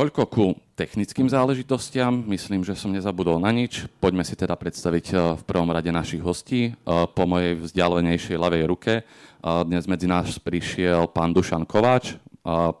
[0.00, 2.24] toľko ku technickým záležitostiam.
[2.24, 3.84] Myslím, že som nezabudol na nič.
[4.00, 6.72] Poďme si teda predstaviť e, v prvom rade našich hostí.
[6.72, 9.02] E, po mojej vzdialenejšej ľavej ruke e,
[9.44, 12.16] dnes medzi nás prišiel pán Dušan Kováč.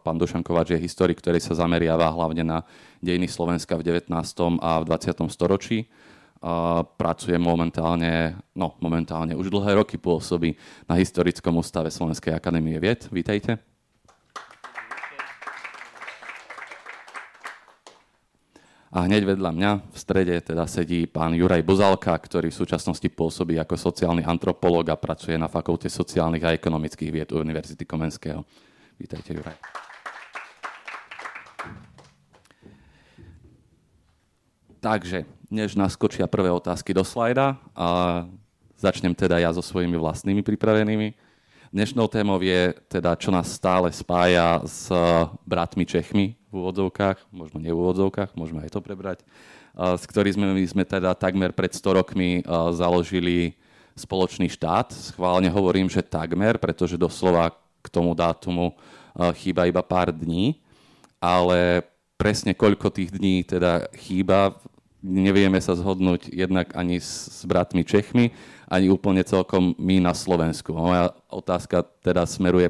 [0.00, 2.58] Pán Dušan Kováč je historik, ktorý sa zameriava hlavne na
[3.04, 4.08] dejiny Slovenska v 19.
[4.56, 5.20] a v 20.
[5.28, 5.84] storočí.
[6.96, 10.56] Pracuje momentálne, no momentálne už dlhé roky pôsobí
[10.88, 13.04] na Historickom ústave Slovenskej akadémie vied.
[13.12, 13.69] Vítajte.
[18.90, 23.54] A hneď vedľa mňa v strede teda sedí pán Juraj Bozalka, ktorý v súčasnosti pôsobí
[23.54, 28.42] ako sociálny antropolog a pracuje na Fakulte sociálnych a ekonomických vied Univerzity Komenského.
[28.98, 29.54] Vítajte, Juraj.
[34.82, 35.22] Takže,
[35.54, 37.86] než naskočia prvé otázky do slajda, a
[38.74, 41.14] začnem teda ja so svojimi vlastnými pripravenými.
[41.70, 44.90] Dnešnou témou je teda, čo nás stále spája s
[45.46, 49.22] bratmi Čechmi, v úvodzovkách, možno nie v úvodzovkách, môžeme aj to prebrať,
[49.78, 52.42] s ktorými sme, my sme teda takmer pred 100 rokmi
[52.74, 53.54] založili
[53.94, 54.90] spoločný štát.
[54.90, 58.74] Schválne hovorím, že takmer, pretože doslova k tomu dátumu
[59.38, 60.58] chýba iba pár dní,
[61.22, 61.86] ale
[62.18, 64.58] presne koľko tých dní teda chýba,
[65.00, 68.36] nevieme sa zhodnúť jednak ani s, s bratmi Čechmi,
[68.68, 70.76] ani úplne celkom my na Slovensku.
[70.76, 72.68] Moja otázka teda smeruje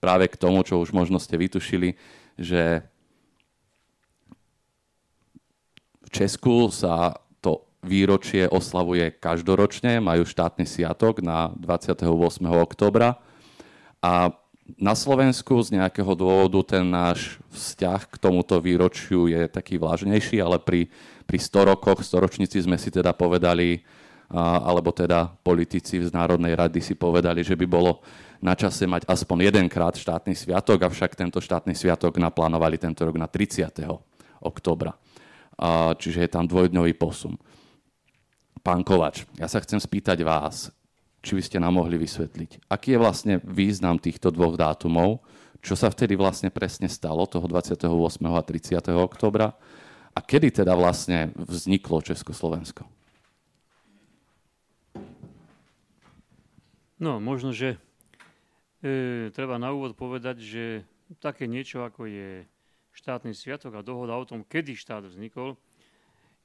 [0.00, 1.96] práve k tomu, čo už možno ste vytušili,
[2.40, 2.80] že
[6.00, 12.08] v Česku sa to výročie oslavuje každoročne, majú štátny sviatok na 28.
[12.48, 13.20] oktobra
[14.00, 14.32] a
[14.78, 20.62] na Slovensku z nejakého dôvodu ten náš vzťah k tomuto výročiu je taký vlažnejší, ale
[20.62, 20.86] pri,
[21.26, 23.82] pri 100 rokoch, 100 ročnici sme si teda povedali,
[24.30, 27.98] alebo teda politici z Národnej rady si povedali, že by bolo
[28.40, 33.28] na čase mať aspoň jedenkrát štátny sviatok, avšak tento štátny sviatok naplánovali tento rok na
[33.28, 33.68] 30.
[34.40, 34.96] oktobra.
[36.00, 37.36] Čiže je tam dvojdňový posun.
[38.64, 40.72] Pán Kovač, ja sa chcem spýtať vás,
[41.20, 45.20] či by ste nám mohli vysvetliť, aký je vlastne význam týchto dvoch dátumov,
[45.60, 47.84] čo sa vtedy vlastne presne stalo, toho 28.
[48.24, 48.80] a 30.
[48.96, 49.52] oktobra,
[50.16, 52.88] a kedy teda vlastne vzniklo Československo?
[56.96, 57.76] No, možno, že
[58.80, 60.64] E, treba na úvod povedať, že
[61.20, 62.48] také niečo ako je
[62.96, 65.60] štátny sviatok a dohoda o tom, kedy štát vznikol,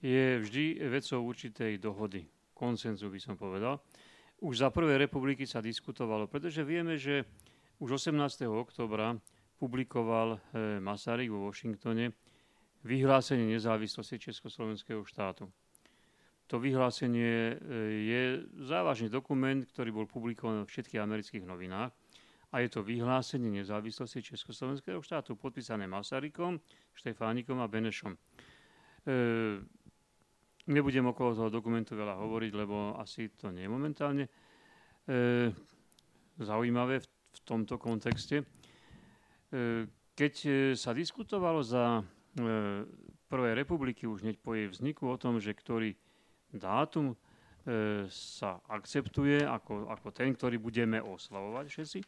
[0.03, 3.79] je vždy vecou určitej dohody, konsenzu by som povedal.
[4.43, 7.23] Už za prvej republiky sa diskutovalo, pretože vieme, že
[7.79, 8.51] už 18.
[8.51, 9.15] oktobra
[9.55, 10.37] publikoval e,
[10.83, 12.11] Masaryk vo Washingtone
[12.83, 15.47] vyhlásenie nezávislosti Československého štátu.
[16.51, 17.53] To vyhlásenie e,
[18.11, 18.21] je
[18.59, 21.95] závažný dokument, ktorý bol publikovaný v všetkých amerických novinách
[22.55, 26.55] a je to vyhlásenie nezávislosti Československého štátu podpísané Masarykom,
[26.95, 28.15] Štefánikom a Benešom.
[28.15, 28.19] E,
[30.71, 34.31] nebudem okolo toho dokumentu veľa hovoriť, lebo asi to nie je momentálne e,
[36.39, 38.39] zaujímavé v, v tomto kontexte.
[38.39, 38.45] E,
[40.15, 40.33] keď
[40.79, 42.03] sa diskutovalo za e,
[43.27, 45.91] Prvej republiky, už hneď po jej vzniku, o tom, že ktorý
[46.55, 47.15] dátum e,
[48.07, 51.99] sa akceptuje ako, ako ten, ktorý budeme oslavovať všetci,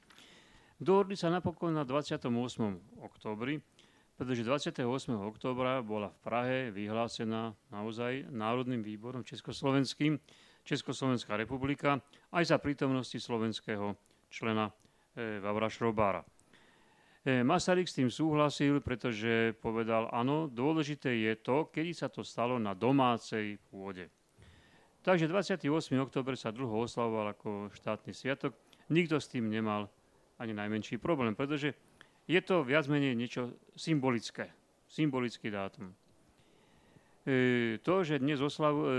[0.77, 2.29] Dohodli sa napokon na 28.
[3.01, 3.57] oktobri,
[4.13, 4.85] pretože 28.
[5.25, 10.21] oktobra bola v Prahe vyhlásená naozaj Národným výborom Československým
[10.61, 11.97] Československá republika
[12.29, 13.97] aj za prítomnosti slovenského
[14.29, 14.69] člena
[15.17, 16.21] e, Vavra Šrobára.
[17.25, 22.61] E, Masaryk s tým súhlasil, pretože povedal, áno, dôležité je to, kedy sa to stalo
[22.61, 24.13] na domácej pôde.
[25.01, 25.65] Takže 28.
[25.97, 28.53] október sa dlho oslavoval ako štátny sviatok.
[28.93, 29.89] Nikto s tým nemal
[30.39, 31.73] ani najmenší problém, pretože
[32.27, 34.51] je to viac menej niečo symbolické,
[34.87, 35.95] symbolický dátum.
[37.27, 38.89] E, to, že dnes oslavu, e,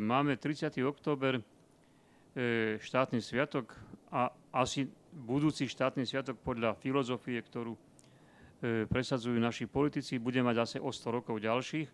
[0.00, 0.76] máme 30.
[0.84, 1.42] október e,
[2.80, 3.76] štátny sviatok
[4.12, 7.80] a asi budúci štátny sviatok podľa filozofie, ktorú e,
[8.88, 11.88] presadzujú naši politici, bude mať zase o 100 rokov ďalších.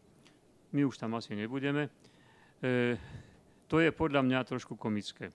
[0.74, 1.90] My už tam asi nebudeme.
[2.62, 2.98] E,
[3.66, 5.34] to je podľa mňa trošku komické.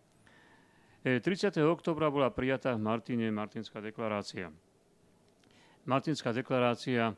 [1.04, 1.56] 30.
[1.56, 4.52] E, oktobra bola prijatá v Martine Martinská deklarácia.
[5.88, 7.16] Martinská deklarácia,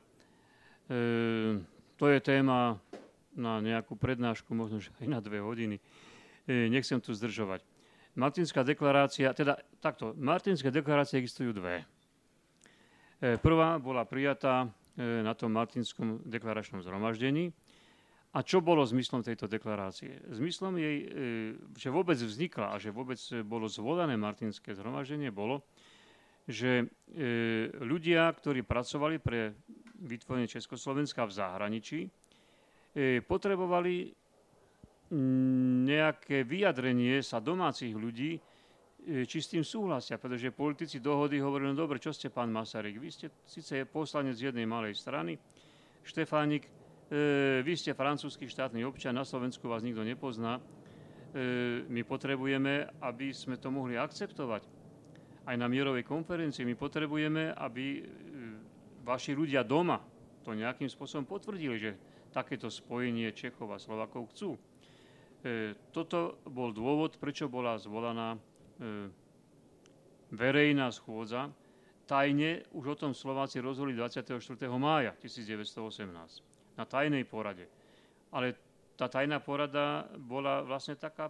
[0.85, 1.59] e,
[1.97, 2.77] to je téma
[3.33, 5.81] na nejakú prednášku, možno aj na dve hodiny.
[6.45, 7.65] E, nechcem tu zdržovať.
[8.13, 11.81] Martinská deklarácia, teda takto, Martinské deklarácie existujú dve.
[13.17, 17.49] E, prvá bola prijatá e, na tom Martinskom deklaračnom zhromaždení
[18.31, 20.23] a čo bolo zmyslom tejto deklarácie?
[20.31, 21.07] Zmyslom jej, e,
[21.75, 25.67] že vôbec vznikla a že vôbec bolo zvolané Martinské zhromaždenie, bolo,
[26.47, 26.85] že e,
[27.83, 29.55] ľudia, ktorí pracovali pre
[30.01, 31.99] vytvorenie Československa v zahraničí,
[32.95, 34.15] e, potrebovali
[35.11, 41.83] nejaké vyjadrenie sa domácich ľudí, e, či s tým súhlasia, pretože politici dohody hovorili, no
[41.83, 45.35] dobre, čo ste, pán Masaryk, vy ste síce poslanec jednej malej strany,
[46.01, 46.65] Štefánik,
[47.11, 50.61] e, vy ste francúzsky štátny občan, na Slovensku vás nikto nepozná, e,
[51.91, 54.63] my potrebujeme, aby sme to mohli akceptovať.
[55.43, 58.01] Aj na mierovej konferencii my potrebujeme, aby e,
[59.03, 59.99] vaši ľudia doma
[60.47, 61.91] to nejakým spôsobom potvrdili, že
[62.31, 64.55] takéto spojenie Čechov a Slovakov chcú.
[65.91, 68.37] Toto bol dôvod, prečo bola zvolaná
[70.29, 71.49] verejná schôdza.
[72.05, 74.37] Tajne už o tom Slováci rozhodli 24.
[74.77, 76.50] mája 1918
[76.81, 77.69] na tajnej porade.
[78.33, 78.57] Ale
[78.97, 81.29] tá tajná porada bola vlastne taká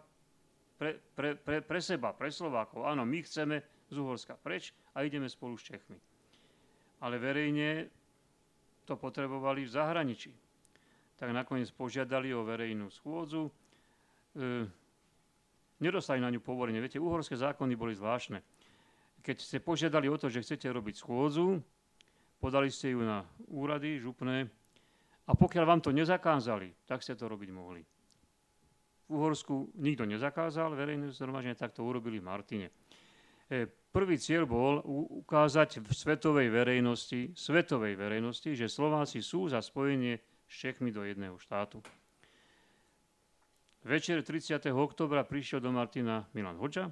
[0.80, 2.88] pre, pre, pre, pre seba, pre Slovákov.
[2.88, 3.60] Áno, my chceme
[3.92, 6.00] z Uhorska preč a ideme spolu s Čechmi.
[7.04, 7.92] Ale verejne
[8.88, 10.32] to potrebovali v zahraničí.
[11.20, 13.52] Tak nakoniec požiadali o verejnú schôdzu,
[14.34, 14.66] e,
[15.82, 16.82] nedostali na ňu povolenie.
[16.82, 18.42] Viete, uhorské zákony boli zvláštne.
[19.22, 21.62] Keď ste požiadali o to, že chcete robiť schôdzu,
[22.42, 23.22] podali ste ju na
[23.54, 24.50] úrady župné
[25.28, 27.82] a pokiaľ vám to nezakázali, tak ste to robiť mohli.
[29.06, 32.68] V Uhorsku nikto nezakázal verejné zhromaždenie, tak to urobili v Martine.
[33.52, 34.80] E, prvý cieľ bol
[35.28, 40.16] ukázať v svetovej verejnosti, svetovej verejnosti, že Slováci sú za spojenie
[40.48, 41.84] s Čechmi do jedného štátu.
[43.84, 44.62] Večer 30.
[44.72, 46.88] oktobra prišiel do Martina Milan Hoďa.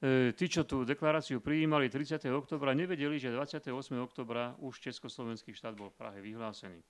[0.00, 2.20] E, tí, čo tú deklaráciu prijímali 30.
[2.32, 3.72] oktobra, nevedeli, že 28.
[4.00, 6.80] oktobra už Československý štát bol v Prahe vyhlásený.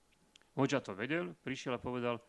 [0.57, 2.19] Hoďa to vedel, prišiel a povedal,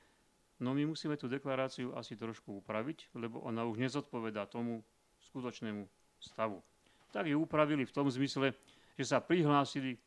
[0.62, 4.82] no my musíme tú deklaráciu asi trošku upraviť, lebo ona už nezodpovedá tomu
[5.30, 5.86] skutočnému
[6.22, 6.62] stavu.
[7.10, 8.54] Tak ju upravili v tom zmysle,
[8.94, 9.98] že sa prihlásili,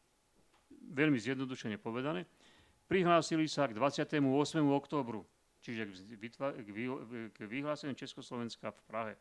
[0.95, 2.23] veľmi zjednodušene povedané,
[2.87, 4.21] prihlásili sa k 28.
[4.63, 5.27] oktobru
[5.65, 5.83] čiže
[7.33, 9.13] k vyhláseniu Československa v Prahe.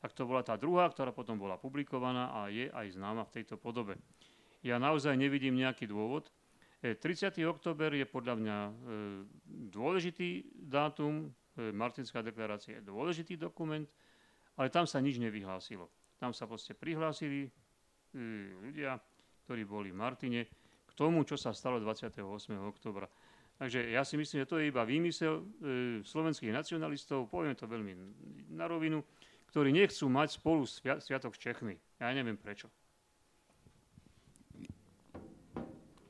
[0.00, 3.56] Tak to bola tá druhá, ktorá potom bola publikovaná a je aj známa v tejto
[3.56, 3.96] podobe.
[4.60, 6.28] Ja naozaj nevidím nejaký dôvod.
[6.80, 7.36] 30.
[7.36, 8.72] E, október je podľa mňa e,
[9.68, 13.84] dôležitý dátum, e, Martinská deklarácia je dôležitý dokument,
[14.56, 15.92] ale tam sa nič nevyhlásilo.
[16.16, 17.48] Tam sa proste prihlásili
[18.60, 18.98] ľudia,
[19.46, 20.40] ktorí boli v Martine,
[20.84, 22.20] k tomu, čo sa stalo 28.
[22.58, 23.06] oktobra.
[23.56, 25.46] Takže ja si myslím, že to je iba výmysel
[26.04, 27.94] slovenských nacionalistov, poviem to veľmi
[28.52, 29.00] na rovinu,
[29.54, 31.78] ktorí nechcú mať spolu sviatok s Čechmi.
[32.02, 32.68] Ja neviem prečo.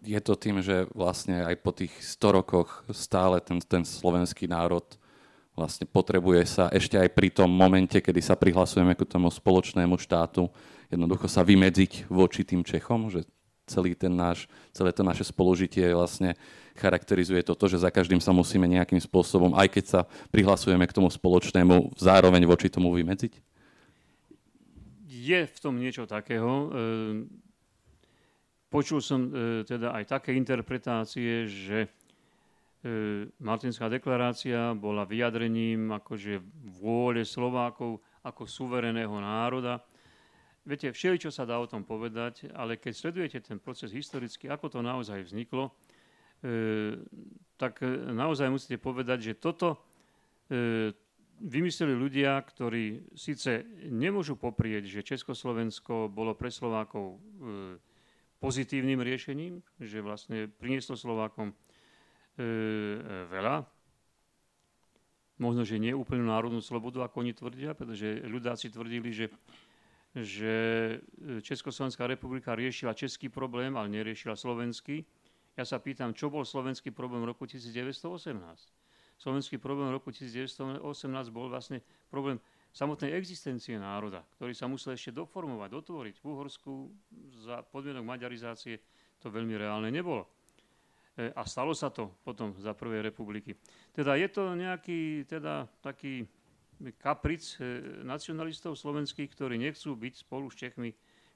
[0.01, 4.85] Je to tým, že vlastne aj po tých 100 rokoch stále ten, ten slovenský národ
[5.53, 10.49] vlastne potrebuje sa ešte aj pri tom momente, kedy sa prihlasujeme k tomu spoločnému štátu,
[10.89, 13.29] jednoducho sa vymedziť voči tým Čechom, že
[13.71, 16.35] celý ten náš, celé to naše spolužitie vlastne
[16.75, 20.01] charakterizuje toto, že za každým sa musíme nejakým spôsobom, aj keď sa
[20.35, 23.39] prihlasujeme k tomu spoločnému, zároveň voči tomu vymedziť?
[25.07, 26.73] Je v tom niečo takého.
[26.73, 27.29] Ehm,
[28.71, 31.89] počul som e, teda aj také interpretácie, že e,
[33.43, 36.41] Martinská deklarácia bola vyjadrením akože
[36.81, 39.83] vôle Slovákov ako suvereného národa.
[40.63, 44.79] Viete, všeli, čo sa dá o tom povedať, ale keď sledujete ten proces historicky, ako
[44.79, 45.75] to naozaj vzniklo,
[46.41, 46.97] E,
[47.61, 49.77] tak e, naozaj musíte povedať, že toto
[50.49, 50.89] e,
[51.45, 53.61] vymysleli ľudia, ktorí síce
[53.93, 57.21] nemôžu poprieť, že Československo bolo pre Slovákov
[58.41, 61.53] pozitívnym riešením, že vlastne prinieslo Slovákom
[63.29, 63.69] veľa,
[65.37, 69.27] možno, že nie úplnú národnú slobodu, ako oni tvrdia, pretože ľudáci tvrdili, že,
[70.17, 70.55] že
[71.45, 75.05] Československá republika riešila český problém, ale neriešila slovenský
[75.59, 78.01] ja sa pýtam, čo bol slovenský problém v roku 1918?
[79.21, 80.81] Slovenský problém v roku 1918
[81.29, 86.15] bol vlastne problém samotnej existencie národa, ktorý sa musel ešte doformovať, dotvoriť.
[86.23, 86.73] V Uhorsku
[87.43, 88.79] za podmienok maďarizácie
[89.19, 90.27] to veľmi reálne nebolo.
[91.19, 93.59] E, a stalo sa to potom za Prvej republiky.
[93.91, 96.25] Teda je to nejaký teda, taký
[97.03, 100.91] kapric e, nacionalistov slovenských, ktorí nechcú byť spolu s Čechmi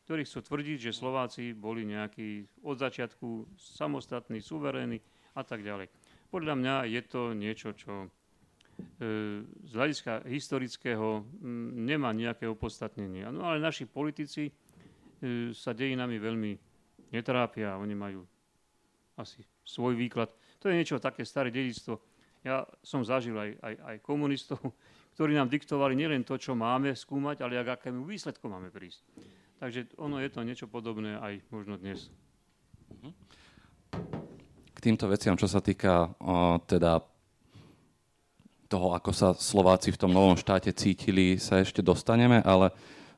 [0.04, 5.00] ktorí chcú tvrdiť, že Slováci boli nejakí od začiatku samostatní, suverénni
[5.32, 5.88] a tak ďalej.
[6.28, 8.12] Podľa mňa je to niečo, čo
[9.64, 11.26] z hľadiska historického
[11.74, 13.26] nemá nejaké opodstatnenie.
[13.30, 14.52] No ale naši politici e,
[15.54, 16.52] sa dejinami veľmi
[17.14, 18.22] netrápia, oni majú
[19.18, 20.30] asi svoj výklad.
[20.58, 22.02] To je niečo také staré dedictvo.
[22.44, 24.60] Ja som zažil aj, aj, aj komunistov,
[25.14, 29.06] ktorí nám diktovali nielen to, čo máme skúmať, ale ak akému výsledku máme prísť.
[29.62, 32.10] Takže ono je to niečo podobné aj možno dnes.
[32.90, 33.10] Mhm.
[34.84, 37.00] týmto veciam, čo sa týka uh, teda
[38.66, 42.70] toho, ako sa Slováci v tom novom štáte cítili, sa ešte dostaneme, ale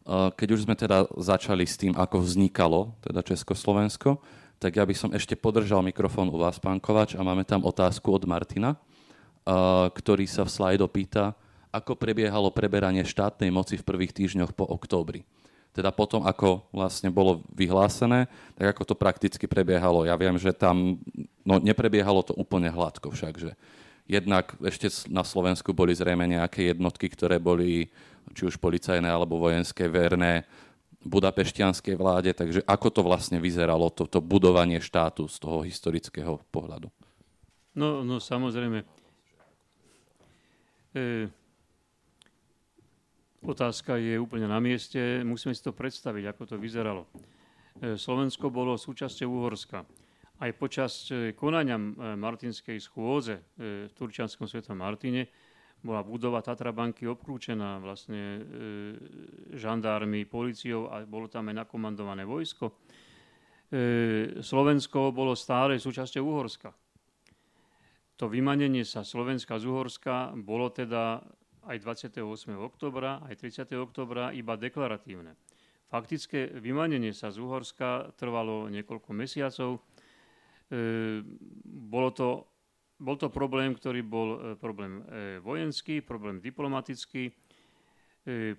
[0.06, 4.18] uh, keď už sme teda začali s tým, ako vznikalo teda Československo,
[4.56, 8.12] tak ja by som ešte podržal mikrofón u vás, pán Kovač, a máme tam otázku
[8.12, 11.36] od Martina, uh, ktorý sa v slajdo pýta,
[11.70, 15.24] ako prebiehalo preberanie štátnej moci v prvých týždňoch po októbri
[15.76, 20.08] teda potom, ako vlastne bolo vyhlásené, tak ako to prakticky prebiehalo.
[20.08, 20.96] Ja viem, že tam,
[21.44, 23.52] no neprebiehalo to úplne hladko však, že
[24.06, 27.90] jednak ešte na Slovensku boli zrejme nejaké jednotky, ktoré boli
[28.34, 30.46] či už policajné alebo vojenské verné
[31.06, 36.90] budapeštianskej vláde, takže ako to vlastne vyzeralo, toto budovanie štátu z toho historického pohľadu?
[37.78, 38.82] No, no samozrejme.
[40.96, 41.30] E,
[43.46, 45.22] Otázka je úplne na mieste.
[45.22, 47.06] Musíme si to predstaviť, ako to vyzeralo.
[47.78, 49.86] E, Slovensko bolo súčasťou Uhorska.
[50.36, 55.28] Aj počas e, konania e, Martinskej schôdze v Turčianskom svetom Martine
[55.80, 58.42] bola budova Tatrabanky obklúčená vlastne
[59.54, 62.74] žandármi, policiou a bolo tam aj nakomandované vojsko.
[64.40, 66.74] Slovensko bolo stále súčasťou Uhorska.
[68.16, 71.20] To vymanenie sa Slovenska z Uhorska bolo teda
[71.68, 72.56] aj 28.
[72.56, 73.76] oktobra, aj 30.
[73.76, 75.36] oktobra iba deklaratívne.
[75.92, 79.84] Faktické vymanenie sa z Uhorska trvalo niekoľko mesiacov.
[80.70, 81.22] E,
[81.64, 82.28] bolo to,
[82.98, 87.32] bol to problém, ktorý bol e, problém e, vojenský, problém diplomatický.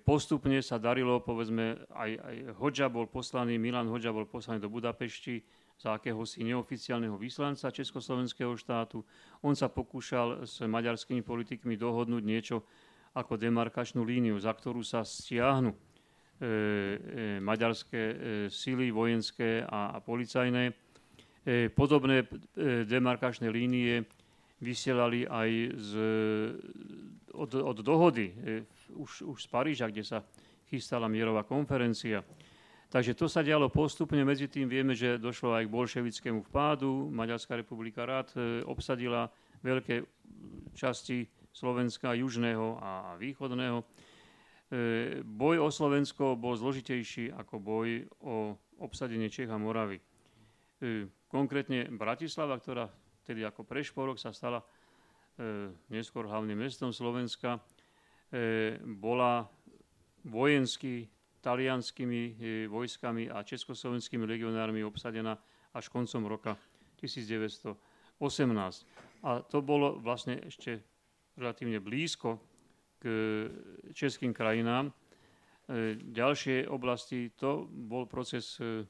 [0.00, 5.44] Postupne sa darilo, povedzme, aj, aj Hoďa bol poslaný, Milan Hoďa bol poslaný do Budapešti
[5.76, 9.04] za akéhosi neoficiálneho vyslanca Československého štátu.
[9.44, 12.64] On sa pokúšal s maďarskými politikmi dohodnúť niečo,
[13.12, 16.48] ako demarkačnú líniu, za ktorú sa stiahnu e, e,
[17.44, 18.16] maďarské e,
[18.48, 20.87] sily vojenské a, a policajné.
[21.46, 24.02] E, podobné e, demarkačné línie
[24.58, 25.90] vysielali aj z,
[27.30, 28.66] od, od dohody e,
[28.98, 30.18] už, už z Paríža, kde sa
[30.66, 32.26] chystala mierová konferencia.
[32.88, 37.12] Takže to sa dialo postupne, medzi tým vieme, že došlo aj k bolševickému vpádu.
[37.12, 38.32] Maďarská republika rád
[38.64, 39.28] obsadila
[39.60, 40.08] veľké
[40.72, 43.84] časti Slovenska južného a východného.
[45.20, 50.00] Boj o Slovensko bol zložitejší ako boj o obsadenie Čech a Moravy.
[51.28, 52.88] E, konkrétne Bratislava, ktorá
[53.28, 57.60] tedy ako prešporok sa stala e, neskôr hlavným mestom Slovenska,
[59.00, 59.48] bola
[60.20, 61.08] vojensky
[61.40, 62.36] talianskými
[62.68, 65.32] vojskami a československými legionármi obsadená
[65.72, 66.52] až koncom roka
[67.00, 67.72] 1918.
[69.24, 70.82] A to bolo vlastne ešte
[71.38, 72.36] relatívne blízko
[72.98, 73.04] k
[73.94, 74.90] českým krajinám.
[74.90, 74.92] E,
[75.94, 78.82] ďalšie oblasti, to bol proces, e,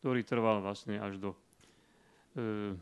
[0.00, 1.30] ktorý trval vlastne až do
[2.36, 2.76] e,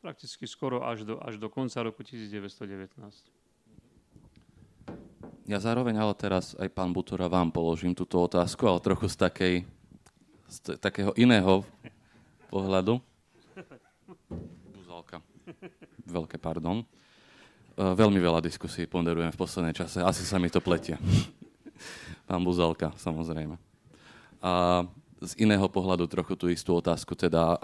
[0.00, 2.94] prakticky skoro až do, až do konca roku 1919.
[5.48, 9.54] Ja zároveň ale teraz aj pán Butora vám položím túto otázku, ale trochu z, takej,
[10.44, 11.64] z takého iného
[12.52, 13.00] pohľadu.
[14.76, 15.24] Buzalka.
[16.04, 16.84] Veľké pardon.
[17.78, 20.02] Eh, veľmi veľa diskusí ponderujem v poslednej čase.
[20.02, 20.98] Asi sa mi to pletie.
[22.28, 23.54] Pán Buzalka, samozrejme.
[24.42, 24.82] A
[25.22, 27.14] z iného pohľadu trochu tú istú otázku.
[27.14, 27.54] Teda,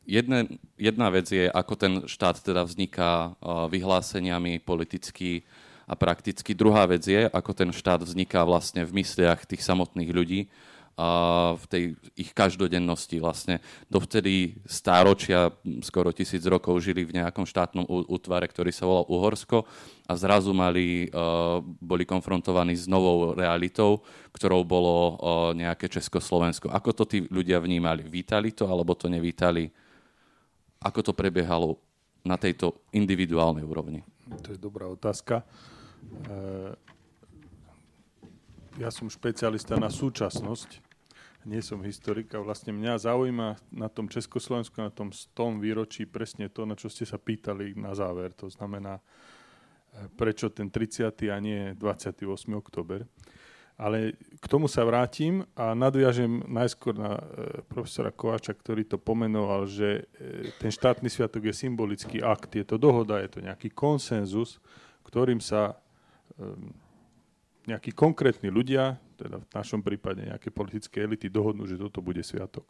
[0.00, 5.44] uh, jedne, jedna vec je, ako ten štát teda vzniká uh, vyhláseniami politicky
[5.90, 6.54] a prakticky.
[6.54, 10.46] Druhá vec je, ako ten štát vzniká vlastne v mysliach tých samotných ľudí
[11.56, 13.16] v tej ich každodennosti.
[13.24, 15.48] Vlastne dovtedy stáročia,
[15.80, 19.64] skoro tisíc rokov, žili v nejakom štátnom útvare, ktorý sa volal Uhorsko
[20.04, 21.08] a zrazu mali,
[21.80, 24.04] boli konfrontovaní s novou realitou,
[24.36, 25.16] ktorou bolo
[25.56, 26.68] nejaké Československo.
[26.68, 28.04] Ako to tí ľudia vnímali?
[28.04, 29.72] Vítali to alebo to nevítali?
[30.80, 31.76] Ako to prebiehalo
[32.24, 34.00] na tejto individuálnej úrovni?
[34.44, 35.40] To je dobrá otázka.
[35.40, 35.44] E,
[38.80, 40.90] ja som špecialista na súčasnosť
[41.48, 46.52] nie som historik a vlastne mňa zaujíma na tom Československu, na tom 100 výročí presne
[46.52, 48.36] to, na čo ste sa pýtali na záver.
[48.36, 49.02] To znamená, e,
[50.20, 51.08] prečo ten 30.
[51.32, 52.28] a nie 28.
[52.52, 53.08] október.
[53.80, 59.64] Ale k tomu sa vrátim a nadviažem najskôr na e, profesora Kováča, ktorý to pomenoval,
[59.64, 64.60] že e, ten štátny sviatok je symbolický akt, je to dohoda, je to nejaký konsenzus,
[65.08, 65.80] ktorým sa
[67.68, 72.64] nejakí konkrétni ľudia, teda v našom prípade nejaké politické elity, dohodnú, že toto bude sviatok.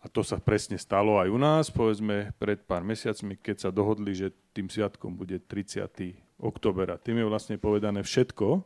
[0.00, 4.16] A to sa presne stalo aj u nás, povedzme pred pár mesiacmi, keď sa dohodli,
[4.16, 6.40] že tým sviatkom bude 30.
[6.40, 6.88] október.
[6.88, 8.64] A tým je vlastne povedané všetko.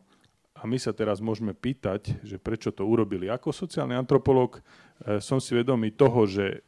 [0.65, 3.29] A my sa teraz môžeme pýtať, že prečo to urobili.
[3.29, 6.65] Ako sociálny antropolog e, som si vedomý toho, že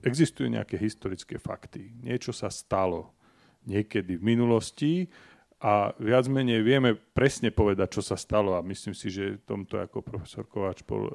[0.00, 1.92] existujú nejaké historické fakty.
[2.00, 3.12] Niečo sa stalo
[3.68, 5.12] niekedy v minulosti
[5.60, 10.00] a viac menej vieme presne povedať, čo sa stalo a myslím si, že tomto ako
[10.00, 11.14] profesor Kováč bol e,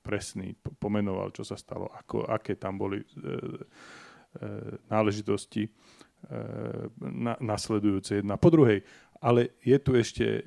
[0.00, 3.36] presný, pomenoval, čo sa stalo, ako, aké tam boli e, e,
[4.88, 5.70] náležitosti e,
[7.00, 8.80] na, nasledujúce jedna po druhej.
[9.22, 10.42] Ale je tu ešte e,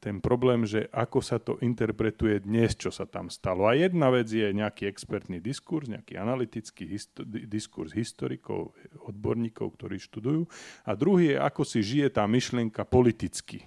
[0.00, 3.68] ten problém, že ako sa to interpretuje dnes, čo sa tam stalo.
[3.68, 8.72] A jedna vec je nejaký expertný diskurs, nejaký analytický histo- diskurs historikov,
[9.04, 10.48] odborníkov, ktorí študujú.
[10.88, 13.66] A druhý je, ako si žije tá myšlienka politicky.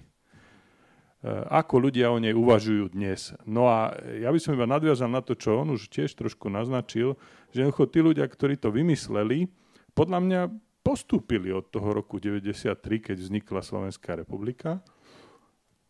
[1.48, 3.32] ako ľudia o nej uvažujú dnes.
[3.48, 7.16] No a ja by som iba nadviazal na to, čo on už tiež trošku naznačil,
[7.54, 9.48] že tí ľudia, ktorí to vymysleli,
[9.94, 10.40] podľa mňa
[10.84, 14.84] postúpili od toho roku 93, keď vznikla Slovenská republika,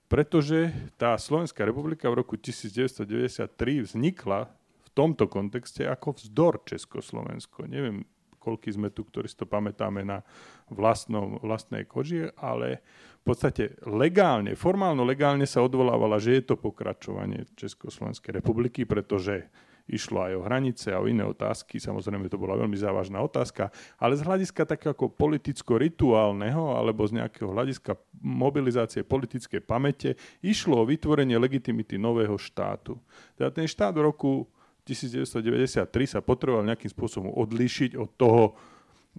[0.07, 3.51] pretože tá Slovenská republika v roku 1993
[3.83, 7.67] vznikla v tomto kontexte ako vzdor Československo.
[7.67, 8.07] Neviem,
[8.39, 10.23] koľký sme tu, ktorí si to pamätáme na
[10.71, 12.85] vlastnom, vlastnej koži, ale
[13.25, 19.49] v podstate legálne, formálno legálne sa odvolávala, že je to pokračovanie Československej republiky, pretože
[19.85, 21.76] išlo aj o hranice a o iné otázky.
[21.76, 23.69] Samozrejme, to bola veľmi závažná otázka,
[24.00, 30.88] ale z hľadiska takého ako politicko-rituálneho alebo z nejakého hľadiska mobilizácie politickej pamäte išlo o
[30.88, 32.97] vytvorenie legitimity nového štátu.
[33.37, 34.49] Teda ten štát v roku
[34.85, 38.43] 1993 sa potreboval nejakým spôsobom odlíšiť od toho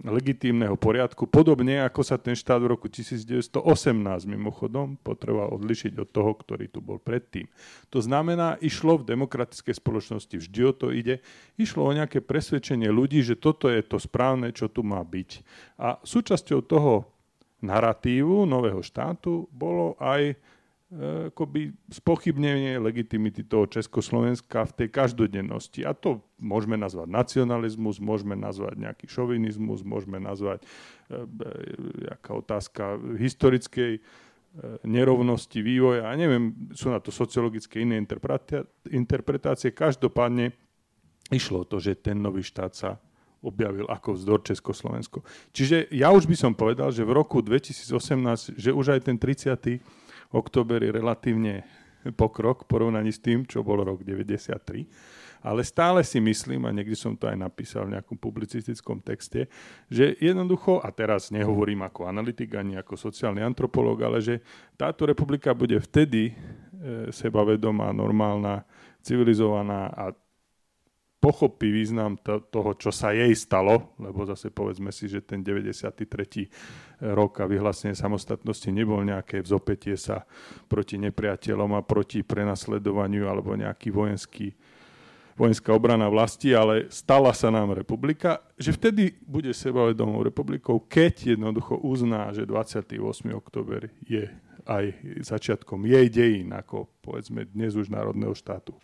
[0.04, 3.56] legitímneho poriadku, podobne ako sa ten štát v roku 1918
[4.28, 7.48] mimochodom potreboval odlišiť od toho, ktorý tu bol predtým.
[7.88, 11.24] To znamená, išlo v demokratickej spoločnosti, vždy o to ide,
[11.56, 15.30] išlo o nejaké presvedčenie ľudí, že toto je to správne, čo tu má byť.
[15.80, 17.08] A súčasťou toho
[17.64, 20.36] narratívu nového štátu bolo aj
[20.86, 25.82] akoby spochybnenie legitimity toho Československa v tej každodennosti.
[25.82, 30.66] A to môžeme nazvať nacionalizmus, môžeme nazvať nejaký šovinizmus, môžeme nazvať e,
[32.06, 34.00] e, otázka historickej e,
[34.86, 36.06] nerovnosti vývoja.
[36.06, 37.98] A neviem, sú na to sociologické iné
[38.86, 39.74] interpretácie.
[39.74, 40.54] Každopádne
[41.34, 43.02] išlo to, že ten nový štát sa
[43.42, 45.26] objavil ako vzdor Československo.
[45.50, 50.05] Čiže ja už by som povedal, že v roku 2018, že už aj ten 30
[50.32, 51.54] október je relatívne
[52.14, 54.86] pokrok v porovnaní s tým, čo bol rok 93.
[55.46, 59.46] Ale stále si myslím, a niekde som to aj napísal v nejakom publicistickom texte,
[59.86, 64.42] že jednoducho, a teraz nehovorím ako analytik ani ako sociálny antropológ, ale že
[64.74, 66.34] táto republika bude vtedy e,
[67.14, 68.66] sebavedomá, normálna,
[69.06, 70.10] civilizovaná a
[71.26, 76.06] pochopí význam to, toho, čo sa jej stalo, lebo zase povedzme si, že ten 93.
[77.02, 80.22] rok a vyhlásenie samostatnosti nebol nejaké vzopetie sa
[80.70, 84.54] proti nepriateľom a proti prenasledovaniu alebo nejaký vojenský
[85.36, 91.76] vojenská obrana vlasti, ale stala sa nám republika, že vtedy bude sebavedomou republikou, keď jednoducho
[91.82, 93.02] uzná, že 28.
[93.34, 94.30] október je
[94.64, 94.94] aj
[95.26, 98.78] začiatkom jej dejín, ako povedzme dnes už národného štátu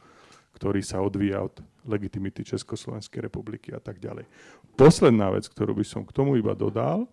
[0.62, 4.30] ktorý sa odvíja od legitimity Československej republiky a tak ďalej.
[4.78, 7.10] Posledná vec, ktorú by som k tomu iba dodal,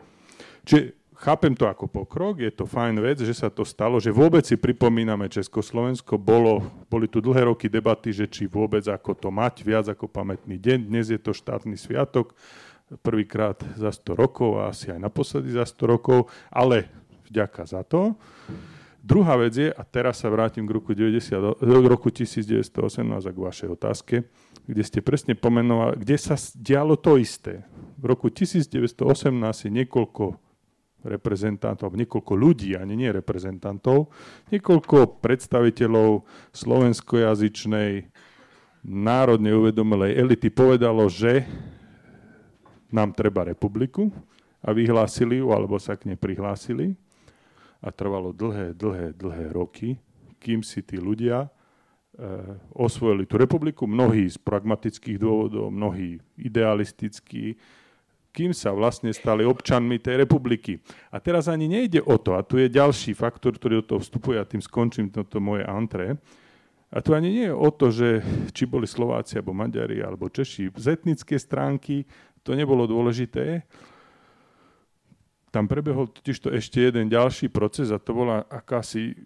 [0.62, 4.46] že chápem to ako pokrok, je to fajn vec, že sa to stalo, že vôbec
[4.46, 6.62] si pripomíname Československo, bolo,
[6.94, 10.86] boli tu dlhé roky debaty, že či vôbec ako to mať, viac ako pamätný deň,
[10.86, 12.38] dnes je to štátny sviatok,
[13.02, 16.86] prvýkrát za 100 rokov a asi aj naposledy za 100 rokov, ale
[17.26, 18.14] vďaka za to.
[19.10, 22.70] Druhá vec je, a teraz sa vrátim k roku, 90, roku 1918
[23.26, 24.16] a k vašej otázke,
[24.70, 27.66] kde ste presne pomenovali, kde sa dialo to isté.
[27.98, 30.38] V roku 1918 je niekoľko
[31.10, 34.14] reprezentantov, niekoľko ľudí, ani nie reprezentantov,
[34.54, 38.14] niekoľko predstaviteľov slovenskojazyčnej
[38.86, 41.50] národne uvedomelej elity povedalo, že
[42.94, 44.14] nám treba republiku
[44.62, 46.94] a vyhlásili ju, alebo sa k nej prihlásili
[47.80, 49.96] a trvalo dlhé, dlhé, dlhé roky,
[50.40, 51.50] kým si tí ľudia e,
[52.76, 57.56] osvojili tú republiku, mnohí z pragmatických dôvodov, mnohí idealistickí,
[58.30, 60.80] kým sa vlastne stali občanmi tej republiky.
[61.10, 64.38] A teraz ani nejde o to, a tu je ďalší faktor, ktorý do toho vstupuje,
[64.38, 66.20] a tým skončím toto moje antré,
[66.90, 70.74] a tu ani nie je o to, že či boli Slováci, alebo Maďari, alebo Češi.
[70.74, 72.10] Z etnické stránky
[72.42, 73.62] to nebolo dôležité,
[75.50, 79.18] tam prebehol totiž to ešte jeden ďalší proces a to bola akási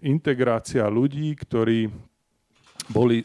[0.00, 1.92] integrácia ľudí, ktorí
[2.88, 3.24] boli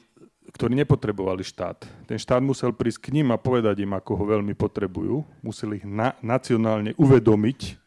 [0.54, 1.82] ktorí nepotrebovali štát.
[2.06, 5.26] Ten štát musel prísť k ním a povedať im, ako ho veľmi potrebujú.
[5.42, 7.82] Museli ich na, nacionálne uvedomiť.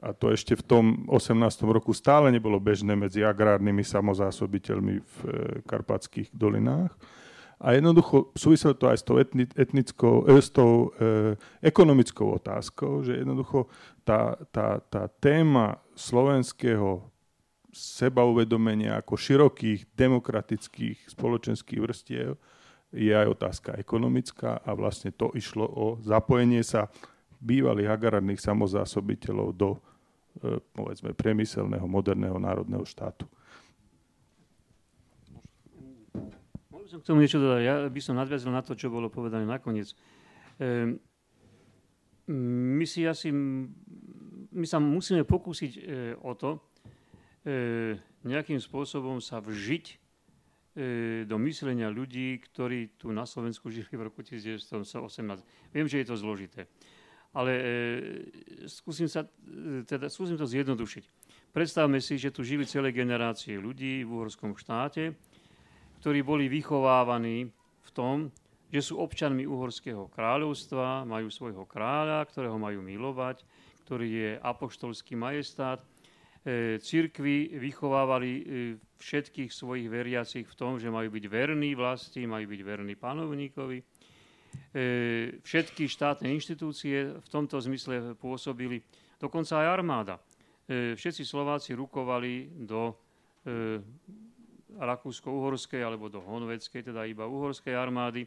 [0.00, 1.36] A to ešte v tom 18.
[1.68, 5.30] roku stále nebolo bežné medzi agrárnymi samozásobiteľmi v e,
[5.68, 6.90] karpatských dolinách.
[7.62, 13.06] A jednoducho súviselo to aj s tou, etni, etnickou, e, s tou e, ekonomickou otázkou,
[13.06, 13.70] že jednoducho
[14.02, 17.06] tá, tá, tá téma slovenského
[17.70, 22.34] sebauvedomenia ako širokých demokratických spoločenských vrstiev
[22.92, 26.90] je aj otázka ekonomická a vlastne to išlo o zapojenie sa
[27.38, 29.80] bývalých agrárnych samozásobiteľov do e,
[30.74, 33.30] povedzme priemyselného, moderného národného štátu.
[36.92, 37.62] Som k tomu niečo dodať.
[37.64, 39.96] Ja by som nadviazal na to, čo bolo povedané nakoniec.
[40.60, 40.92] E,
[42.28, 43.32] my si asi,
[44.52, 45.80] my sa musíme pokúsiť e,
[46.20, 46.60] o to,
[47.48, 47.96] e,
[48.28, 49.96] nejakým spôsobom sa vžiť e,
[51.24, 54.92] do myslenia ľudí, ktorí tu na Slovensku žili v roku 1918.
[55.72, 56.68] Viem, že je to zložité.
[57.32, 57.64] Ale e,
[58.68, 59.24] skúsim, sa,
[59.88, 61.04] teda, skúsim to zjednodušiť.
[61.56, 65.16] Predstavme si, že tu žili celé generácie ľudí v uhorskom štáte,
[66.02, 67.46] ktorí boli vychovávaní
[67.86, 68.26] v tom,
[68.74, 73.46] že sú občanmi uhorského kráľovstva, majú svojho kráľa, ktorého majú milovať,
[73.86, 75.78] ktorý je apoštolský majestát.
[76.42, 78.42] E, Církvy vychovávali e,
[78.98, 83.78] všetkých svojich veriacich v tom, že majú byť verní vlasti, majú byť verní panovníkovi.
[83.78, 83.84] E,
[85.38, 88.82] všetky štátne inštitúcie v tomto zmysle pôsobili,
[89.22, 90.16] dokonca aj armáda.
[90.72, 92.96] Všetci Slováci rukovali do
[94.78, 98.24] Rakúsko-Uhorskej alebo do Honveckej, teda iba uhorskej armády.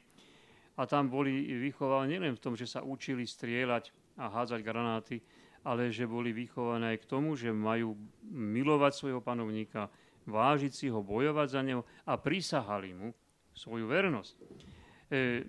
[0.76, 5.18] A tam boli vychovaní nielen v tom, že sa učili strieľať a hádzať granáty,
[5.64, 7.96] ale že boli vychované aj k tomu, že majú
[8.28, 9.88] milovať svojho panovníka,
[10.28, 13.10] vážiť si ho, bojovať za neho a prisahali mu
[13.56, 14.36] svoju vernosť.
[14.36, 15.48] E,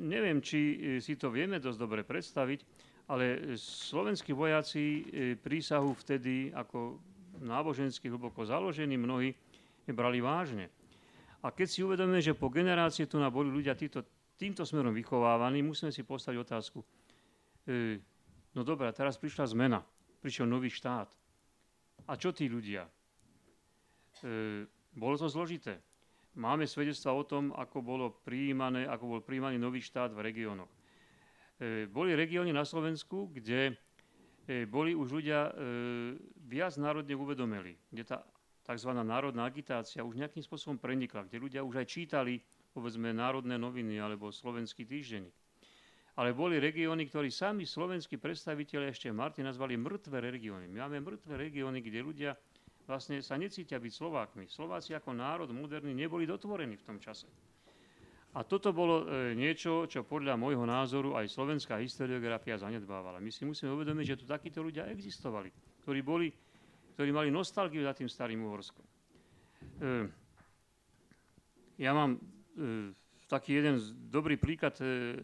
[0.00, 2.60] neviem, či e, si to vieme dosť dobre predstaviť,
[3.12, 5.02] ale slovenskí vojaci e,
[5.36, 6.96] prísahu vtedy ako
[7.42, 9.34] nábožensky hlboko založení mnohí
[9.90, 10.70] brali vážne.
[11.42, 14.06] A keď si uvedomíme, že po generácie tu boli ľudia týmto,
[14.38, 16.78] týmto smerom vychovávaní, musíme si postaviť otázku.
[17.66, 17.98] E,
[18.54, 19.82] no dobré, teraz prišla zmena,
[20.22, 21.10] prišiel nový štát.
[22.06, 22.86] A čo tí ľudia?
[22.86, 24.62] E,
[24.94, 25.82] bolo to zložité.
[26.38, 30.70] Máme svedectva o tom, ako, bolo prijímané, ako bol prijímaný nový štát v regiónoch.
[31.60, 33.74] E, boli regióny na Slovensku, kde
[34.48, 35.52] e, boli už ľudia e,
[36.48, 38.24] viac národne uvedomili, kde tá
[38.62, 38.90] tzv.
[39.02, 42.38] národná agitácia už nejakým spôsobom prenikla, kde ľudia už aj čítali
[42.72, 45.34] povedzme národné noviny alebo slovenský týždenník.
[46.12, 50.68] Ale boli regióny, ktorí sami slovenskí predstaviteľe ešte Martin nazvali mŕtve regióny.
[50.68, 52.30] My máme mŕtve regióny, kde ľudia
[52.84, 54.44] vlastne sa necítia byť Slovákmi.
[54.44, 57.24] Slováci ako národ moderný neboli dotvorení v tom čase.
[58.32, 63.20] A toto bolo e, niečo, čo podľa môjho názoru aj slovenská historiografia zanedbávala.
[63.20, 65.52] My si musíme uvedomiť, že tu takíto ľudia existovali,
[65.84, 66.32] ktorí boli
[66.92, 68.84] ktorí mali nostalgiu za tým starým Uhorskom.
[68.84, 69.90] E,
[71.80, 72.20] ja mám e,
[73.26, 73.80] taký jeden
[74.12, 74.76] dobrý príklad.
[74.80, 75.20] E,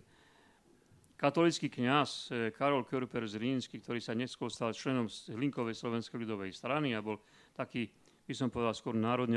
[1.18, 6.94] katolický kňaz Karol Körper z Rínsky, ktorý sa neskôr stal členom Hlinkovej slovenskej ľudovej strany
[6.94, 7.18] a bol
[7.58, 7.90] taký,
[8.22, 9.34] by som povedal, skôr národne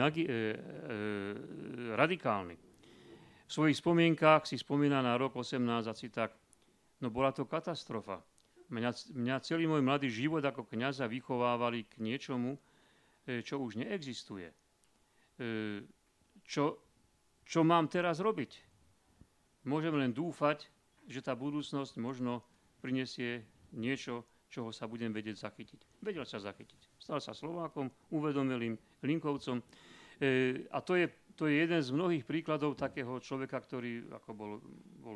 [1.97, 2.53] radikálny.
[2.53, 6.37] V svojich spomienkách si spomína na rok 18 a si tak,
[7.01, 8.21] no bola to katastrofa.
[8.71, 12.55] Mňa, mňa celý môj mladý život ako kniaza vychovávali k niečomu,
[13.27, 14.47] e, čo už neexistuje.
[14.47, 14.55] E,
[16.47, 16.79] čo,
[17.43, 18.51] čo mám teraz robiť?
[19.67, 20.71] Môžem len dúfať,
[21.03, 22.41] že tá budúcnosť možno
[22.79, 23.43] prinesie
[23.75, 26.03] niečo, čoho sa budem vedieť zachytiť.
[26.03, 26.95] Vedel sa zachytiť.
[26.95, 29.60] Stal sa Slovákom, uvedomilým Linkovcom.
[29.60, 29.63] E,
[30.71, 34.51] a to je, to je jeden z mnohých príkladov takého človeka, ktorý ako bol,
[35.03, 35.15] bol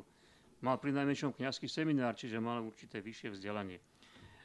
[0.65, 3.77] mal pri najmenšom kniazský seminár, čiže mal určité vyššie vzdelanie.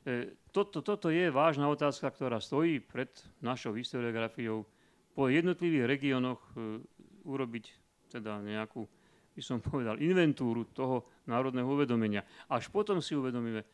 [0.05, 3.09] E, toto, toto je vážna otázka, ktorá stojí pred
[3.41, 4.69] našou historiografiou.
[5.17, 6.85] Po jednotlivých regiónoch e,
[7.25, 7.65] urobiť
[8.13, 8.85] teda nejakú,
[9.33, 12.21] by som povedal, inventúru toho národného uvedomenia.
[12.53, 13.65] Až potom si uvedomíme,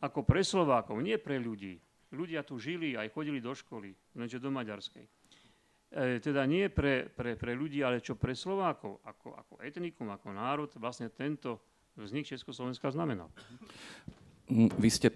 [0.00, 1.76] ako pre Slovákov, nie pre ľudí.
[2.08, 5.17] Ľudia tu žili, aj chodili do školy, lenže do Maďarskej
[5.92, 10.28] e, teda nie pre, pre, pre ľudí, ale čo pre Slovákov, ako, ako etnikum, ako
[10.32, 11.60] národ, vlastne tento
[11.98, 13.28] vznik Československa znamenal.
[14.48, 15.12] Mm, vy ste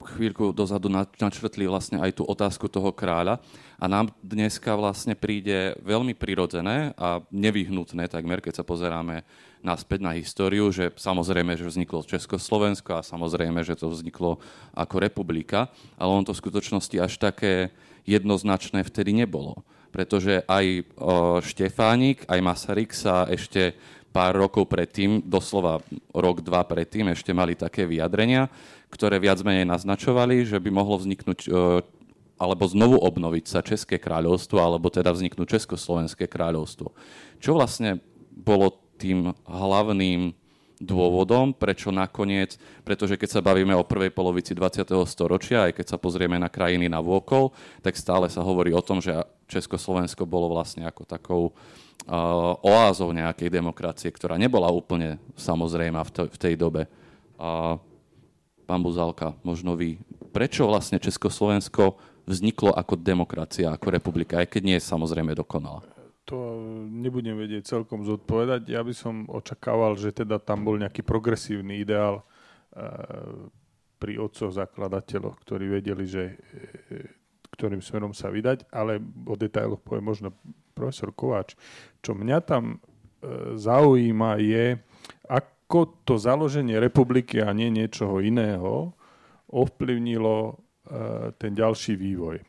[0.00, 3.38] chvíľku dozadu načrtli vlastne aj tú otázku toho kráľa.
[3.80, 9.24] A nám dneska vlastne príde veľmi prirodzené a nevyhnutné takmer, keď sa pozeráme
[9.60, 14.40] naspäť na históriu, že samozrejme, že vzniklo Československo a samozrejme, že to vzniklo
[14.72, 15.68] ako republika,
[16.00, 17.72] ale on to v skutočnosti až také
[18.08, 19.60] jednoznačné vtedy nebolo.
[19.92, 20.86] Pretože aj
[21.44, 23.76] Štefánik, aj Masaryk sa ešte
[24.10, 25.78] pár rokov predtým, doslova
[26.10, 28.50] rok, dva predtým, ešte mali také vyjadrenia,
[28.90, 31.46] ktoré viac menej naznačovali, že by mohlo vzniknúť
[32.40, 36.88] alebo znovu obnoviť sa České kráľovstvo, alebo teda vzniknúť Československé kráľovstvo.
[37.36, 38.00] Čo vlastne
[38.32, 40.32] bolo tým hlavným
[40.80, 42.56] dôvodom, prečo nakoniec,
[42.88, 44.88] pretože keď sa bavíme o prvej polovici 20.
[45.04, 47.52] storočia, aj keď sa pozrieme na krajiny na vôkol,
[47.84, 49.12] tak stále sa hovorí o tom, že
[49.44, 56.22] Československo bolo vlastne ako takou uh, oázou nejakej demokracie, ktorá nebola úplne samozrejma v, to,
[56.32, 56.88] v tej dobe.
[57.36, 57.76] Uh,
[58.70, 59.98] pán Buzalka, možno vy,
[60.30, 61.98] prečo vlastne Československo
[62.30, 65.82] vzniklo ako demokracia, ako republika, aj keď nie je samozrejme dokonalá?
[66.30, 68.70] to nebudem vedieť celkom zodpovedať.
[68.70, 72.24] Ja by som očakával, že teda tam bol nejaký progresívny ideál e,
[73.98, 77.18] pri otcoch zakladateľoch, ktorí vedeli, že e,
[77.58, 80.30] ktorým smerom sa vydať, ale o detailoch povie možno
[80.70, 81.58] profesor Kováč.
[81.98, 84.78] Čo mňa tam e, zaujíma je,
[85.70, 88.90] ako to založenie republiky a nie niečoho iného
[89.54, 90.58] ovplyvnilo
[91.38, 92.42] ten ďalší vývoj.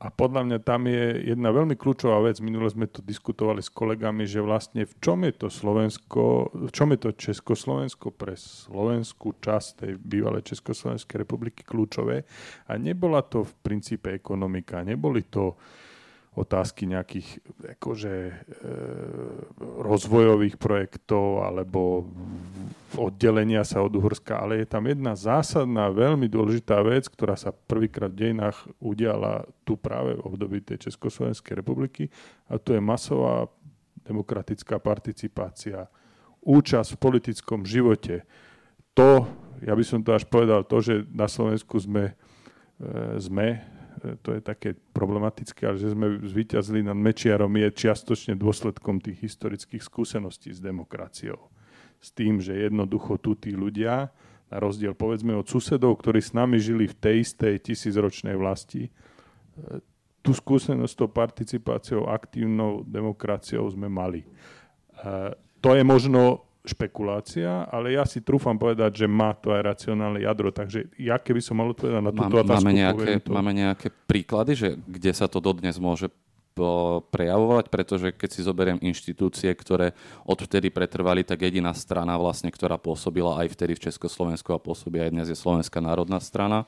[0.00, 4.24] A podľa mňa tam je jedna veľmi kľúčová vec, minule sme to diskutovali s kolegami,
[4.24, 9.68] že vlastne v čom je to Slovensko, v čom je to Československo pre slovenskú časť
[9.84, 12.24] tej bývalej Československej republiky kľúčové.
[12.72, 15.60] A nebola to v princípe ekonomika, neboli to
[16.38, 17.42] otázky nejakých
[17.78, 18.34] akože, e,
[19.82, 22.06] rozvojových projektov alebo
[22.94, 28.14] oddelenia sa od Uhorska, ale je tam jedna zásadná, veľmi dôležitá vec, ktorá sa prvýkrát
[28.14, 32.08] v dejinách udiala tu práve v období tej Československej republiky
[32.46, 33.50] a to je masová
[34.06, 35.90] demokratická participácia,
[36.40, 38.24] účasť v politickom živote.
[38.96, 39.28] To,
[39.60, 42.16] ja by som to až povedal, to, že na Slovensku sme,
[42.80, 43.77] e, sme
[44.22, 49.82] to je také problematické, ale že sme zvíťazili nad Mečiarom je čiastočne dôsledkom tých historických
[49.82, 51.50] skúseností s demokraciou.
[51.98, 54.10] S tým, že jednoducho tu tí ľudia,
[54.48, 58.90] na rozdiel povedzme od susedov, ktorí s nami žili v tej istej tisícročnej vlasti, e,
[60.24, 64.24] tú skúsenosť s tou participáciou, aktívnou demokraciou sme mali.
[64.24, 64.28] E,
[65.60, 70.52] to je možno špekulácia, ale ja si trúfam povedať, že má to aj racionálne jadro.
[70.52, 73.30] Takže ja keby som mal odpovedať na túto otázku, máme nejaké, to...
[73.32, 76.12] máme nejaké príklady, že kde sa to dodnes môže
[77.14, 79.94] prejavovať, pretože keď si zoberiem inštitúcie, ktoré
[80.26, 85.14] odvtedy pretrvali, tak jediná strana vlastne, ktorá pôsobila aj vtedy v Československu a pôsobí aj
[85.14, 86.66] dnes je Slovenská národná strana.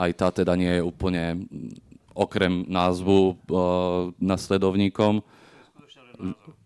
[0.00, 1.44] Aj tá teda nie je úplne
[2.16, 5.20] okrem názvu uh, nasledovníkom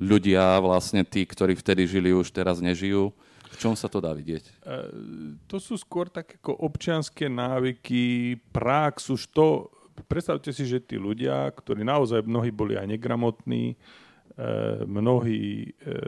[0.01, 3.13] ľudia, vlastne tí, ktorí vtedy žili, už teraz nežijú.
[3.53, 4.45] V čom sa to dá vidieť?
[4.49, 4.53] E,
[5.45, 9.69] to sú skôr také ako občianské návyky, prax, už to...
[10.09, 13.77] Predstavte si, že tí ľudia, ktorí naozaj mnohí boli aj negramotní, e,
[14.89, 16.01] mnohí e,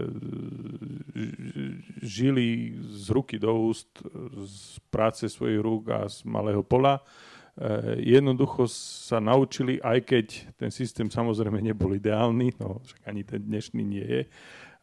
[2.01, 3.93] žili z ruky do úst,
[4.41, 7.05] z práce svojich rúk a z malého pola,
[8.03, 8.67] jednoducho
[9.07, 10.27] sa naučili, aj keď
[10.59, 14.23] ten systém samozrejme nebol ideálny, no však ani ten dnešný nie je,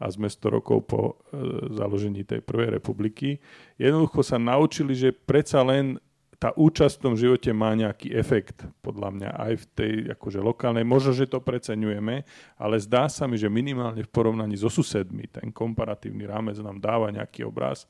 [0.02, 1.46] a sme 100 rokov po eh,
[1.78, 3.38] založení tej prvej republiky,
[3.78, 6.02] jednoducho sa naučili, že predsa len
[6.42, 10.82] tá účasť v tom živote má nejaký efekt, podľa mňa, aj v tej akože lokálnej.
[10.82, 12.26] Možno, že to preceňujeme,
[12.58, 17.14] ale zdá sa mi, že minimálne v porovnaní so susedmi ten komparatívny rámec nám dáva
[17.14, 17.86] nejaký obraz.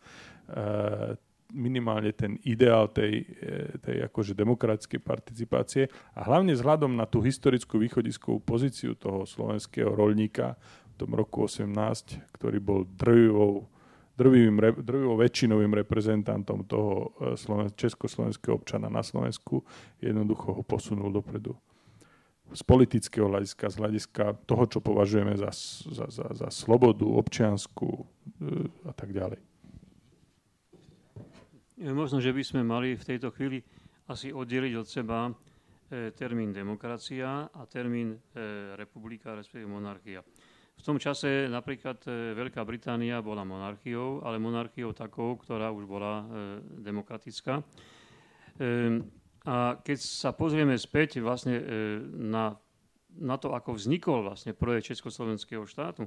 [0.51, 1.15] E,
[1.51, 5.83] minimálne ten ideál tej, e, tej akože demokratickej participácie
[6.15, 10.55] a hlavne vzhľadom na tú historickú východiskovú pozíciu toho slovenského rolníka
[10.95, 11.71] v tom roku 18,
[12.33, 13.67] ktorý bol drvivou,
[14.15, 19.61] drvivým, drvivou väčšinovým reprezentantom toho e, sloven, československého občana na Slovensku,
[19.99, 21.53] jednoducho ho posunul dopredu
[22.51, 25.55] z politického hľadiska, z hľadiska toho, čo považujeme za,
[25.87, 28.03] za, za, za slobodu občiansku e,
[28.87, 29.50] a tak ďalej.
[31.81, 33.57] Možno, že by sme mali v tejto chvíli
[34.05, 35.33] asi oddeliť od seba e,
[36.13, 38.17] termín demokracia a termín e,
[38.77, 40.21] republika, respektíve monarchia.
[40.77, 46.29] V tom čase napríklad e, Veľká Británia bola monarchiou, ale monarchiou takou, ktorá už bola
[46.85, 47.65] demokratická.
[49.41, 51.57] A keď sa pozrieme späť vlastne
[52.13, 52.53] na,
[53.17, 56.05] na to, ako vznikol vlastne projekt Československého štátu,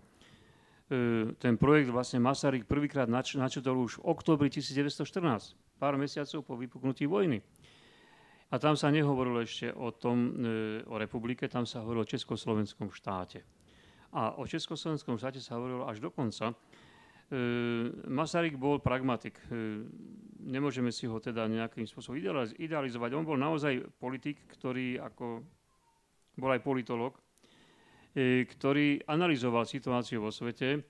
[1.41, 7.43] ten projekt vlastne Masaryk prvýkrát načetol už v oktobri 1914 pár mesiacov po vypuknutí vojny.
[8.53, 12.93] A tam sa nehovorilo ešte o tom, e, o republike, tam sa hovorilo o Československom
[12.95, 13.43] štáte.
[14.15, 16.53] A o Československom štáte sa hovorilo až do konca.
[16.53, 16.55] E,
[18.07, 19.43] Masaryk bol pragmatik.
[19.51, 19.83] E,
[20.45, 22.21] nemôžeme si ho teda nejakým spôsobom
[22.55, 23.11] idealizovať.
[23.17, 25.43] On bol naozaj politik, ktorý ako
[26.39, 27.19] bol aj politolog,
[28.15, 30.87] ktorý analyzoval situáciu vo svete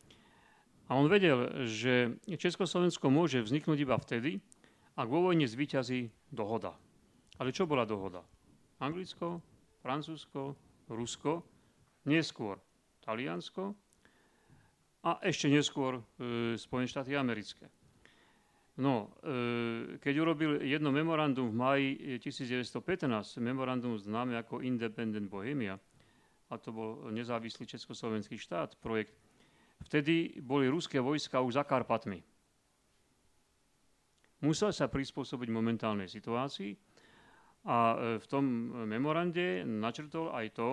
[0.84, 4.44] a on vedel, že Československo môže vzniknúť iba vtedy,
[4.94, 6.76] ak vo vojne zvíťazí dohoda.
[7.40, 8.20] Ale čo bola dohoda?
[8.78, 9.40] Anglicko,
[9.80, 10.52] Francúzsko,
[10.92, 11.40] Rusko,
[12.04, 12.60] neskôr
[13.00, 13.72] Taliansko
[15.04, 17.68] a ešte neskôr e, Spojené štáty americké.
[18.76, 21.88] No, e, keď urobil jedno memorandum v maji
[22.20, 25.80] 1915, memorandum známe ako Independent Bohemia,
[26.54, 29.18] a to bol nezávislý československý štát, projekt,
[29.82, 32.22] vtedy boli ruské vojska už za Karpatmi.
[34.46, 36.78] Musel sa prispôsobiť momentálnej situácii
[37.66, 38.44] a e, v tom
[38.86, 40.68] memorande načrtol aj to,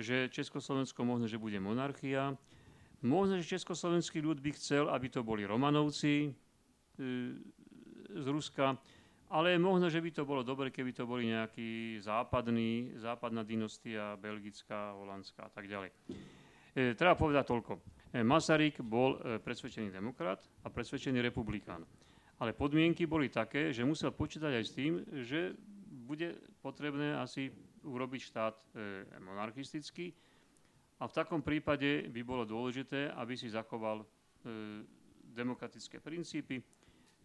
[0.00, 2.32] že Československo možno, že bude monarchia,
[3.04, 6.32] možno, že československý ľud by chcel, aby to boli Romanovci,
[6.96, 7.34] E,
[8.16, 8.78] z Ruska,
[9.30, 14.94] ale možno, že by to bolo dobre, keby to boli nejaký západný, západná dynastia, belgická,
[14.94, 15.90] holandská a tak ďalej.
[16.76, 17.72] E, treba povedať toľko.
[18.12, 21.82] E, Masaryk bol e, presvedčený demokrat a presvedčený republikán.
[22.36, 24.92] Ale podmienky boli také, že musel počítať aj s tým,
[25.24, 25.56] že
[26.06, 27.50] bude potrebné asi
[27.82, 28.66] urobiť štát e,
[29.18, 30.14] monarchistický
[30.96, 34.06] a v takom prípade by bolo dôležité, aby si zachoval e,
[35.36, 36.62] demokratické princípy,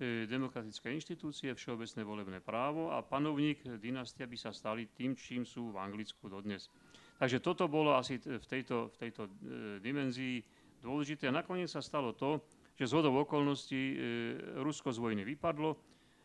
[0.01, 5.77] demokratické inštitúcie, všeobecné volebné právo a panovník dynastia by sa stali tým, čím sú v
[5.77, 6.73] Anglicku dodnes.
[7.21, 9.31] Takže toto bolo asi v tejto, v tejto e,
[9.77, 10.41] dimenzii
[10.81, 11.29] dôležité.
[11.29, 12.41] A nakoniec sa stalo to,
[12.73, 13.95] že z hodov okolností e,
[14.65, 15.77] Rusko z vojny vypadlo,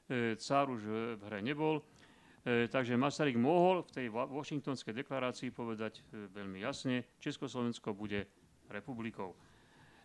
[0.09, 0.83] e, cár už
[1.21, 1.85] v hre nebol,
[2.49, 8.25] e, takže Masaryk mohol v tej Washingtonskej deklarácii povedať e, veľmi jasne, Československo bude
[8.73, 9.37] republikou.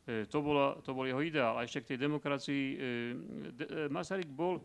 [0.02, 1.62] E, to, bolo, to bol jeho ideál.
[1.62, 2.64] A ešte k tej demokracii.
[2.66, 2.86] E, e,
[3.92, 4.62] Masaryk bol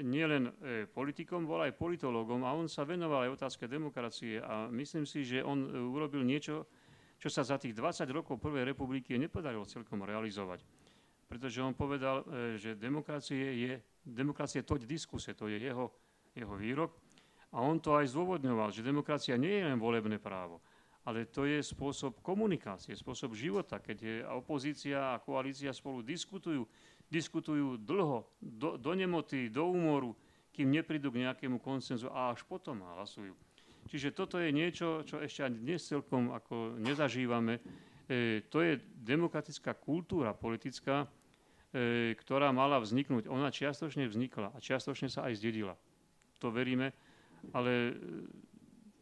[0.00, 0.48] nielen
[0.96, 5.44] politikom, bol aj politologom a on sa venoval aj otázke demokracie a myslím si, že
[5.44, 6.64] on urobil niečo,
[7.20, 10.64] čo sa za tých 20 rokov Prvej republiky nepodarilo celkom realizovať.
[11.28, 12.24] Pretože on povedal,
[12.56, 13.72] že demokracie je,
[14.08, 15.92] demokracie toť diskuse, to je jeho,
[16.32, 16.96] jeho výrok.
[17.52, 20.64] A on to aj zdôvodňoval, že demokracia nie je len volebné právo
[21.08, 26.68] ale to je spôsob komunikácie, spôsob života, keď je opozícia a koalícia spolu diskutujú,
[27.08, 30.12] diskutujú dlho, do, do nemoty, do úmoru,
[30.52, 33.32] kým neprídu k nejakému konsenzu a až potom hlasujú.
[33.88, 37.56] Čiže toto je niečo, čo ešte ani dnes celkom ako nezažívame.
[38.04, 41.08] E, to je demokratická kultúra politická,
[41.72, 43.32] e, ktorá mala vzniknúť.
[43.32, 45.72] Ona čiastočne vznikla a čiastočne sa aj zdedila.
[46.44, 46.92] To veríme,
[47.56, 47.96] ale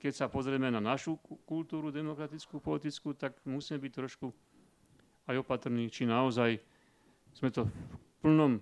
[0.07, 1.19] keď sa pozrieme na našu
[1.51, 4.31] kultúru demokratickú, politickú, tak musíme byť trošku
[5.27, 6.63] aj opatrní, či naozaj
[7.35, 7.73] sme to v
[8.23, 8.61] plnom e,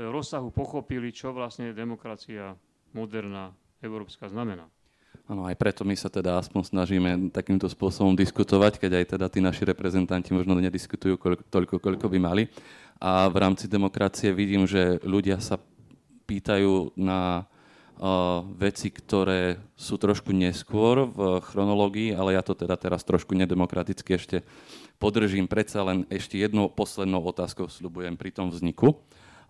[0.00, 2.56] rozsahu pochopili, čo vlastne demokracia
[2.96, 3.52] moderná,
[3.84, 4.64] európska znamená.
[5.28, 9.44] Áno, aj preto my sa teda aspoň snažíme takýmto spôsobom diskutovať, keď aj teda tí
[9.44, 12.48] naši reprezentanti možno nediskutujú koľko, toľko, koľko by mali.
[12.96, 15.60] A v rámci demokracie vidím, že ľudia sa
[16.24, 17.44] pýtajú na
[18.58, 24.42] veci, ktoré sú trošku neskôr v chronológii, ale ja to teda teraz trošku nedemokraticky ešte
[24.98, 25.46] podržím.
[25.46, 28.98] Predsa len ešte jednou poslednou otázkou sľubujem pri tom vzniku.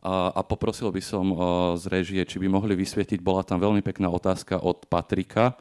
[0.05, 1.25] A, a poprosil by som
[1.79, 5.57] z režie, či by mohli vysvietiť, bola tam veľmi pekná otázka od Patrika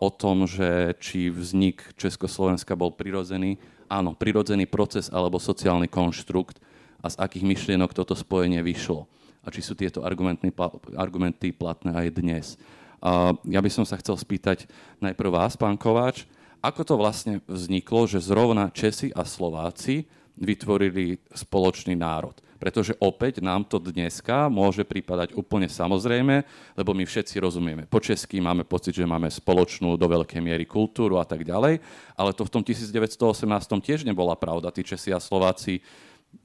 [0.00, 3.60] o tom, že či vznik Československa bol prirodzený,
[3.92, 6.62] áno, prirodzený proces alebo sociálny konštrukt
[7.04, 9.04] a z akých myšlienok toto spojenie vyšlo
[9.44, 12.46] a či sú tieto argumenty platné aj dnes.
[13.44, 14.64] Ja by som sa chcel spýtať
[15.04, 16.24] najprv vás, pán Kováč,
[16.64, 20.08] ako to vlastne vzniklo, že zrovna Česi a Slováci
[20.40, 22.32] vytvorili spoločný národ.
[22.56, 26.40] Pretože opäť nám to dneska môže prípadať úplne samozrejme,
[26.72, 27.84] lebo my všetci rozumieme.
[27.84, 31.84] Po česky máme pocit, že máme spoločnú do veľkej miery kultúru a tak ďalej,
[32.16, 33.44] ale to v tom 1918
[33.84, 34.72] tiež nebola pravda.
[34.72, 35.84] Tí Česi a Slováci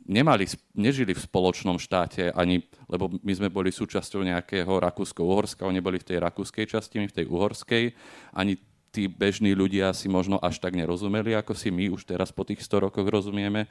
[0.10, 6.02] nemali, nežili v spoločnom štáte, ani, lebo my sme boli súčasťou nejakého Rakúsko-Uhorska, oni boli
[6.02, 7.84] v tej rakúskej časti, my v tej uhorskej.
[8.34, 8.58] Ani
[8.90, 12.66] tí bežní ľudia si možno až tak nerozumeli, ako si my už teraz po tých
[12.66, 13.70] 100 rokoch rozumieme.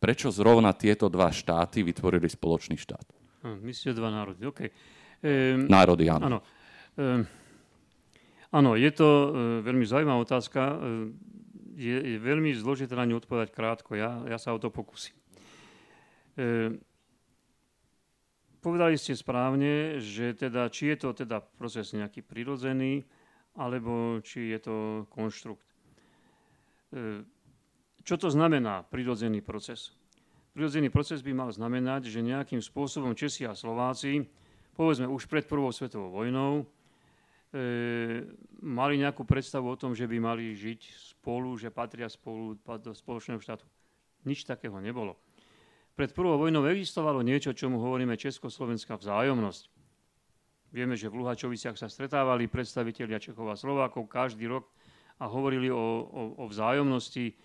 [0.00, 3.04] Prečo zrovna tieto dva štáty vytvorili spoločný štát?
[3.44, 4.60] Hm, myslíte dva národy, OK.
[5.20, 6.24] Ehm, národy, áno.
[6.24, 6.38] Áno,
[6.96, 7.22] ehm,
[8.52, 9.28] áno je to e,
[9.64, 10.60] veľmi zaujímavá otázka.
[10.60, 10.76] E,
[11.80, 13.96] je, je veľmi zložité na ňu odpovedať krátko.
[13.96, 15.16] Ja, ja sa o to pokúsim.
[16.38, 16.76] E,
[18.60, 23.02] povedali ste správne, že teda, či je to teda proces nejaký prirodzený,
[23.58, 24.76] alebo či je to
[25.10, 25.66] konštrukt.
[26.94, 27.24] E,
[28.06, 29.94] čo to znamená prirodzený proces?
[30.50, 34.26] Prirodzený proces by mal znamenať, že nejakým spôsobom Česi a Slováci,
[34.74, 36.66] povedzme už pred prvou svetovou vojnou,
[37.54, 38.24] e,
[38.62, 40.80] mali nejakú predstavu o tom, že by mali žiť
[41.14, 43.66] spolu, že patria spolu do spoločného štátu.
[44.26, 45.16] Nič takého nebolo.
[46.00, 49.68] Pred prvou vojnou existovalo niečo, čomu hovoríme československá vzájomnosť.
[50.72, 54.64] Vieme, že v Luhačoviciach sa stretávali predstavitelia Čechov a Slovákov každý rok
[55.20, 57.36] a hovorili o, o, o vzájomnosti,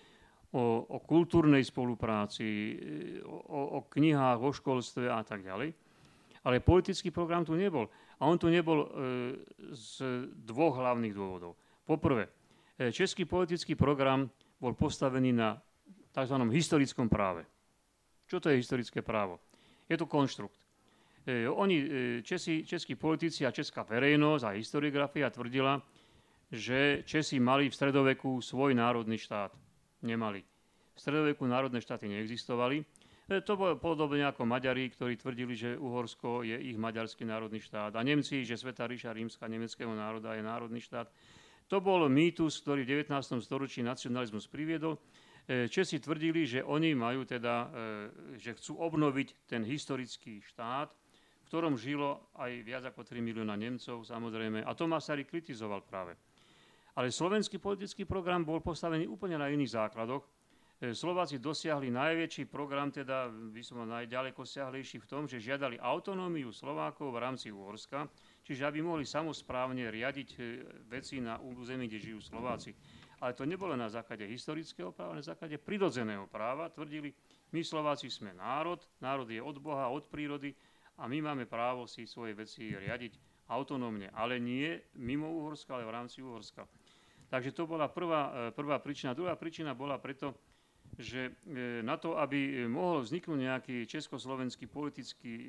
[0.56, 2.80] o, o kultúrnej spolupráci,
[3.28, 5.76] o, o knihách, o školstve a tak ďalej.
[6.40, 7.92] Ale politický program tu nebol.
[8.16, 8.88] A on tu nebol e,
[9.76, 10.00] z
[10.32, 11.60] dvoch hlavných dôvodov.
[11.84, 12.32] Poprvé,
[12.80, 15.60] e, český politický program bol postavený na
[16.16, 16.40] tzv.
[16.56, 17.44] historickom práve.
[18.26, 19.38] Čo to je historické právo?
[19.86, 20.58] Je to konštrukt.
[21.26, 21.86] E, oni, e,
[22.22, 25.82] Česi, českí politici a česká verejnosť a historiografia tvrdila,
[26.50, 29.50] že Česi mali v stredoveku svoj národný štát.
[30.06, 30.42] Nemali.
[30.94, 32.82] V stredoveku národné štáty neexistovali.
[33.26, 37.90] E, to bolo podobne ako Maďari, ktorí tvrdili, že Uhorsko je ich maďarský národný štát.
[37.98, 41.10] A Nemci, že Sveta ríša rímska nemeckého národa je národný štát.
[41.66, 43.42] To bol mýtus, ktorý v 19.
[43.42, 44.94] storočí nacionalizmus priviedol.
[45.46, 47.70] Česi tvrdili, že oni majú teda,
[48.34, 54.02] že chcú obnoviť ten historický štát, v ktorom žilo aj viac ako 3 milióna Nemcov,
[54.02, 54.66] samozrejme.
[54.66, 56.18] A to Masaryk kritizoval práve.
[56.98, 60.26] Ale slovenský politický program bol postavený úplne na iných základoch.
[60.80, 66.48] E, Slováci dosiahli najväčší program, teda by som najďaleko siahlejší v tom, že žiadali autonómiu
[66.50, 68.08] Slovákov v rámci Uhorska,
[68.40, 70.38] čiže aby mohli samozprávne riadiť e,
[70.88, 72.72] veci na území, kde žijú Slováci.
[73.16, 76.68] Ale to nebolo na základe historického práva, na základe prirodzeného práva.
[76.68, 77.16] Tvrdili,
[77.52, 80.52] my Slováci sme národ, národ je od Boha, od prírody
[81.00, 83.16] a my máme právo si svoje veci riadiť
[83.48, 86.66] autonómne, ale nie mimo Uhorska, ale v rámci Uhorska.
[87.26, 89.14] Takže to bola prvá, e, prvá príčina.
[89.14, 90.34] Druhá príčina bola preto,
[90.94, 95.46] že e, na to, aby mohol vzniknúť nejaký československý politický, e,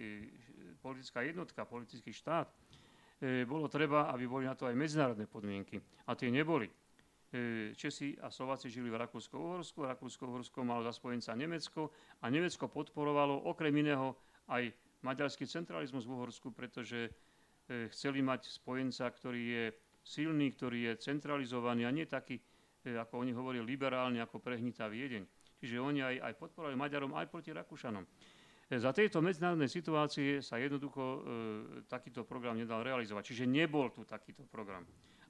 [0.82, 2.50] politická jednotka, politický štát,
[3.50, 5.82] bolo treba, aby boli na to aj medzinárodné podmienky.
[6.06, 6.70] A tie neboli.
[7.76, 11.92] Česi a Slováci žili v Rakúsko-Uhorsku, Rakúsko-Uhorsko malo za spojenca Nemecko
[12.24, 14.16] a Nemecko podporovalo okrem iného
[14.48, 14.72] aj
[15.04, 17.12] maďarský centralizmus v Uhorsku, pretože
[17.68, 19.66] e, chceli mať spojenca, ktorý je
[20.08, 22.40] silný, ktorý je centralizovaný a nie taký,
[22.88, 25.28] e, ako oni hovorili, liberálny ako prehnitá Viedeň.
[25.60, 28.04] Čiže oni aj, aj podporovali Maďarom, aj proti Rakúšanom.
[28.04, 31.20] E, za tejto medzinárodnej situácie sa jednoducho e,
[31.92, 33.36] takýto program nedal realizovať.
[33.36, 34.88] Čiže nebol tu takýto program.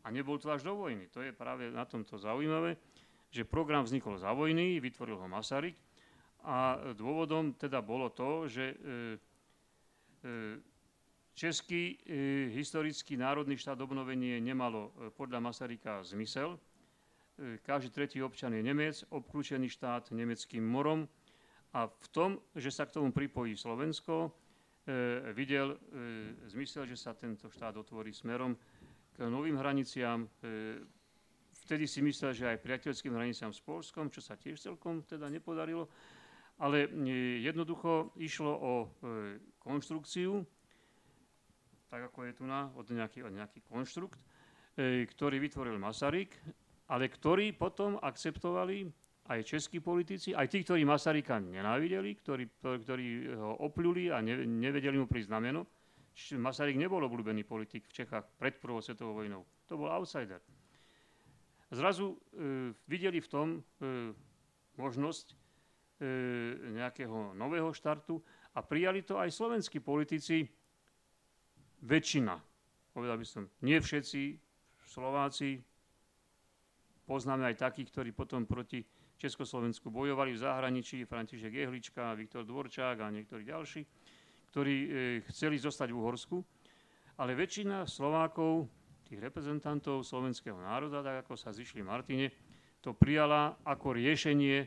[0.08, 1.12] A nebol tu až do vojny.
[1.12, 2.80] To je práve na tomto zaujímavé,
[3.28, 5.76] že program vznikol za vojny, vytvoril ho Masaryk
[6.48, 8.76] a dôvodom teda bolo to, že e,
[10.24, 10.58] E,
[11.38, 16.58] český e, historický národný štát obnovenie nemalo podľa Masaryka zmysel.
[17.38, 21.06] Každý tretí občan je Nemec, obklúčený štát nemeckým morom
[21.70, 24.34] a v tom, že sa k tomu pripojí Slovensko,
[25.38, 25.78] videl
[26.50, 28.58] zmysel, že sa tento štát otvorí smerom
[29.18, 30.30] k novým hraniciám.
[31.66, 35.90] Vtedy si myslel, že aj priateľským hraniciám s Polskom, čo sa tiež celkom teda nepodarilo.
[36.62, 36.86] Ale
[37.42, 38.74] jednoducho išlo o
[39.58, 40.46] konštrukciu,
[41.90, 44.20] tak ako je tu na, od nejaký, od nejaký konštrukt,
[44.76, 46.36] e, ktorý vytvoril Masaryk,
[46.92, 48.88] ale ktorý potom akceptovali
[49.28, 54.96] aj českí politici, aj tí, ktorí Masaryka nenávideli, ktorí, ktorí ho opľuli a ne, nevedeli
[54.96, 55.68] mu prísť na meno.
[56.18, 59.46] Masaryk nebol obľúbený politik v Čechách pred prvou svetovou vojnou.
[59.70, 60.42] To bol outsider.
[61.70, 62.18] Zrazu e,
[62.90, 63.60] videli v tom e,
[64.80, 65.36] možnosť e,
[66.74, 68.18] nejakého nového štartu
[68.56, 70.48] a prijali to aj slovenskí politici,
[71.84, 72.34] väčšina,
[72.96, 74.42] povedal by som, nie všetci
[74.88, 75.62] Slováci,
[77.06, 78.82] poznáme aj takých, ktorí potom proti
[79.20, 83.82] Československu bojovali v zahraničí, František Jehlička, Viktor Dvorčák a niektorí ďalší,
[84.58, 84.90] ktorí e,
[85.30, 86.42] chceli zostať v Uhorsku,
[87.22, 88.66] ale väčšina Slovákov,
[89.06, 92.34] tých reprezentantov slovenského národa, tak ako sa zišli Martine,
[92.82, 94.66] to prijala ako riešenie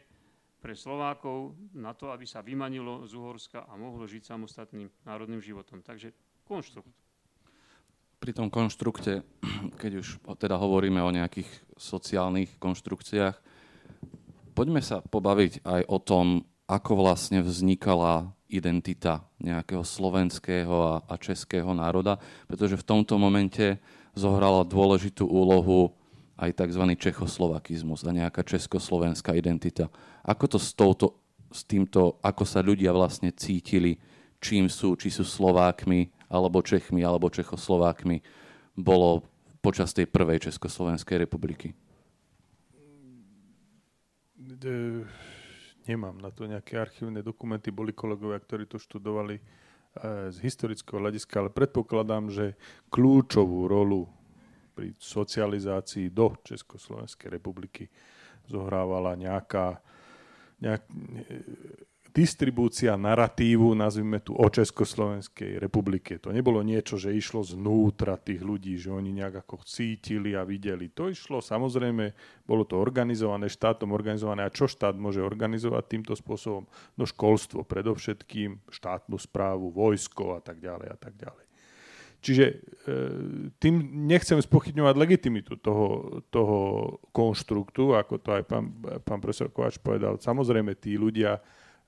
[0.62, 5.82] pre Slovákov na to, aby sa vymanilo z Uhorska a mohlo žiť samostatným národným životom.
[5.82, 6.14] Takže
[6.46, 6.94] konštrukt.
[8.22, 9.26] Pri tom konštrukte,
[9.82, 13.34] keď už teda hovoríme o nejakých sociálnych konštrukciách,
[14.54, 21.70] poďme sa pobaviť aj o tom, ako vlastne vznikala identita nejakého slovenského a, a českého
[21.72, 22.18] národa,
[22.50, 23.78] pretože v tomto momente
[24.12, 25.94] zohrala dôležitú úlohu
[26.40, 26.84] aj tzv.
[26.98, 29.92] čechoslovakizmus a nejaká československá identita.
[30.24, 31.20] Ako to s, touto,
[31.52, 34.00] s týmto, ako sa ľudia vlastne cítili,
[34.40, 38.24] čím sú, či sú Slovákmi, alebo Čechmi, alebo Čechoslovákmi,
[38.72, 39.22] bolo
[39.60, 41.76] počas tej prvej Československej republiky?
[45.90, 51.42] Nemám na to nejaké archívne dokumenty, boli kolegovia, ktorí to študovali eh, z historického hľadiska,
[51.42, 52.54] ale predpokladám, že
[52.94, 54.06] kľúčovú rolu
[54.70, 57.90] pri socializácii do Československej republiky
[58.46, 59.82] zohrávala nejaká,
[60.62, 60.86] nejak,
[62.10, 66.18] distribúcia naratívu, nazvime tu o Československej republike.
[66.18, 70.90] To nebolo niečo, že išlo znútra tých ľudí, že oni nejak ako cítili a videli.
[70.98, 72.12] To išlo samozrejme,
[72.44, 74.42] bolo to organizované, štátom organizované.
[74.42, 76.66] A čo štát môže organizovať týmto spôsobom?
[76.98, 81.46] No školstvo predovšetkým, štátnu správu, vojsko a tak ďalej a tak ďalej.
[82.20, 82.54] Čiže e,
[83.56, 86.58] tým nechcem spochybňovať legitimitu toho, toho
[87.16, 88.68] konštruktu, ako to aj pán,
[89.00, 90.20] pán profesor Kováč povedal.
[90.20, 91.40] Samozrejme, tí ľudia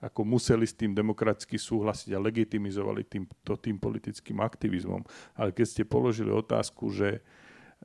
[0.03, 5.07] ako museli s tým demokraticky súhlasiť a legitimizovali tým, to tým politickým aktivizmom.
[5.39, 7.23] Ale keď ste položili otázku, že,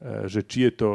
[0.01, 0.89] e, že či je to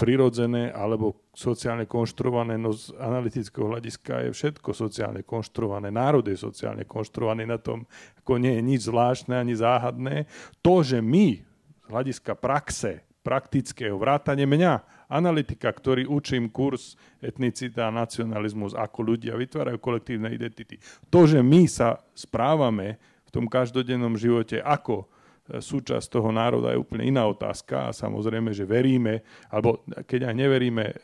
[0.00, 5.92] prirodzené alebo sociálne konštruované, no z analytického hľadiska je všetko sociálne konštruované.
[5.92, 7.84] Národ je sociálne konštruovaný na tom,
[8.24, 10.24] ako nie je nič zvláštne ani záhadné.
[10.64, 11.44] To, že my
[11.84, 19.38] z hľadiska praxe praktického vrátane mňa, analytika, ktorý učím kurz etnicita a nacionalizmus, ako ľudia
[19.38, 20.82] vytvárajú kolektívne identity.
[21.14, 26.82] To, že my sa správame v tom každodennom živote ako e, súčasť toho národa je
[26.82, 30.94] úplne iná otázka a samozrejme, že veríme, alebo keď aj neveríme e,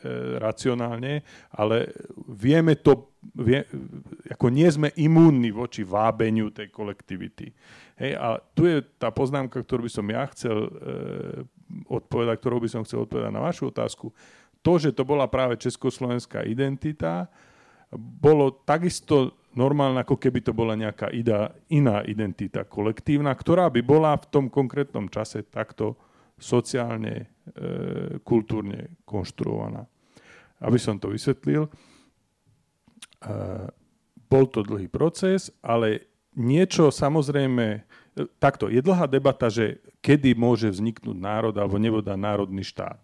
[0.43, 1.23] racionálne,
[1.55, 1.95] ale
[2.27, 3.63] vieme to, vie,
[4.27, 7.47] ako nie sme imúnni voči vábeniu tej kolektivity.
[7.95, 10.71] Hej, a tu je tá poznámka, ktorú by som ja chcel e,
[11.87, 14.11] odpovedať, ktorou by som chcel odpovedať na vašu otázku.
[14.61, 17.31] To, že to bola práve československá identita,
[17.97, 24.15] bolo takisto normálne, ako keby to bola nejaká ida, iná identita kolektívna, ktorá by bola
[24.15, 25.99] v tom konkrétnom čase takto
[26.39, 29.83] sociálne, e, kultúrne konštruovaná.
[30.63, 31.71] Aby som to vysvetlil, e,
[34.31, 36.07] bol to dlhý proces, ale
[36.39, 37.83] niečo samozrejme
[38.39, 42.99] takto, je dlhá debata, že kedy môže vzniknúť národ alebo nevoda národný štát.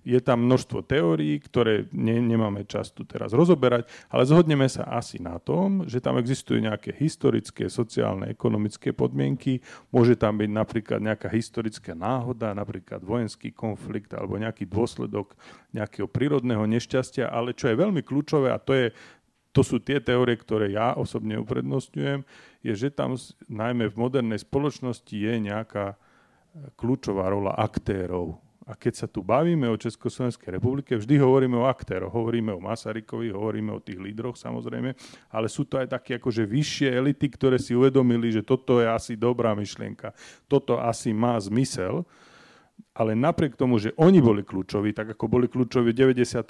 [0.00, 5.20] Je tam množstvo teórií, ktoré ne, nemáme čas tu teraz rozoberať, ale zhodneme sa asi
[5.20, 9.60] na tom, že tam existujú nejaké historické, sociálne, ekonomické podmienky.
[9.92, 15.36] Môže tam byť napríklad nejaká historická náhoda, napríklad vojenský konflikt alebo nejaký dôsledok
[15.76, 18.88] nejakého prírodného nešťastia, ale čo je veľmi kľúčové a to je
[19.50, 22.22] to sú tie teórie, ktoré ja osobne uprednostňujem,
[22.60, 23.16] je, že tam
[23.48, 25.96] najmä v modernej spoločnosti je nejaká e,
[26.76, 28.40] kľúčová rola aktérov.
[28.68, 32.14] A keď sa tu bavíme o Československej republike, vždy hovoríme o aktéroch.
[32.14, 34.94] Hovoríme o Masarykovi, hovoríme o tých lídroch samozrejme,
[35.34, 39.18] ale sú to aj také akože vyššie elity, ktoré si uvedomili, že toto je asi
[39.18, 40.14] dobrá myšlienka.
[40.46, 42.06] Toto asi má zmysel
[42.90, 46.42] ale napriek tomu, že oni boli kľúčoví, tak ako boli kľúčoví v 93.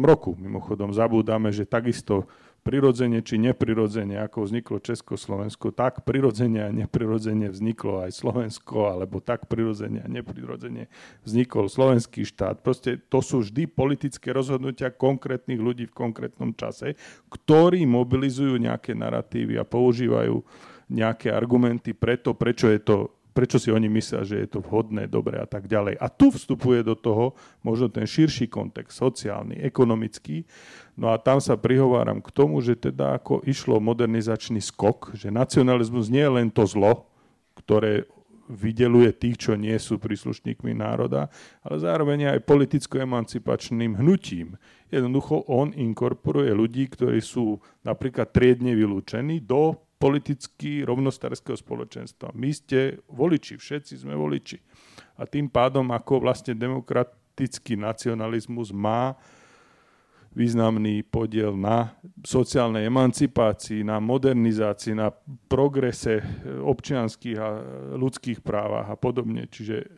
[0.00, 2.26] roku, mimochodom zabúdame, že takisto
[2.64, 9.46] prirodzene či neprirodzene, ako vzniklo Československo, tak prirodzene a neprirodzene vzniklo aj Slovensko, alebo tak
[9.52, 10.88] prirodzene a neprirodzene
[11.28, 12.64] vznikol slovenský štát.
[12.64, 16.96] Proste to sú vždy politické rozhodnutia konkrétnych ľudí v konkrétnom čase,
[17.28, 20.40] ktorí mobilizujú nejaké narratívy a používajú
[20.88, 22.96] nejaké argumenty preto, prečo je to
[23.34, 25.98] prečo si oni myslia, že je to vhodné, dobré a tak ďalej.
[25.98, 27.34] A tu vstupuje do toho
[27.66, 30.46] možno ten širší kontext, sociálny, ekonomický.
[30.94, 36.06] No a tam sa prihováram k tomu, že teda ako išlo modernizačný skok, že nacionalizmus
[36.06, 37.10] nie je len to zlo,
[37.58, 38.06] ktoré
[38.44, 41.32] vydeluje tých, čo nie sú príslušníkmi národa,
[41.64, 44.60] ale zároveň aj politicko-emancipačným hnutím.
[44.92, 52.36] Jednoducho on inkorporuje ľudí, ktorí sú napríklad triedne vylúčení do politicky rovnostárskeho spoločenstva.
[52.36, 54.60] My ste voliči, všetci sme voliči.
[55.16, 59.16] A tým pádom, ako vlastne demokratický nacionalizmus má
[60.36, 65.08] významný podiel na sociálnej emancipácii, na modernizácii, na
[65.48, 67.48] progrese občianských a
[67.96, 69.48] ľudských právach a podobne.
[69.48, 69.88] Čiže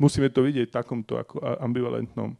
[0.00, 2.32] musíme to vidieť v takomto ako ambivalentnom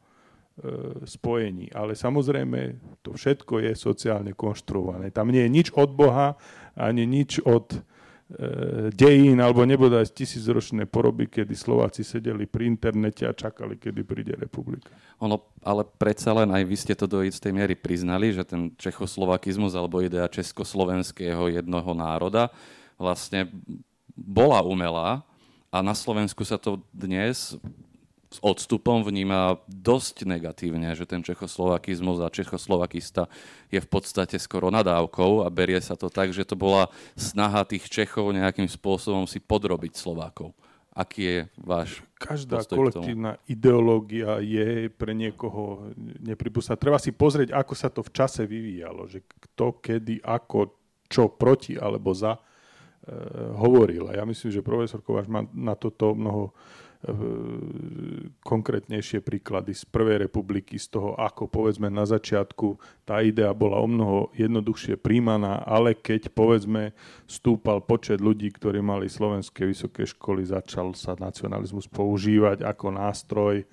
[0.60, 1.72] E, spojení.
[1.72, 5.08] Ale samozrejme, to všetko je sociálne konštruované.
[5.08, 6.36] Tam nie je nič od Boha,
[6.76, 7.78] ani nič od e,
[8.94, 14.92] dejín, alebo nebodaj tisícročné poroby, kedy Slováci sedeli pri internete a čakali, kedy príde republika.
[15.18, 19.74] Ono, ale predsa len aj vy ste to do istej miery priznali, že ten čechoslovakizmus
[19.74, 22.52] alebo idea československého jednoho národa
[23.00, 23.48] vlastne
[24.12, 25.24] bola umelá
[25.70, 27.54] a na Slovensku sa to dnes
[28.30, 33.26] s odstupom vníma dosť negatívne, že ten čechoslovakizmus a čechoslovakista
[33.74, 36.86] je v podstate skoro nadávkou a berie sa to tak, že to bola
[37.18, 40.54] snaha tých Čechov nejakým spôsobom si podrobiť Slovákov.
[40.94, 45.90] Aký je váš Každá kolektívna ideológia je pre niekoho
[46.22, 46.78] nepripustná.
[46.78, 50.70] Treba si pozrieť, ako sa to v čase vyvíjalo, že kto, kedy, ako,
[51.10, 52.40] čo proti alebo za e,
[53.58, 54.10] hovoril.
[54.10, 56.54] A ja myslím, že profesor Kováš má na toto mnoho
[58.44, 62.76] konkrétnejšie príklady z Prvej republiky, z toho, ako povedzme na začiatku
[63.08, 66.92] tá idea bola o mnoho jednoduchšie príjmaná, ale keď povedzme
[67.24, 73.64] stúpal počet ľudí, ktorí mali slovenské vysoké školy, začal sa nacionalizmus používať ako nástroj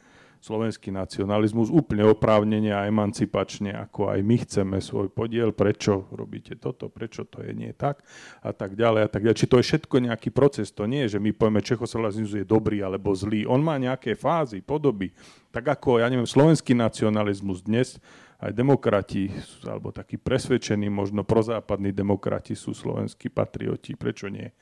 [0.47, 6.87] slovenský nacionalizmus úplne oprávnene a emancipačne, ako aj my chceme svoj podiel, prečo robíte toto,
[6.87, 7.99] prečo to je nie tak
[8.39, 9.39] a tak ďalej a tak ďalej.
[9.43, 12.79] Či to je všetko nejaký proces, to nie je, že my povieme, Čechoslovenský je dobrý
[12.79, 13.43] alebo zlý.
[13.43, 15.11] On má nejaké fázy, podoby.
[15.51, 17.99] Tak ako, ja neviem, slovenský nacionalizmus dnes,
[18.37, 19.33] aj demokrati,
[19.65, 23.97] alebo takí presvedčení, možno prozápadní demokrati sú slovenskí patrioti.
[23.97, 24.53] Prečo nie?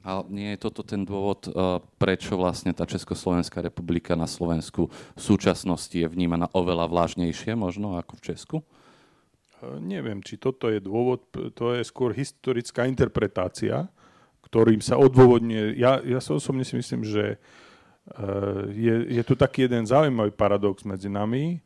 [0.00, 1.52] A nie je toto ten dôvod, eh,
[1.98, 8.16] prečo vlastne tá Československá republika na Slovensku v súčasnosti je vnímaná oveľa vlážnejšie možno ako
[8.16, 8.56] v Česku?
[9.60, 13.90] Eh, neviem, či toto je dôvod, to je skôr historická interpretácia,
[14.46, 15.76] ktorým sa odôvodňuje.
[15.76, 20.86] Ja, ja sa osobne si myslím, že eh, je, je tu taký jeden zaujímavý paradox
[20.86, 21.60] medzi nami,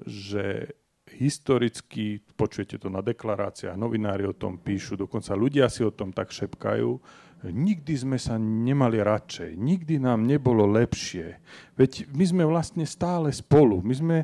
[0.00, 0.74] že
[1.10, 6.30] historicky, počujete to na deklaráciách, novinári o tom píšu, dokonca ľudia si o tom tak
[6.30, 6.90] šepkajú,
[7.48, 11.40] nikdy sme sa nemali radšej, nikdy nám nebolo lepšie.
[11.72, 14.16] Veď my sme vlastne stále spolu, my sme,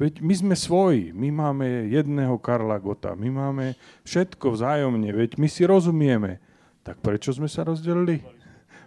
[0.00, 3.76] veď my sme svoji, my máme jedného Karla Gota, my máme
[4.08, 6.40] všetko vzájomne, veď my si rozumieme.
[6.80, 8.24] Tak prečo sme sa rozdelili?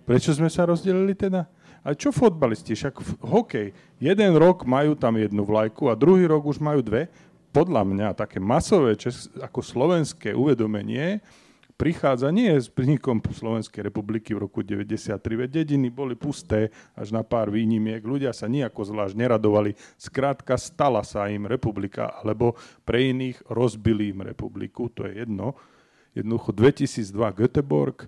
[0.03, 1.45] Prečo sme sa rozdelili teda?
[1.85, 2.73] A čo fotbalisti?
[2.73, 3.69] Však hokej.
[4.01, 7.13] Jeden rok majú tam jednu vlajku a druhý rok už majú dve.
[7.53, 11.21] Podľa mňa také masové, čes, ako slovenské uvedomenie,
[11.75, 17.21] prichádza nie s vznikom Slovenskej republiky v roku 93, veď dediny boli pusté až na
[17.21, 22.55] pár výnimiek, ľudia sa nejako zvlášť neradovali, skrátka stala sa im republika, alebo
[22.87, 25.55] pre iných rozbili im republiku, to je jedno.
[26.15, 28.07] Jednoducho 2002 Göteborg,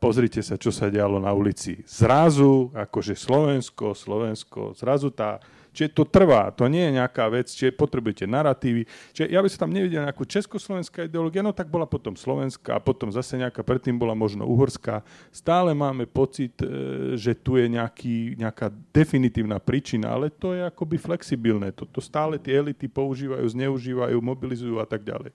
[0.00, 1.80] pozrite sa, čo sa dialo na ulici.
[1.88, 5.40] Zrazu, akože Slovensko, Slovensko, zrazu tá
[5.70, 8.84] Čiže to trvá, to nie je nejaká vec, čiže potrebujete narratívy.
[9.14, 12.82] Čiže ja by som tam nevidel nejakú československá ideológia, no tak bola potom slovenská a
[12.82, 15.06] potom zase nejaká, predtým bola možno uhorská.
[15.30, 16.66] Stále máme pocit, e,
[17.14, 21.70] že tu je nejaký, nejaká definitívna príčina, ale to je akoby flexibilné.
[21.70, 25.30] Toto stále tie elity používajú, zneužívajú, mobilizujú a tak ďalej.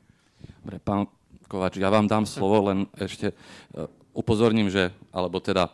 [0.61, 1.07] Dobre, pán
[1.45, 3.35] Kovač, ja vám dám slovo, len ešte e,
[4.17, 5.69] upozorním, že, alebo teda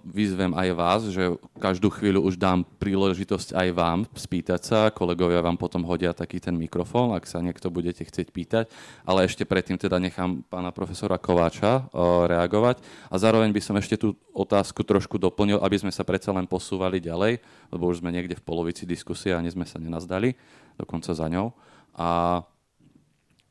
[0.00, 4.78] vyzvem aj vás, že každú chvíľu už dám príležitosť aj vám spýtať sa.
[4.88, 8.64] Kolegovia vám potom hodia taký ten mikrofón, ak sa niekto budete chcieť pýtať.
[9.04, 11.84] Ale ešte predtým teda nechám pána profesora Kováča
[12.24, 12.80] reagovať.
[13.12, 16.96] A zároveň by som ešte tú otázku trošku doplnil, aby sme sa predsa len posúvali
[16.96, 17.36] ďalej,
[17.68, 20.32] lebo už sme niekde v polovici diskusie a ani sme sa nenazdali,
[20.80, 21.52] dokonca za ňou.
[21.92, 22.40] A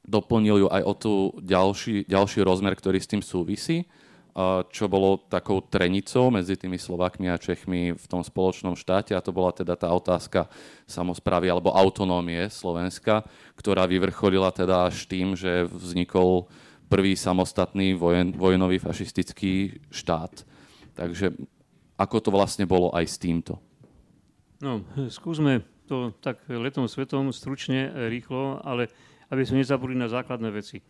[0.01, 1.13] doplnil ju aj o tú
[1.45, 3.85] ďalší, ďalší rozmer, ktorý s tým súvisí
[4.69, 9.33] čo bolo takou trenicou medzi tými Slovakmi a Čechmi v tom spoločnom štáte a to
[9.33, 10.45] bola teda tá otázka
[10.85, 13.25] samozprávy alebo autonómie Slovenska,
[13.57, 16.45] ktorá vyvrcholila teda až tým, že vznikol
[16.85, 20.45] prvý samostatný vojen, vojnový fašistický štát.
[20.93, 21.33] Takže
[21.97, 23.57] ako to vlastne bolo aj s týmto?
[24.61, 28.93] No, skúsme to tak letom svetom stručne, rýchlo, ale
[29.33, 30.85] aby sme nezabudli na základné veci.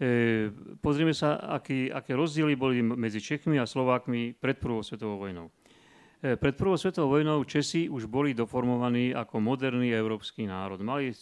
[0.00, 0.48] E,
[0.80, 5.52] pozrieme sa, aký, aké rozdiely boli medzi Čechmi a Slovákmi pred prvou svetovou vojnou.
[6.22, 10.80] E, pred prvou svetovou vojnou Česi už boli doformovaní ako moderný európsky národ.
[10.80, 11.12] Mali,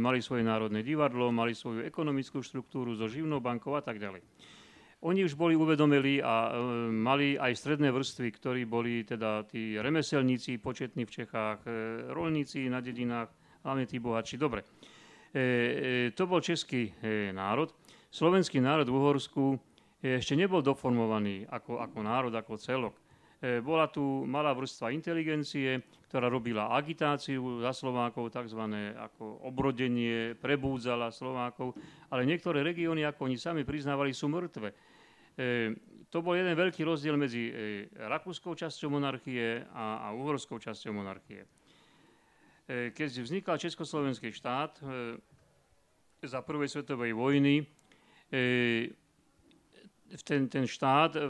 [0.00, 4.24] mali svoje národné divadlo, mali svoju ekonomickú štruktúru so živnou bankou a tak ďalej.
[5.06, 10.58] Oni už boli uvedomili a e, mali aj stredné vrstvy, ktorí boli teda tí remeselníci
[10.58, 11.70] početní v Čechách, e,
[12.10, 13.30] rolníci na dedinách,
[13.62, 14.34] hlavne tí bohatší.
[14.42, 14.66] Dobre.
[15.30, 17.70] E, e, to bol český e, národ.
[18.08, 19.44] Slovenský národ v Uhorsku
[20.00, 22.96] ešte nebol doformovaný ako, ako národ, ako celok.
[23.36, 28.64] E, bola tu malá vrstva inteligencie, ktorá robila agitáciu za Slovákov, tzv.
[28.96, 31.76] ako obrodenie, prebúdzala Slovákov,
[32.08, 34.72] ale niektoré regióny, ako oni sami priznávali, sú mŕtve.
[35.36, 35.76] E,
[36.08, 37.52] to bol jeden veľký rozdiel medzi
[37.92, 41.44] rakúskou časťou monarchie a, a uhorskou časťou monarchie.
[42.68, 44.80] Keď vznikal Československý štát
[46.24, 47.60] za prvej svetovej vojny,
[50.24, 51.20] ten, ten štát e,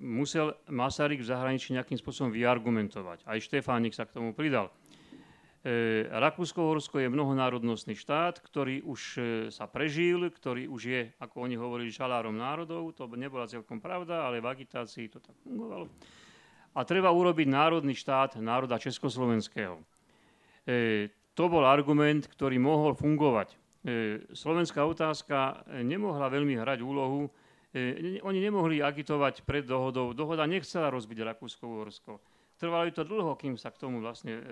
[0.00, 3.24] musel Masaryk v zahraničí nejakým spôsobom vyargumentovať.
[3.28, 4.72] Aj Štefánik sa k tomu pridal.
[5.64, 9.00] E, Rakúsko-Horsko je mnohonárodnostný štát, ktorý už
[9.52, 12.92] sa prežil, ktorý už je, ako oni hovorili, žalárom národov.
[12.96, 15.88] To nebola celkom pravda, ale v agitácii to tak fungovalo.
[16.76, 19.80] A treba urobiť národný štát národa Československého.
[21.36, 23.56] To bol argument, ktorý mohol fungovať.
[23.86, 27.30] E, slovenská otázka e, nemohla veľmi hrať úlohu.
[27.70, 30.10] E, oni nemohli agitovať pred dohodou.
[30.10, 32.18] Dohoda nechcela rozbiť Rakúsko-Uhorsko.
[32.58, 34.42] trvalo to dlho, kým sa k tomu vlastne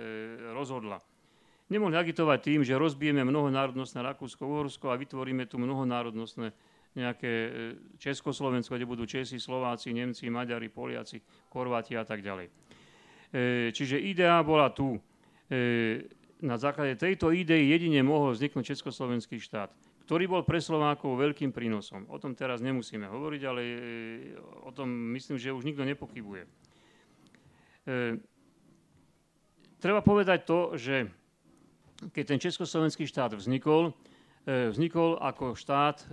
[0.54, 1.02] rozhodla.
[1.66, 6.54] Nemohli agitovať tým, že rozbijeme mnohonárodnostné Rakúsko-Uhorsko a vytvoríme tu mnohonárodnostné
[6.94, 7.50] nejaké
[7.98, 11.18] Československo, kde budú Česi, Slováci, Nemci, Maďari, Poliaci,
[11.50, 12.52] Korváti a tak ďalej.
[13.74, 14.94] Čiže idea bola tu.
[16.44, 19.72] E, na základe tejto idei jedine mohol vzniknúť Československý štát,
[20.04, 22.04] ktorý bol pre Slovákov veľkým prínosom.
[22.12, 23.62] O tom teraz nemusíme hovoriť, ale
[24.60, 26.44] o tom myslím, že už nikto nepochybuje.
[29.80, 31.08] Treba povedať to, že
[32.12, 33.92] keď ten Československý štát vznikol,
[34.48, 36.06] e, vznikol ako štát e,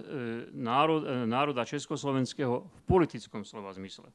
[0.51, 4.07] národ, e, národa československého v politickom slova zmysle.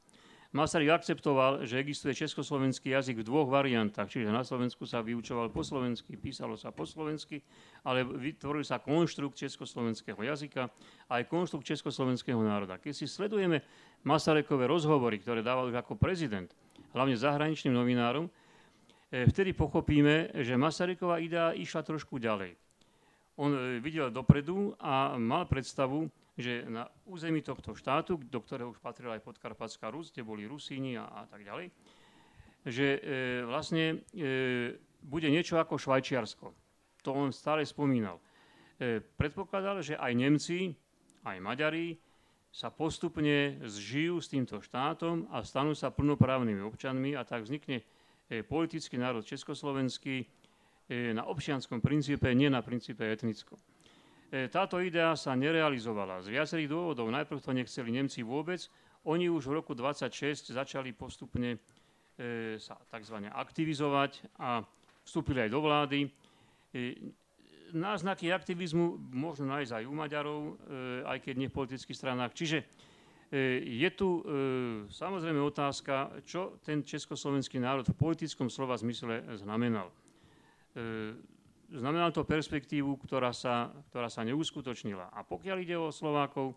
[0.57, 5.61] Masaryk akceptoval, že existuje československý jazyk v dvoch variantách, čiže na Slovensku sa vyučoval po
[5.61, 7.45] slovensky, písalo sa po slovensky,
[7.85, 10.73] ale vytvoril sa konštrukt československého jazyka
[11.05, 12.81] a aj konštrukt československého národa.
[12.81, 13.61] Keď si sledujeme
[14.01, 16.49] Masarykové rozhovory, ktoré dával už ako prezident,
[16.97, 18.25] hlavne zahraničným novinárom,
[19.07, 22.59] E, vtedy pochopíme, že Masaryková idea išla trošku ďalej.
[23.39, 28.79] On e, videl dopredu a mal predstavu, že na území tohto štátu, do ktorého už
[28.79, 31.73] patrila aj podkarpatská Rus, kde boli Rusíni a, a tak ďalej,
[32.67, 32.99] že e,
[33.49, 36.47] vlastne e, bude niečo ako Švajčiarsko.
[37.01, 38.21] To on stále spomínal.
[38.77, 40.77] E, predpokladal, že aj Nemci,
[41.25, 41.97] aj Maďari
[42.53, 47.81] sa postupne zžijú s týmto štátom a stanú sa plnoprávnymi občanmi a tak vznikne
[48.27, 53.55] E, politický národ československý e, na občianskom princípe, nie na princípe etnickom.
[54.27, 57.07] E, táto idea sa nerealizovala z viacerých dôvodov.
[57.07, 58.63] Najprv to nechceli Nemci vôbec.
[59.07, 61.59] Oni už v roku 26 začali postupne
[62.57, 63.29] sa tzv.
[63.29, 64.65] aktivizovať a
[65.05, 66.09] vstúpili aj do vlády.
[67.77, 70.41] Náznaky aktivizmu možno nájsť aj u Maďarov,
[71.05, 72.33] aj keď nie v politických stranách.
[72.33, 72.65] Čiže
[73.27, 74.31] E, je tu e,
[74.87, 79.91] samozrejme otázka, čo ten československý národ v politickom slova zmysle znamenal.
[81.71, 85.11] E, znamenal to perspektívu, ktorá sa, ktorá sa neuskutočnila.
[85.11, 86.55] A pokiaľ ide o Slovákov,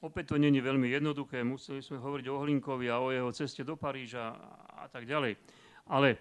[0.00, 1.44] opäť to není veľmi jednoduché.
[1.44, 4.32] Museli sme hovoriť o Hlinkovi a o jeho ceste do Paríža
[4.80, 5.36] a tak ďalej.
[5.92, 6.16] Ale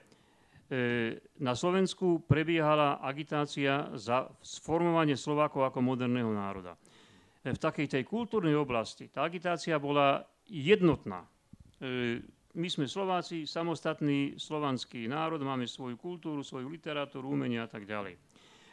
[1.39, 6.75] na Slovensku prebiehala agitácia za sformovanie Slovákov ako moderného národa
[7.53, 11.23] v takej tej kultúrnej oblasti tá agitácia bola jednotná.
[11.79, 12.23] E,
[12.57, 18.17] my sme Slováci, samostatný slovanský národ, máme svoju kultúru, svoju literatúru, umenie a tak ďalej.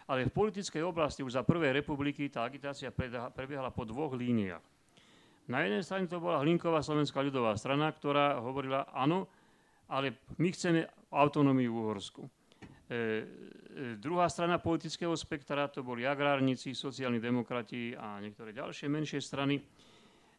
[0.09, 2.89] Ale v politickej oblasti už za prvej republiky tá agitácia
[3.33, 4.65] prebiehala po dvoch líniách.
[5.53, 9.29] Na jednej strane to bola Hlinková slovenská ľudová strana, ktorá hovorila, áno,
[9.93, 12.23] ale my chceme autonómiu v Uhorsku.
[12.25, 12.29] E,
[12.89, 13.05] e,
[14.01, 19.61] druhá strana politického spektra to boli agrárnici, sociálni demokrati a niektoré ďalšie menšie strany.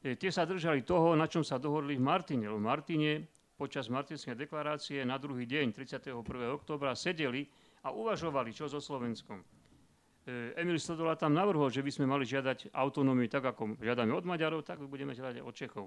[0.02, 2.50] E, tie sa držali toho, na čom sa dohodli v Martine.
[2.50, 6.12] V Martine počas Martinskej deklarácie na druhý deň, 31.
[6.52, 7.48] oktobra, sedeli
[7.82, 9.42] a uvažovali, čo so Slovenskom.
[9.42, 14.28] E, Emil Stodola tam navrhol, že by sme mali žiadať autonómiu tak, ako žiadame od
[14.28, 15.86] Maďarov, tak budeme žiadať od Čechov.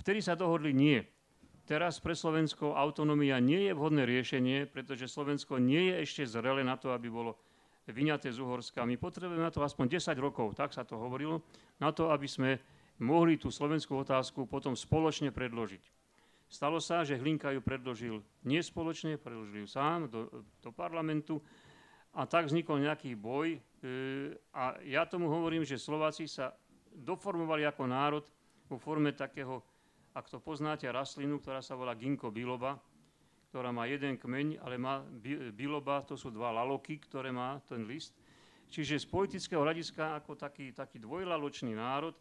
[0.00, 1.02] Vtedy sa dohodli nie
[1.66, 6.76] teraz pre Slovensko autonómia nie je vhodné riešenie, pretože Slovensko nie je ešte zrele na
[6.76, 7.38] to, aby bolo
[7.86, 8.86] vyňaté z Uhorska.
[8.86, 11.42] My potrebujeme na to aspoň 10 rokov, tak sa to hovorilo,
[11.82, 12.58] na to, aby sme
[13.02, 15.82] mohli tú slovenskú otázku potom spoločne predložiť.
[16.52, 20.28] Stalo sa, že Hlinka ju predložil nie spoločne, predložil ju sám do,
[20.60, 21.40] do parlamentu
[22.12, 23.56] a tak vznikol nejaký boj.
[23.56, 23.60] E,
[24.52, 26.52] a ja tomu hovorím, že Slováci sa
[26.92, 28.24] doformovali ako národ
[28.68, 29.64] vo forme takého
[30.12, 32.76] ak to poznáte, rastlinu, ktorá sa volá ginkgo biloba,
[33.48, 35.00] ktorá má jeden kmeň, ale má
[35.56, 38.12] biloba, to sú dva laloky, ktoré má ten list.
[38.72, 42.16] Čiže z politického hľadiska ako taký, taký dvojlaločný národ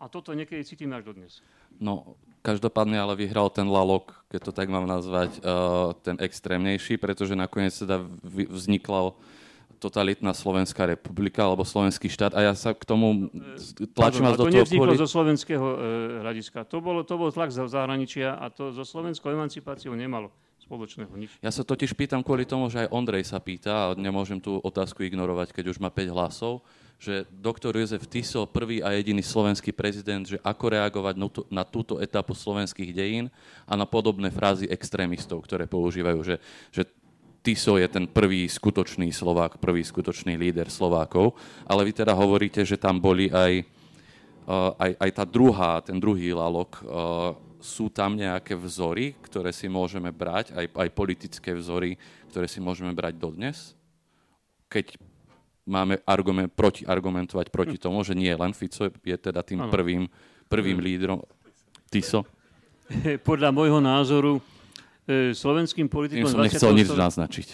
[0.00, 1.40] a toto niekedy cítim až dodnes.
[1.80, 7.38] No, každopádne ale vyhral ten lalok, keď to tak mám nazvať, uh, ten extrémnejší, pretože
[7.38, 8.04] nakoniec teda
[8.48, 9.16] vznikla
[9.78, 13.30] totalitná Slovenská republika alebo Slovenský štát a ja sa k tomu
[13.94, 14.50] tlačím vás do toho...
[14.50, 14.98] To nevzniklo kvôli...
[14.98, 15.76] zo slovenského e,
[16.26, 16.66] hľadiska.
[16.66, 21.30] To, bolo, to bol tlak z zahraničia a to so slovenskou emancipáciou nemalo spoločného nič.
[21.40, 25.06] Ja sa totiž pýtam kvôli tomu, že aj Ondrej sa pýta a nemôžem tú otázku
[25.06, 26.66] ignorovať, keď už má 5 hlasov,
[26.98, 31.14] že doktor Jozef Tiso, prvý a jediný slovenský prezident, že ako reagovať
[31.46, 33.30] na túto etapu slovenských dejín
[33.70, 36.36] a na podobné frázy extrémistov, ktoré používajú, že,
[36.74, 36.82] že
[37.38, 41.38] Tiso je ten prvý skutočný Slovák, prvý skutočný líder Slovákov,
[41.70, 43.62] ale vy teda hovoríte, že tam boli aj,
[44.50, 46.82] uh, aj, aj tá druhá, ten druhý lalok.
[46.82, 47.32] Uh,
[47.62, 51.94] sú tam nejaké vzory, ktoré si môžeme brať, aj, aj politické vzory,
[52.30, 53.74] ktoré si môžeme brať dodnes?
[54.66, 55.07] Keď
[55.68, 57.82] máme argument, proti hm.
[57.84, 60.08] tomu, že nie len Fico je teda tým prvým,
[60.48, 60.84] prvým hm.
[60.84, 61.20] lídrom.
[61.92, 62.24] Tiso?
[63.28, 64.40] podľa môjho názoru
[65.04, 66.24] e, slovenským politikom...
[66.24, 67.46] Tým som nechcel nič naznačiť.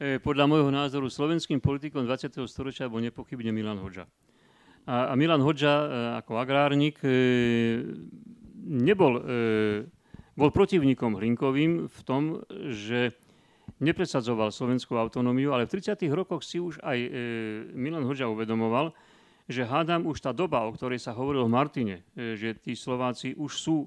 [0.00, 2.40] E, podľa môjho názoru slovenským politikom 20.
[2.50, 4.08] storočia bol nepochybne Milan Hoďa.
[4.88, 5.86] A, a Milan Hoďa e,
[6.24, 6.98] ako agrárnik
[8.60, 9.12] nebol,
[10.36, 13.16] bol protivníkom Hlinkovým v tom, že
[13.80, 15.96] nepresadzoval slovenskú autonómiu, ale v 30.
[16.12, 16.98] rokoch si už aj
[17.72, 18.92] Milan Hoďa uvedomoval,
[19.50, 23.34] že hádam už tá doba, o ktorej sa hovorilo v Martine, e, že tí Slováci
[23.34, 23.86] už sú e,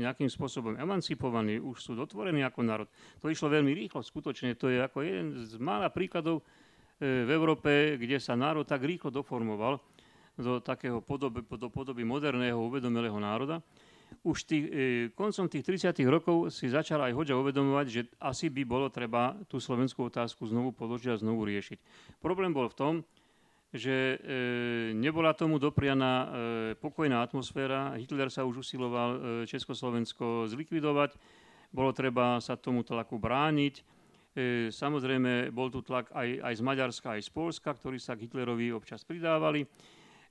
[0.00, 2.88] nejakým spôsobom emancipovaní, už sú dotvorení ako národ.
[3.20, 4.56] To išlo veľmi rýchlo, skutočne.
[4.56, 6.42] To je ako jeden z mála príkladov e,
[7.28, 9.76] v Európe, kde sa národ tak rýchlo doformoval
[10.40, 13.60] do takého podoby, do podoby moderného, uvedomelého národa.
[14.26, 14.74] Už tých, e,
[15.14, 16.02] koncom tých 30.
[16.10, 20.74] rokov si začal aj Hoďa uvedomovať, že asi by bolo treba tú slovenskú otázku znovu
[20.74, 21.78] položiť a znovu riešiť.
[22.18, 22.94] Problém bol v tom,
[23.70, 26.26] že e, nebola tomu doprianá e,
[26.74, 27.94] pokojná atmosféra.
[27.94, 31.14] Hitler sa už usiloval Československo zlikvidovať.
[31.70, 33.94] Bolo treba sa tomu tlaku brániť.
[34.68, 38.68] Samozrejme, bol tu tlak aj, aj z Maďarska, aj z Polska, ktorí sa k Hitlerovi
[38.68, 39.64] občas pridávali.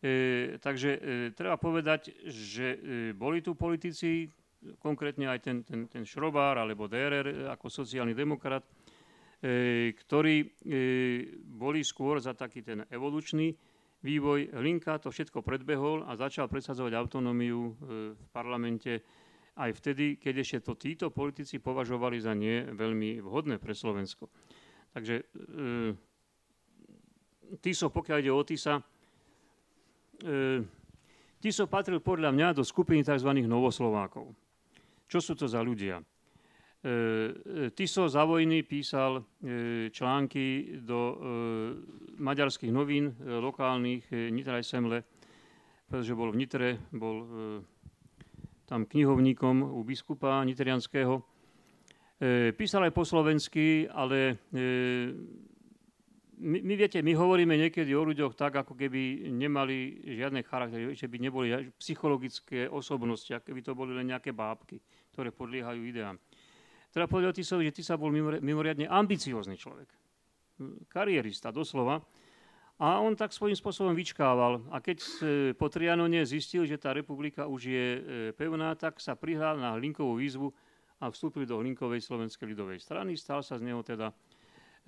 [0.06, 1.00] E, takže e,
[1.34, 2.80] treba povedať, že e,
[3.18, 4.30] boli tu politici,
[4.78, 8.66] konkrétne aj ten, ten, ten Šrobár alebo DRR ako sociálny demokrat,
[9.94, 10.58] ktorí
[11.46, 13.54] boli skôr za taký ten evolučný
[14.02, 14.58] vývoj.
[14.58, 19.06] Hlinka to všetko predbehol a začal presadzovať autonómiu v parlamente
[19.62, 24.34] aj vtedy, keď ešte to títo politici považovali za nie veľmi vhodné pre Slovensko.
[24.98, 25.24] Takže e,
[27.62, 28.82] Tiso, pokiaľ ide o Tisa,
[31.46, 33.30] Tiso patril podľa mňa do skupiny tzv.
[33.46, 34.34] novoslovákov.
[35.06, 36.02] Čo sú to za ľudia?
[36.02, 36.04] E,
[36.86, 39.24] e, Tiso za vojny písal e,
[39.90, 41.18] články do
[42.18, 45.06] maďarských novín lokálnych Nitra Semle,
[45.90, 47.26] pretože bol v Nitre, bol
[48.66, 51.22] tam knihovníkom u biskupa nitrianského.
[52.58, 54.42] Písal aj po slovensky, ale
[56.40, 61.08] my, my viete, my hovoríme niekedy o ľuďoch tak, ako keby nemali žiadne charaktery, že
[61.08, 61.48] by neboli
[61.80, 64.80] psychologické osobnosti, ako keby to boli len nejaké bábky,
[65.16, 66.20] ktoré podliehajú ideám.
[66.92, 68.08] Treba povedať o Tisovi, že Tisa bol
[68.40, 69.92] mimoriadne ambiciózny človek.
[70.88, 72.00] Karierista, doslova.
[72.80, 74.64] A on tak svojím spôsobom vyčkával.
[74.72, 75.00] A keď
[75.56, 78.00] po Trianone zistil, že tá republika už je e,
[78.36, 80.52] pevná, tak sa prihral na Hlinkovú výzvu
[81.00, 83.16] a vstúpil do Hlinkovej slovenskej ľudovej strany.
[83.16, 84.16] Stal sa z neho teda e,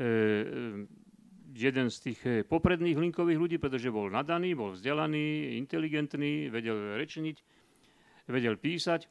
[0.04, 0.08] e,
[1.54, 7.38] jeden z tých popredných Hlinkových ľudí, pretože bol nadaný, bol vzdelaný, inteligentný, vedel rečniť,
[8.28, 9.08] vedel písať.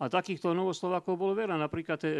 [0.00, 1.60] A takýchto novoslovákov bolo veľa.
[1.60, 2.10] Napríklad e,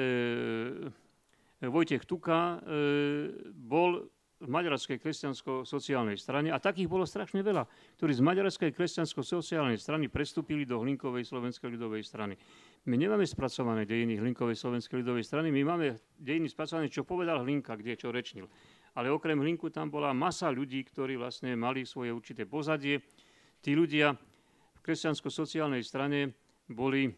[1.64, 4.04] Vojtech Tuka e, bol
[4.40, 7.68] v Maďarskej kresťansko-sociálnej strane a takých bolo strašne veľa,
[8.00, 12.40] ktorí z Maďarskej kresťansko-sociálnej strany prestúpili do Hlinkovej slovenskej ľudovej strany.
[12.88, 17.76] My nemáme spracované dejiny Hlinkovej slovenskej ľudovej strany, my máme dejiny spracované, čo povedal Hlinka,
[17.76, 18.48] kde čo rečnil.
[18.98, 23.02] Ale okrem Hlinku tam bola masa ľudí, ktorí vlastne mali svoje určité pozadie.
[23.62, 24.14] Tí ľudia
[24.74, 26.34] v kresťansko-sociálnej strane
[26.66, 27.10] boli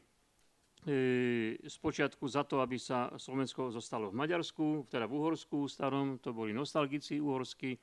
[0.82, 6.34] E, spočiatku za to, aby sa Slovensko zostalo v Maďarsku, teda v Uhorsku starom, to
[6.34, 7.78] boli nostalgici uhorskí,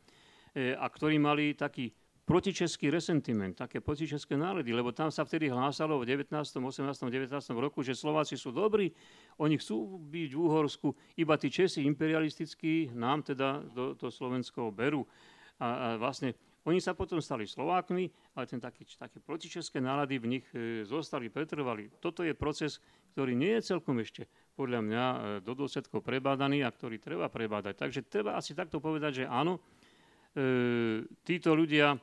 [0.52, 1.96] e, a ktorí mali taký
[2.30, 7.34] protičeský resentiment, také protičeské nálady, lebo tam sa vtedy hlásalo v 19., 18., 19.
[7.58, 8.94] roku, že Slováci sú dobrí,
[9.42, 15.10] oni chcú byť v Uhorsku, iba tí Česi imperialistickí nám teda do, do Slovensko berú.
[15.58, 16.38] A, a vlastne
[16.70, 18.06] oni sa potom stali Slovákmi,
[18.38, 21.90] ale ten taký, také protičeské nálady v nich e, zostali, pretrvali.
[21.98, 22.78] Toto je proces,
[23.18, 27.74] ktorý nie je celkom ešte podľa mňa e, do dôsledkov prebádaný a ktorý treba prebádať.
[27.74, 29.58] Takže treba asi takto povedať, že áno,
[30.38, 31.98] e, títo ľudia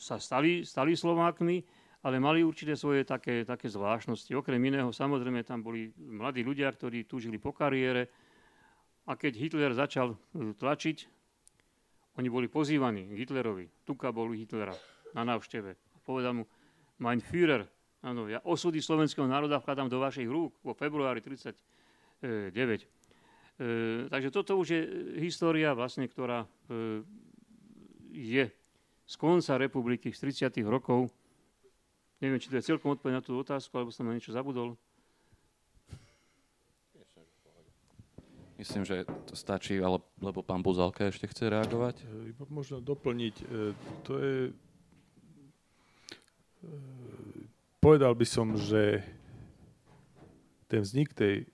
[0.00, 1.60] sa stali, stali Slovákmi,
[2.00, 4.32] ale mali určité svoje také, také zvláštnosti.
[4.32, 8.08] Okrem iného, samozrejme, tam boli mladí ľudia, ktorí túžili po kariére
[9.04, 11.20] a keď Hitler začal e, tlačiť
[12.18, 13.86] oni boli pozývaní Hitlerovi.
[13.86, 14.74] Tuka bol Hitlera
[15.14, 16.02] na návšteve.
[16.02, 16.44] Povedal mu,
[17.00, 17.64] mein Führer,
[18.02, 22.52] áno, ja osudy slovenského národa vkladám do vašich rúk vo februári 1939.
[22.60, 22.88] E,
[24.10, 24.80] takže toto už je
[25.22, 26.48] história, vlastne, ktorá e,
[28.10, 28.50] je
[29.10, 30.62] z konca republiky z 30.
[30.66, 31.10] rokov.
[32.20, 34.76] Neviem, či to je celkom odpoveď na tú otázku, alebo som na niečo zabudol.
[38.60, 41.96] Myslím, že to stačí, ale, lebo pán Buzalka ešte chce reagovať.
[42.04, 43.34] E, iba možno doplniť.
[43.40, 43.44] E,
[44.04, 44.36] to je...
[46.60, 46.68] E,
[47.80, 49.00] povedal by som, že
[50.68, 51.48] ten vznik tej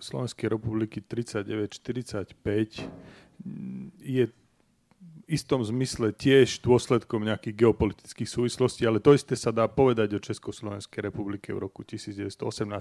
[0.00, 2.32] Slovenskej republiky 39-45
[4.00, 4.24] je
[5.26, 11.10] istom zmysle tiež dôsledkom nejakých geopolitických súvislostí, ale to isté sa dá povedať o Československej
[11.10, 12.38] republike v roku 1918.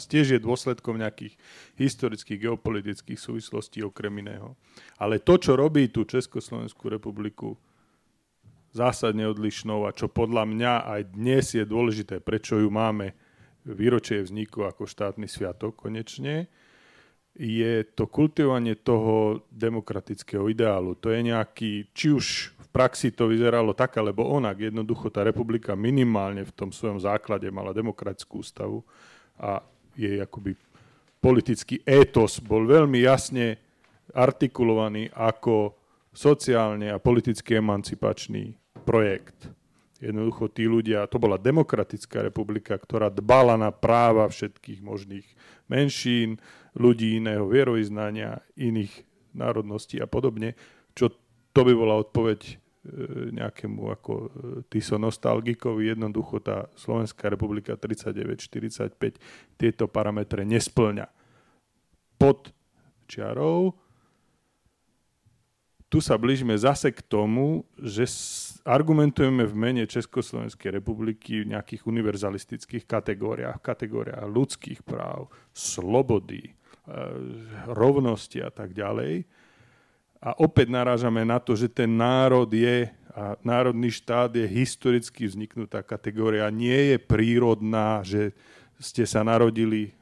[0.07, 1.39] Tiež je dôsledkom nejakých
[1.79, 4.55] historických geopolitických súvislostí okrem iného.
[4.99, 7.55] Ale to, čo robí tú Československú republiku
[8.73, 13.13] zásadne odlišnou a čo podľa mňa aj dnes je dôležité, prečo ju máme
[13.63, 16.51] výročie vzniku ako štátny sviatok konečne,
[17.33, 20.93] je to kultivovanie toho demokratického ideálu.
[21.01, 24.69] To je nejaký, či už v praxi to vyzeralo tak, alebo onak.
[24.69, 28.85] Jednoducho tá republika minimálne v tom svojom základe mala demokratickú ústavu
[29.41, 29.65] a
[29.97, 30.53] jej akoby
[31.17, 33.57] politický étos bol veľmi jasne
[34.13, 35.73] artikulovaný ako
[36.13, 38.53] sociálne a politicky emancipačný
[38.85, 39.49] projekt.
[40.03, 45.25] Jednoducho tí ľudia, to bola demokratická republika, ktorá dbala na práva všetkých možných
[45.71, 46.37] menšín,
[46.77, 48.91] ľudí iného vierovýznania, iných
[49.33, 50.57] národností a podobne,
[50.93, 51.09] čo
[51.53, 52.53] to by bola odpoveď e,
[53.33, 54.27] nejakému ako e,
[54.69, 55.93] Tiso nostalgikovi.
[55.93, 58.97] Jednoducho tá Slovenská republika 39-45
[59.57, 61.05] tieto parametre nesplňa.
[62.17, 62.49] Pod
[63.05, 63.77] čiarou
[65.93, 68.09] tu sa blížime zase k tomu, že
[68.65, 76.57] argumentujeme v mene Československej republiky v nejakých univerzalistických kategóriách, kategóriách ľudských práv, slobody,
[77.69, 79.23] rovnosti a tak ďalej.
[80.23, 85.85] A opäť narážame na to, že ten národ je a národný štát je historicky vzniknutá
[85.85, 88.33] kategória, nie je prírodná, že
[88.81, 89.93] ste sa narodili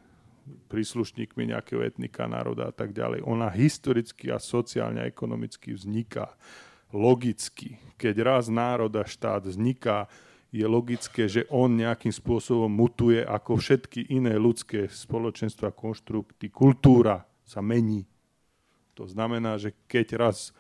[0.71, 3.27] príslušníkmi nejakého etnika, národa a tak ďalej.
[3.27, 6.31] Ona historicky a sociálne a ekonomicky vzniká
[6.95, 7.75] logicky.
[7.99, 10.07] Keď raz národ a štát vzniká,
[10.51, 16.51] je logické, že on nejakým spôsobom mutuje ako všetky iné ľudské spoločenstva, konštrukty.
[16.51, 18.03] Kultúra sa mení.
[18.99, 20.51] To znamená, že keď raz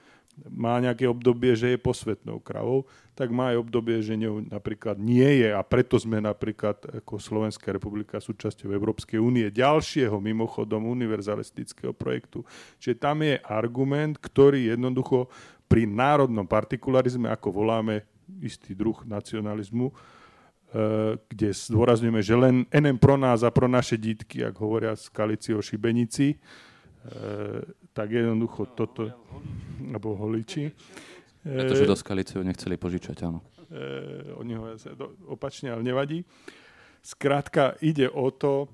[0.47, 5.43] má nejaké obdobie, že je posvetnou kravou, tak má aj obdobie, že ňou napríklad nie
[5.43, 12.47] je a preto sme napríklad ako Slovenská republika súčasťou Európskej únie ďalšieho mimochodom univerzalistického projektu.
[12.79, 15.27] Čiže tam je argument, ktorý jednoducho
[15.67, 18.07] pri národnom partikularizme, ako voláme
[18.39, 24.45] istý druh nacionalizmu, eh, kde zdôrazňujeme, že len enem pro nás a pro naše dítky,
[24.47, 27.61] ak hovoria skalici o šibenici, eh,
[27.91, 29.11] tak jednoducho toto,
[29.91, 30.71] alebo holiči.
[31.43, 33.41] Pretože do skalice ho nechceli požičať, áno.
[33.71, 34.67] Eh, oni ho
[35.31, 36.27] opačne, ale nevadí.
[37.01, 38.67] Skrátka, ide o to,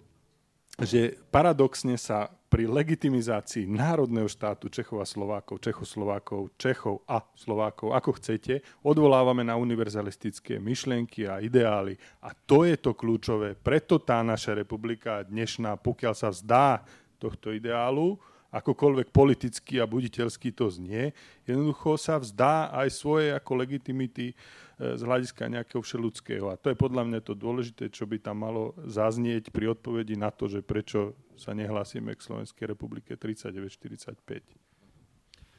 [0.78, 8.16] že paradoxne sa pri legitimizácii národného štátu Čechov a Slovákov, Čechoslovákov, Čechov a Slovákov, ako
[8.22, 11.98] chcete, odvolávame na univerzalistické myšlienky a ideály.
[12.24, 13.58] A to je to kľúčové.
[13.58, 16.86] Preto tá naša republika dnešná, pokiaľ sa vzdá
[17.18, 18.16] tohto ideálu,
[18.58, 21.14] akokoľvek politicky a buditeľsky to znie,
[21.46, 24.34] jednoducho sa vzdá aj svoje ako legitimity
[24.78, 26.54] z hľadiska nejakého všeludského.
[26.54, 30.30] A to je podľa mňa to dôležité, čo by tam malo zaznieť pri odpovedi na
[30.30, 34.68] to, že prečo sa nehlásime k Slovenskej republike 39-45.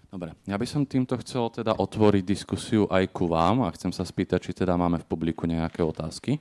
[0.09, 4.07] Dobre, ja by som týmto chcel teda otvoriť diskusiu aj ku vám a chcem sa
[4.07, 6.41] spýtať, či teda máme v publiku nejaké otázky.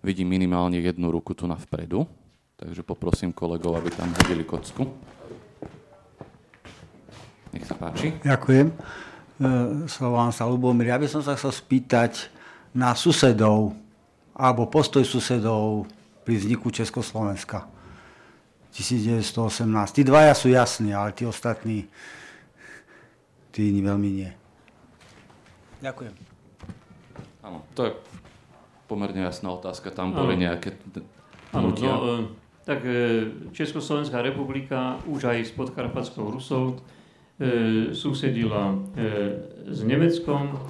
[0.00, 2.06] Vidím minimálne jednu ruku tu na vpredu,
[2.60, 4.84] takže poprosím kolegov, aby tam hodili kocku.
[7.56, 8.12] Nech sa páči.
[8.20, 8.68] Ďakujem.
[8.68, 8.74] E,
[9.88, 10.92] Slován sa Lubomír.
[10.92, 12.28] Ja by som sa chcel spýtať
[12.76, 13.72] na susedov,
[14.36, 15.88] alebo postoj susedov
[16.28, 17.64] pri vzniku Československa.
[18.70, 19.66] 1918.
[19.96, 21.90] Tí dvaja sú jasní, ale tí ostatní,
[23.50, 24.30] tí veľmi nie.
[25.82, 26.14] Ďakujem.
[27.40, 27.92] Áno, to je
[28.84, 29.90] pomerne jasná otázka.
[29.90, 30.76] Tam boli nejaké
[31.50, 32.30] Áno, no,
[32.64, 36.80] tak e, Československá republika už aj s podkarpatskou Rusou
[37.40, 38.76] E, susedila e,
[39.72, 40.60] s Nemeckom,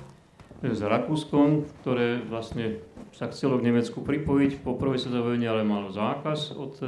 [0.62, 2.78] e, s Rakúskom, ktoré vlastne
[3.10, 6.78] sa chcelo k Nemecku pripojiť po prvej svetovej vojne, ale malo zákaz od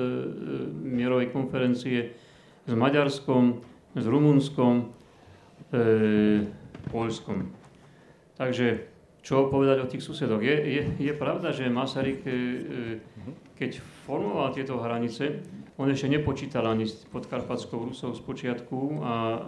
[0.86, 2.14] mierovej konferencie,
[2.62, 3.59] s Maďarskom,
[3.98, 4.94] s Rumunskom,
[5.74, 6.46] e,
[6.94, 7.50] Polskom.
[8.38, 8.86] Takže
[9.26, 10.46] čo povedať o tých susedoch?
[10.46, 13.03] Je, je, je pravda, že Masaryk, e,
[13.59, 15.42] keď formoval tieto hranice,
[15.80, 19.40] on ešte nepočítal ani s podkarpatskou Rusou z počiatku a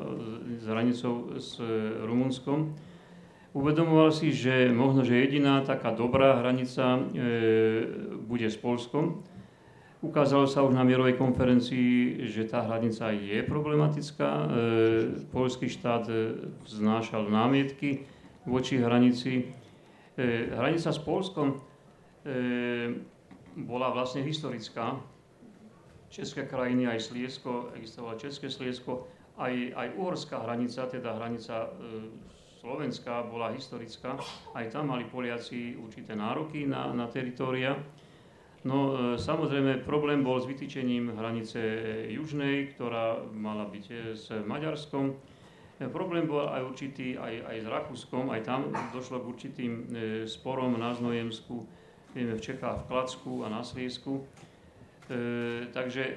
[0.57, 1.61] s hranicou s
[2.01, 2.73] Rumunskom.
[3.55, 7.01] Uvedomoval si, že možno, že jediná taká dobrá hranica e,
[8.19, 9.23] bude s Polskom.
[10.03, 14.27] Ukázalo sa už na mierovej konferencii, že tá hranica je problematická.
[14.27, 14.47] E,
[15.31, 16.15] polský štát e,
[16.67, 18.11] vznášal námietky
[18.43, 19.55] voči hranici.
[20.19, 21.63] E, hranica s Polskom
[22.27, 23.14] e,
[23.57, 24.99] bola vlastne historická,
[26.15, 29.07] České krajiny, aj Sliesko, existovalo České Sliesko
[29.39, 31.69] aj, aj uhorská hranica, teda hranica e,
[32.63, 34.15] Slovenska bola historická,
[34.55, 37.75] aj tam mali Poliaci určité nároky na, na teritória.
[38.65, 41.59] No e, samozrejme problém bol s vytýčením hranice
[42.15, 45.35] južnej, ktorá mala byť e, s Maďarskom.
[45.91, 49.73] Problém bol aj určitý aj, aj s Rakúskom, aj tam došlo k určitým
[50.23, 51.67] sporom na Znojemsku,
[52.15, 54.23] v Čechách, v Klacku a na Sliesku.
[55.11, 56.13] E, takže e,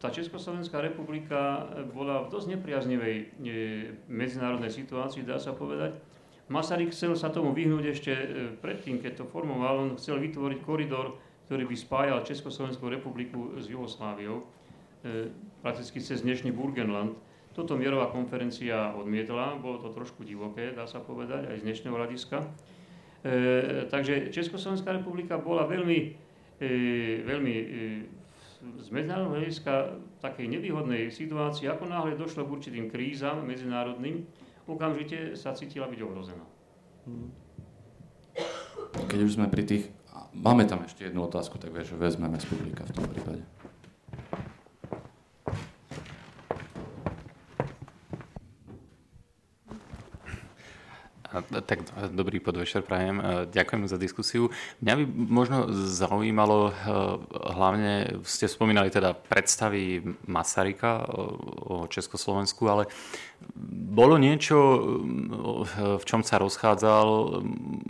[0.00, 3.24] tá Československá republika bola v dosť nepriaznivej e,
[4.08, 5.98] medzinárodnej situácii, dá sa povedať.
[6.52, 8.26] Masaryk chcel sa tomu vyhnúť ešte e,
[8.60, 9.88] predtým, keď to formoval.
[9.88, 11.16] On chcel vytvoriť koridor,
[11.48, 14.44] ktorý by spájal Československú republiku s Jugosláviou,
[15.04, 15.32] e,
[15.64, 17.16] prakticky cez dnešný Burgenland.
[17.52, 22.48] Toto mierová konferencia odmietla, bolo to trošku divoké, dá sa povedať, aj z dnešného hľadiska.
[23.22, 26.22] E, takže Československá republika bola veľmi
[26.62, 27.64] E, veľmi e,
[28.78, 34.22] z medzinárodného hľadiska takej nevýhodnej situácii, ako náhle došlo k určitým krízam medzinárodným,
[34.70, 36.46] okamžite sa cítila byť ohrozená.
[39.10, 39.84] Keď už sme pri tých...
[40.30, 43.42] Máme tam ešte jednu otázku, tak vieš, vezmeme z publika v tom prípade.
[51.40, 53.16] Tak dobrý podvečer prajem.
[53.16, 54.52] E, ďakujem za diskusiu.
[54.84, 56.72] Mňa by možno zaujímalo, e,
[57.56, 61.08] hlavne ste spomínali teda predstavy Masarika
[61.64, 62.84] o Československu, ale
[63.72, 64.80] bolo niečo, e,
[65.96, 67.08] v čom sa rozchádzal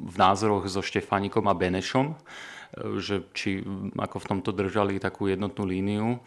[0.06, 2.14] v názoroch so Štefánikom a Benešom,
[3.02, 3.66] že či
[3.98, 6.22] ako v tomto držali takú jednotnú líniu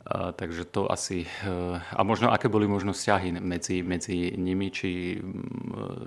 [0.00, 1.28] a, takže to asi...
[1.44, 5.20] E, a možno, aké boli možno vzťahy medzi, medzi nimi, či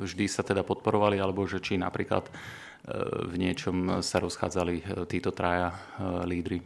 [0.01, 2.31] vždy sa teda podporovali, alebo že či napríklad e,
[3.29, 5.77] v niečom sa rozchádzali títo traja
[6.25, 6.65] lídry.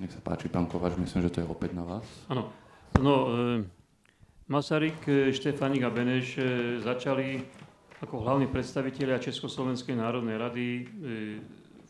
[0.00, 2.06] Nech sa páči, pán Kovač, myslím, že to je opäť na vás.
[2.32, 2.48] Áno.
[2.96, 3.14] No,
[4.48, 6.40] Masaryk, Štefanik a Beneš
[6.82, 7.44] začali
[8.00, 10.66] ako hlavní predstavitelia Československej národnej rady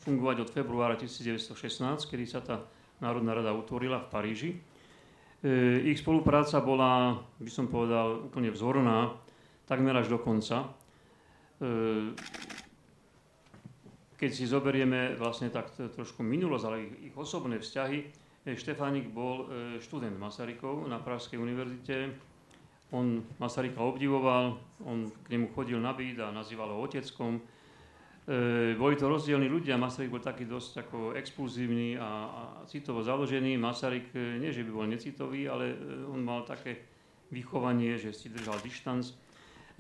[0.02, 2.66] fungovať od februára 1916, kedy sa tá
[3.00, 4.50] Národná rada utvorila v Paríži.
[4.52, 9.16] E, ich spolupráca bola, by som povedal, úplne vzorná,
[9.64, 10.68] takmer až do konca.
[11.56, 12.12] E,
[14.20, 17.98] keď si zoberieme vlastne tak trošku minulosť, ale ich, ich osobné vzťahy,
[18.44, 19.48] e, Štefánik bol
[19.80, 22.12] študent Masarykov na Pražskej univerzite.
[22.92, 27.40] On Masaryka obdivoval, on k nemu chodil na byt a nazýval ho oteckom
[28.28, 33.56] E, boli to rozdielni ľudia, Masaryk bol taký dosť ako expulzívny a, a citovo založený.
[33.56, 36.84] Masaryk e, nie, že by bol necitový, ale e, on mal také
[37.32, 39.06] vychovanie, že si držal dištanc.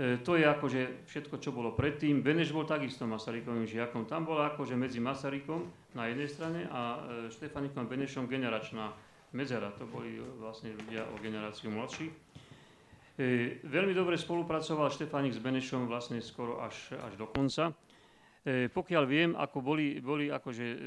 [0.00, 2.24] To je akože všetko, čo bolo predtým.
[2.24, 4.08] Beneš bol takisto Masarykovým žiakom.
[4.08, 8.96] Tam bola akože medzi Masarykom na jednej strane a Štefanikom Benešom generačná
[9.36, 9.68] medzera.
[9.76, 12.08] To boli vlastne ľudia o generáciu mladší.
[13.20, 17.76] E, veľmi dobre spolupracoval Štefanik s Benešom vlastne skoro až, až do konca.
[18.40, 20.78] E, pokiaľ viem, ako boli, boli akože e,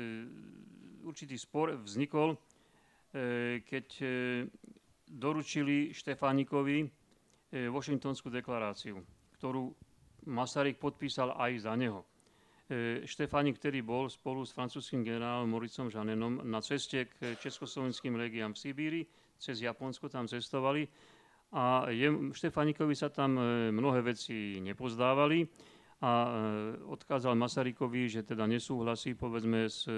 [1.05, 2.37] určitý spor vznikol, e,
[3.61, 3.87] keď
[5.13, 6.89] doručili Štefánikovi
[7.53, 8.97] Washingtonskú deklaráciu,
[9.37, 9.69] ktorú
[10.25, 12.01] Masaryk podpísal aj za neho.
[13.05, 18.61] Štefánik, ktorý bol spolu s francúzským generálom Moricom Žanenom na ceste k československým legiám v
[18.65, 19.01] Sibíri,
[19.37, 20.89] cez Japonsko tam cestovali
[21.53, 23.37] a je, Štefánikovi sa tam
[23.69, 25.45] mnohé veci nepozdávali
[26.03, 26.31] a e,
[26.83, 29.95] odkázal Masarykovi, že teda nesúhlasí povedzme s e,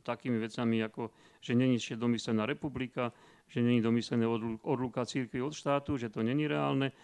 [0.00, 1.12] takými vecami, ako
[1.44, 3.12] že není ešte domyslená republika,
[3.44, 4.24] že není domyslené
[4.64, 6.96] odluka církvy od štátu, že to není reálne,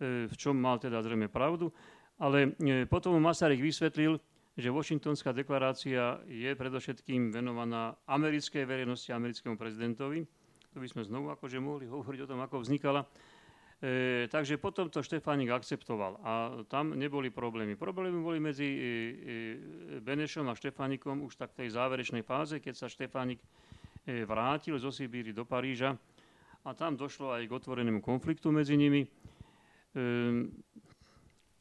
[0.00, 1.68] e, v čom mal teda zrejme pravdu.
[2.16, 2.56] Ale
[2.86, 4.16] potom Masaryk vysvetlil,
[4.56, 10.24] že Washingtonská deklarácia je predovšetkým venovaná americkej verejnosti, americkému prezidentovi.
[10.72, 13.04] Tu by sme znovu akože mohli hovoriť o tom, ako vznikala
[13.82, 16.32] E, takže potom to Štefánik akceptoval a
[16.70, 17.74] tam neboli problémy.
[17.74, 18.86] Problémy boli medzi e, e,
[19.98, 23.42] Benešom a Štefánikom už tak v tej záverečnej fáze, keď sa Štefánik
[24.06, 25.98] e, vrátil zo Sibíry do Paríža
[26.62, 29.02] a tam došlo aj k otvorenému konfliktu medzi nimi.
[29.02, 29.10] E,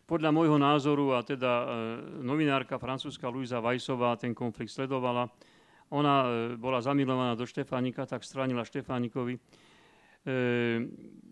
[0.06, 1.66] podľa môjho názoru, a teda e,
[2.22, 5.26] novinárka francúzska Luisa Vajsová ten konflikt sledovala,
[5.90, 9.42] ona e, bola zamilovaná do Štefánika, tak stránila Štefánikovi.
[10.22, 10.34] E,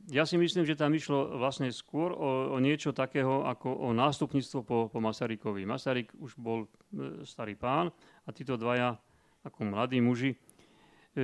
[0.10, 4.60] ja si myslím, že tam išlo vlastne skôr o, o niečo takého ako o nástupníctvo
[4.66, 5.70] po, po Masarykovi.
[5.70, 7.94] Masaryk už bol e, starý pán
[8.26, 8.98] a títo dvaja
[9.46, 10.34] ako mladí muži.
[10.34, 11.22] E,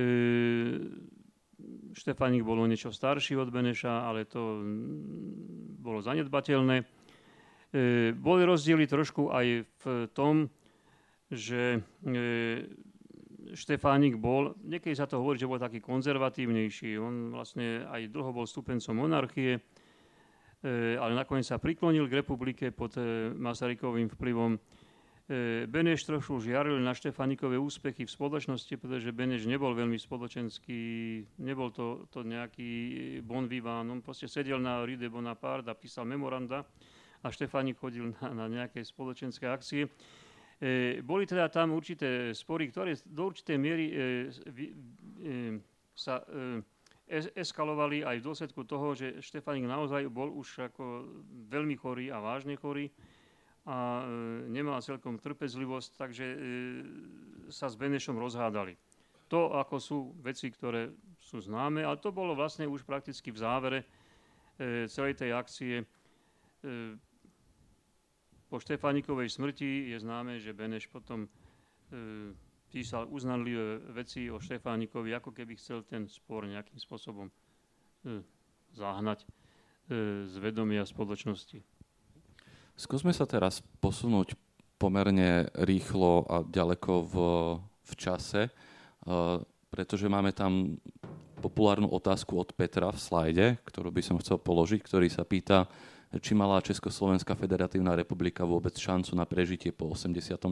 [1.96, 6.84] Štefanik bol niečo starší od Beneša, ale to mm, bolo zanedbateľné.
[6.84, 6.84] E,
[8.12, 10.52] boli rozdiely trošku aj v tom,
[11.32, 12.18] že e,
[13.52, 16.98] Štefánik bol, niekedy sa to hovorí, že bol taký konzervatívnejší.
[16.98, 19.62] On vlastne aj dlho bol stupencom monarchie,
[20.98, 22.98] ale nakoniec sa priklonil k republike pod
[23.36, 24.58] Masarykovým vplyvom.
[25.66, 30.78] Beneš trošku žiaril na Štefanikové úspechy v spoločnosti, pretože Beneš nebol veľmi spoločenský,
[31.42, 32.70] nebol to, to nejaký
[33.26, 36.62] bon vivant, on proste sedel na Rue de Bonaparte a písal memoranda
[37.22, 39.90] a Štefanik chodil na, na nejaké spoločenské akcie.
[40.56, 45.60] E, boli teda tam určité spory, ktoré do určitej miery e, e,
[45.92, 46.24] sa
[47.08, 51.08] eskalovali aj v dôsledku toho, že Štefanik naozaj bol už ako
[51.48, 52.90] veľmi chorý a vážne chorý
[53.64, 54.04] a
[54.50, 56.26] nemal celkom trpezlivosť, takže
[57.48, 58.74] sa s Benešom rozhádali.
[59.30, 60.92] To ako sú veci, ktoré
[61.22, 63.78] sú známe, ale to bolo vlastne už prakticky v závere
[64.90, 65.74] celej tej akcie.
[68.46, 71.26] Po Štefánikovej smrti je známe, že Beneš potom
[72.70, 77.30] písal uznanlivé veci o Štefánikovi, ako keby chcel ten spor nejakým spôsobom
[78.74, 79.26] zahnať
[80.26, 81.62] z vedomia spoločnosti.
[82.76, 84.36] Skúsme sa teraz posunúť
[84.76, 87.14] pomerne rýchlo a ďaleko v,
[87.64, 89.40] v čase, uh,
[89.72, 90.76] pretože máme tam
[91.40, 95.68] populárnu otázku od Petra v slajde, ktorú by som chcel položiť, ktorý sa pýta,
[96.14, 100.46] či mala Československá federatívna republika vôbec šancu na prežitie po 89.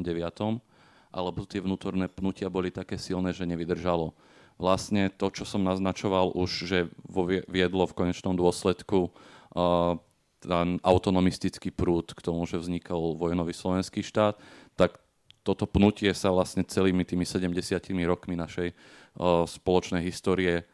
[1.14, 4.10] alebo tie vnútorné pnutia boli také silné, že nevydržalo.
[4.58, 6.78] Vlastne to, čo som naznačoval už, že
[7.46, 9.98] viedlo v konečnom dôsledku uh,
[10.42, 14.38] ten autonomistický prúd k tomu, že vznikol vojnový slovenský štát,
[14.78, 14.98] tak
[15.46, 20.66] toto pnutie sa vlastne celými tými 70 rokmi našej uh, spoločnej histórie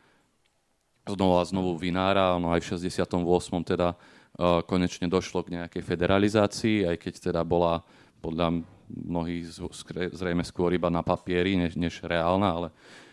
[1.09, 2.39] znova a znovu vynára.
[2.39, 3.17] No aj v 68.
[3.65, 3.99] teda
[4.65, 7.85] konečne došlo k nejakej federalizácii, aj keď teda bola
[8.25, 9.53] podľa mnohých
[10.17, 12.69] zrejme skôr iba na papieri, než, než reálna, ale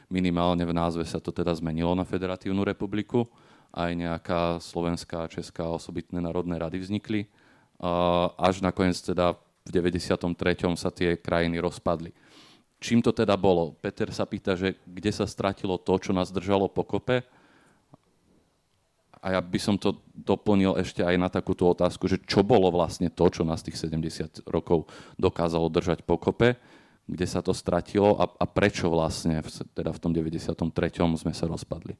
[0.07, 3.27] minimálne v názve sa to teda zmenilo na Federatívnu republiku
[3.75, 7.27] aj nejaká slovenská a česká osobitné národné rady vznikli.
[8.39, 9.35] Až nakoniec teda
[9.67, 10.15] v 93.
[10.79, 12.15] sa tie krajiny rozpadli.
[12.79, 13.75] Čím to teda bolo?
[13.77, 17.21] Peter sa pýta, že kde sa stratilo to, čo nás držalo pokope.
[19.27, 23.11] A ja by som to doplnil ešte aj na takúto otázku, že čo bolo vlastne
[23.11, 24.87] to, čo nás tých 70 rokov
[25.19, 26.55] dokázalo držať pokope,
[27.11, 29.43] kde sa to stratilo a, a prečo vlastne
[29.75, 30.55] teda v tom 93.
[31.19, 31.99] sme sa rozpadli.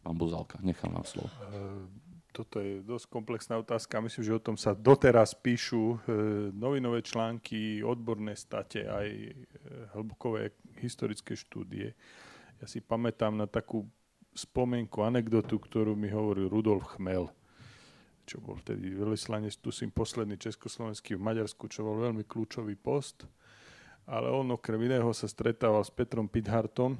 [0.00, 1.28] Pán Buzalka, nechám vám slovo.
[1.28, 1.84] Eh,
[2.32, 4.00] toto je dosť komplexná otázka.
[4.00, 5.98] Myslím, že o tom sa doteraz píšu eh,
[6.48, 9.32] novinové články, odborné state, aj eh,
[9.92, 11.92] hlbokové historické štúdie.
[12.60, 13.84] Ja si pamätám na takú
[14.34, 17.30] spomienku, anekdotu, ktorú mi hovoril Rudolf Chmel,
[18.26, 23.24] čo bol vtedy veľvyslanec, si posledný československý v Maďarsku, čo bol veľmi kľúčový post.
[24.04, 26.98] Ale on okrem iného sa stretával s Petrom Pidhartom,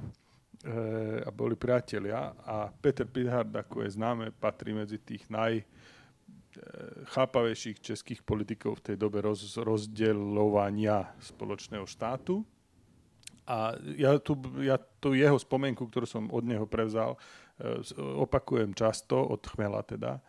[0.65, 5.65] Eh, a boli priatelia a Peter Pithard, ako je známe, patrí medzi tých naj eh,
[7.13, 12.41] chápavejších českých politikov v tej dobe roz, rozdeľovania spoločného štátu.
[13.45, 14.33] A ja tu,
[14.65, 17.17] ja tu jeho spomienku, ktorú som od neho prevzal,
[17.61, 20.21] eh, opakujem často, od Chmela teda,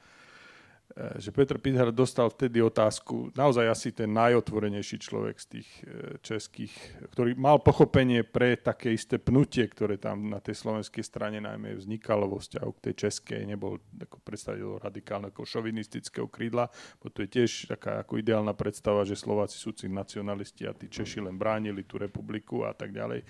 [0.96, 6.72] že Petr Pithar dostal vtedy otázku, naozaj asi ten najotvorenejší človek z tých eh, českých,
[7.12, 12.30] ktorý mal pochopenie pre také isté pnutie, ktoré tam na tej slovenskej strane najmä vznikalo
[12.30, 16.72] vo vzťahu k tej českej, nebol ako predstaviteľ radikálneho šovinistického krídla,
[17.02, 21.20] bo to je tiež taká ako ideálna predstava, že Slováci sú nacionalisti a tí Češi
[21.20, 23.20] len bránili tú republiku a tak ďalej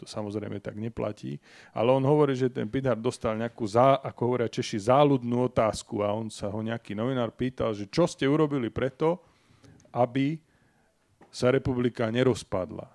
[0.00, 1.36] to samozrejme tak neplatí.
[1.76, 6.16] Ale on hovorí, že ten Pithar dostal nejakú, zá, ako hovoria Češi, záľudnú otázku a
[6.16, 9.20] on sa ho nejaký novinár pýtal, že čo ste urobili preto,
[9.92, 10.40] aby
[11.28, 12.88] sa republika nerozpadla.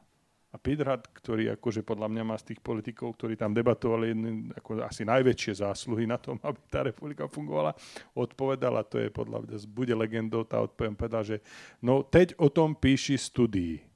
[0.49, 4.87] A Pithard, ktorý akože podľa mňa má z tých politikov, ktorí tam debatovali jedný, ako
[4.87, 7.75] asi najväčšie zásluhy na tom, aby tá republika fungovala,
[8.15, 11.37] odpovedal, a to je podľa mňa, bude legendou, tá odpoviem, povedal, že
[11.83, 13.94] no teď o tom píši studii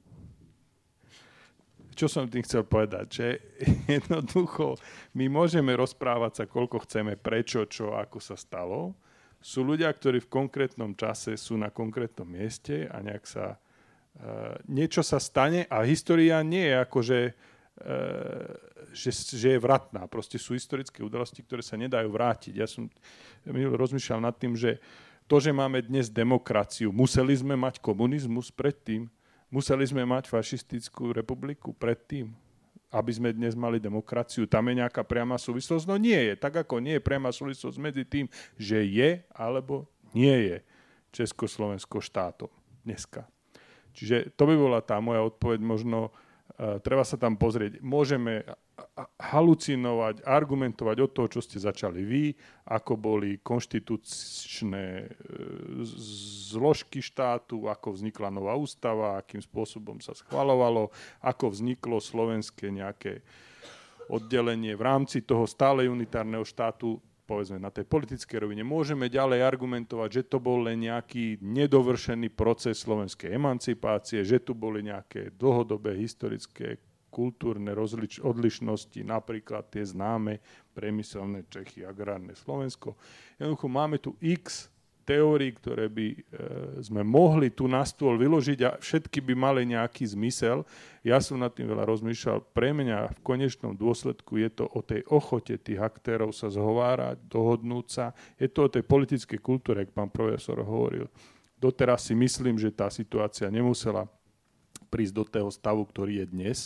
[2.00, 3.28] čo som tým chcel povedať, že
[4.00, 4.80] jednoducho
[5.20, 8.96] my môžeme rozprávať sa, koľko chceme, prečo, čo, ako sa stalo.
[9.36, 15.04] Sú ľudia, ktorí v konkrétnom čase sú na konkrétnom mieste a nejak sa uh, niečo
[15.04, 17.20] sa stane a história nie je ako, že,
[17.84, 18.48] uh,
[18.96, 20.08] že, že je vratná.
[20.08, 22.52] Proste sú historické udalosti, ktoré sa nedajú vrátiť.
[22.56, 22.88] Ja som
[23.48, 24.80] rozmýšľal nad tým, že
[25.28, 29.08] to, že máme dnes demokraciu, museli sme mať komunizmus predtým,
[29.50, 32.30] Museli sme mať fašistickú republiku predtým,
[32.90, 34.46] aby sme dnes mali demokraciu.
[34.46, 35.90] Tam je nejaká priama súvislosť?
[35.90, 36.34] No nie je.
[36.38, 40.56] Tak ako nie je priama súvislosť medzi tým, že je alebo nie je
[41.10, 42.50] Československo štátom
[42.86, 43.26] dneska.
[43.90, 46.14] Čiže to by bola tá moja odpoveď možno
[46.86, 47.82] treba sa tam pozrieť.
[47.82, 48.46] Môžeme
[49.18, 52.24] halucinovať, argumentovať od toho, čo ste začali vy,
[52.68, 55.08] ako boli konštitučné e,
[56.52, 60.92] zložky štátu, ako vznikla nová ústava, akým spôsobom sa schvalovalo,
[61.24, 63.22] ako vzniklo slovenské nejaké
[64.10, 66.98] oddelenie v rámci toho stále unitárneho štátu
[67.30, 72.82] povedzme na tej politickej rovine, môžeme ďalej argumentovať, že to bol len nejaký nedovršený proces
[72.82, 80.38] slovenskej emancipácie, že tu boli nejaké dlhodobé historické kultúrne rozlič- odlišnosti, napríklad tie známe
[80.72, 82.94] priemyselné Čechy, agrárne Slovensko.
[83.36, 84.70] Jednoducho máme tu x
[85.10, 86.18] teórií, ktoré by e,
[86.86, 90.62] sme mohli tu na stôl vyložiť a všetky by mali nejaký zmysel.
[91.02, 92.46] Ja som nad tým veľa rozmýšľal.
[92.54, 97.86] Pre mňa v konečnom dôsledku je to o tej ochote tých aktérov sa zhovárať, dohodnúť
[97.90, 98.14] sa.
[98.38, 101.10] Je to o tej politickej kultúre, ako pán profesor hovoril.
[101.58, 104.06] Doteraz si myslím, že tá situácia nemusela
[104.88, 106.58] prísť do toho stavu, ktorý je dnes,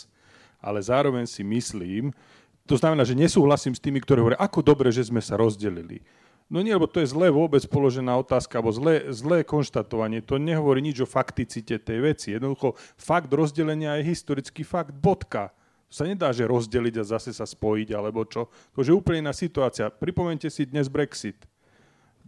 [0.65, 2.09] ale zároveň si myslím,
[2.65, 6.01] to znamená, že nesúhlasím s tými, ktorí hovoria, ako dobre, že sme sa rozdelili
[6.45, 10.21] No nie, lebo to je zlé vôbec položená otázka, alebo zlé, zlé konštatovanie.
[10.29, 12.37] To nehovorí nič o fakticite tej veci.
[12.37, 15.49] Jednoducho, fakt rozdelenia je historický fakt, bodka.
[15.89, 18.53] To sa nedá, že rozdeliť a zase sa spojiť, alebo čo.
[18.77, 19.89] To je úplne iná situácia.
[19.89, 21.49] Pripomente si dnes Brexit.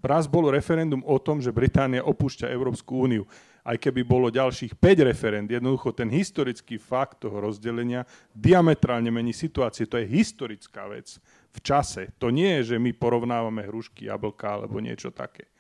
[0.02, 3.30] Raz bolo referendum o tom, že Británia opúšťa Európsku úniu
[3.68, 9.84] aj keby bolo ďalších 5 referend, jednoducho ten historický fakt toho rozdelenia diametrálne mení situácie.
[9.92, 11.20] To je historická vec
[11.52, 12.16] v čase.
[12.24, 15.52] To nie je, že my porovnávame hrušky, jablka alebo niečo také.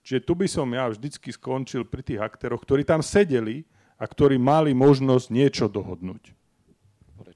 [0.00, 3.68] Čiže tu by som ja vždycky skončil pri tých aktéroch, ktorí tam sedeli
[4.00, 6.39] a ktorí mali možnosť niečo dohodnúť.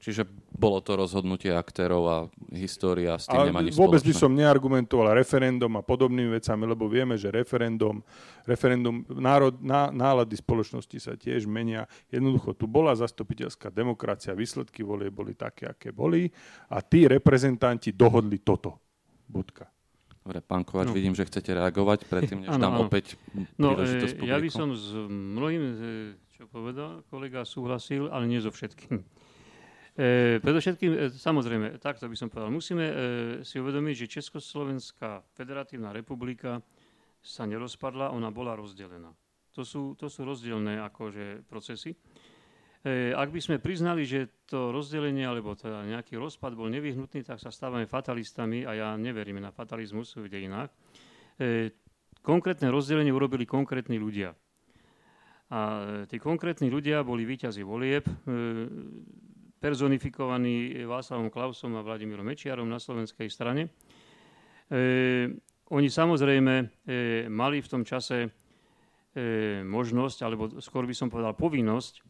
[0.05, 2.17] Čiže bolo to rozhodnutie aktérov a
[2.53, 7.17] história s tým nemá nič Vôbec by som neargumentoval referendum a podobnými vecami, lebo vieme,
[7.17, 8.05] že referendum,
[8.45, 11.89] referendum národ, ná, nálady spoločnosti sa tiež menia.
[12.13, 16.29] Jednoducho tu bola zastupiteľská demokracia, výsledky volie boli také, aké boli
[16.69, 18.77] a tí reprezentanti dohodli toto.
[19.25, 19.73] Bodka.
[20.21, 20.97] Dobre, pán Kovač, no.
[21.01, 23.17] vidím, že chcete reagovať, predtým než dám opäť
[23.57, 25.73] no, e, Ja by som s mnohým, e,
[26.37, 29.01] čo povedal kolega, súhlasil, ale nie so všetkým.
[29.95, 32.95] E, predovšetkým, e, samozrejme, takto by som povedal, musíme e,
[33.47, 36.59] si uvedomiť, že Československá federatívna republika
[37.23, 39.15] sa nerozpadla, ona bola rozdelená.
[39.55, 41.95] To sú, to sú rozdielne akože, procesy.
[42.85, 47.39] E, ak by sme priznali, že to rozdelenie alebo teda nejaký rozpad bol nevyhnutný, tak
[47.39, 50.75] sa stávame fatalistami a ja neverím na fatalizmus v dejinách.
[51.39, 51.73] E,
[52.21, 54.35] konkrétne rozdelenie urobili konkrétni ľudia.
[55.49, 55.61] A
[56.03, 58.05] e, tí konkrétni ľudia boli výťazí volieb.
[58.05, 58.13] E,
[59.65, 63.73] personifikovaný Václavom Klausom a Vladimírom Mečiarom na slovenskej strane.
[64.69, 65.33] E,
[65.73, 66.65] oni samozrejme e,
[67.33, 72.03] mali v tom čase e, možnosť, alebo skôr by som povedal povinnosť, e,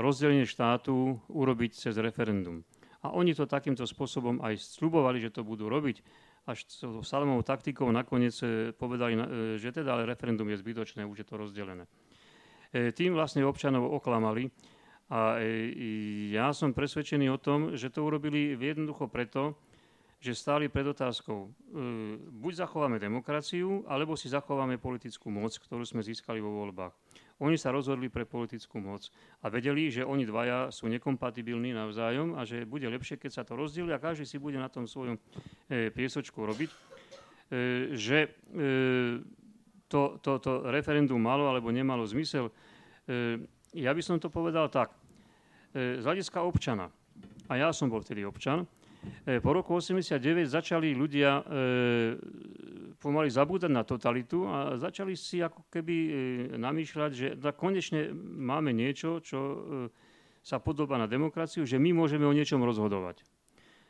[0.00, 2.64] rozdelenie štátu urobiť cez referendum.
[3.04, 6.00] A oni to takýmto spôsobom aj slubovali, že to budú robiť.
[6.48, 9.20] Až so Salomovou taktikou nakoniec e, povedali, e,
[9.60, 11.84] že teda ale referendum je zbytočné, už je to rozdelené.
[12.72, 14.48] E, tým vlastne občanov oklamali
[15.10, 19.58] a e, ja som presvedčený o tom, že to urobili jednoducho preto,
[20.22, 21.50] že stáli pred otázkou, e,
[22.30, 26.94] buď zachováme demokraciu, alebo si zachováme politickú moc, ktorú sme získali vo voľbách.
[27.42, 29.10] Oni sa rozhodli pre politickú moc
[29.42, 33.58] a vedeli, že oni dvaja sú nekompatibilní navzájom a že bude lepšie, keď sa to
[33.58, 35.18] rozdielia a každý si bude na tom svojom
[35.66, 36.70] e, piesočku robiť.
[37.98, 38.30] Že
[39.90, 42.54] to, to, to referendum malo alebo nemalo zmysel,
[43.74, 44.99] ja by som to povedal tak.
[45.70, 46.90] E, z hľadiska občana,
[47.46, 48.66] a ja som bol vtedy občan,
[49.22, 51.42] e, po roku 89 začali ľudia e,
[52.98, 55.96] pomaly zabúdať na totalitu a začali si ako keby
[56.58, 59.38] namýšľať, že konečne máme niečo, čo
[60.44, 63.24] sa podobá na demokraciu, že my môžeme o niečom rozhodovať.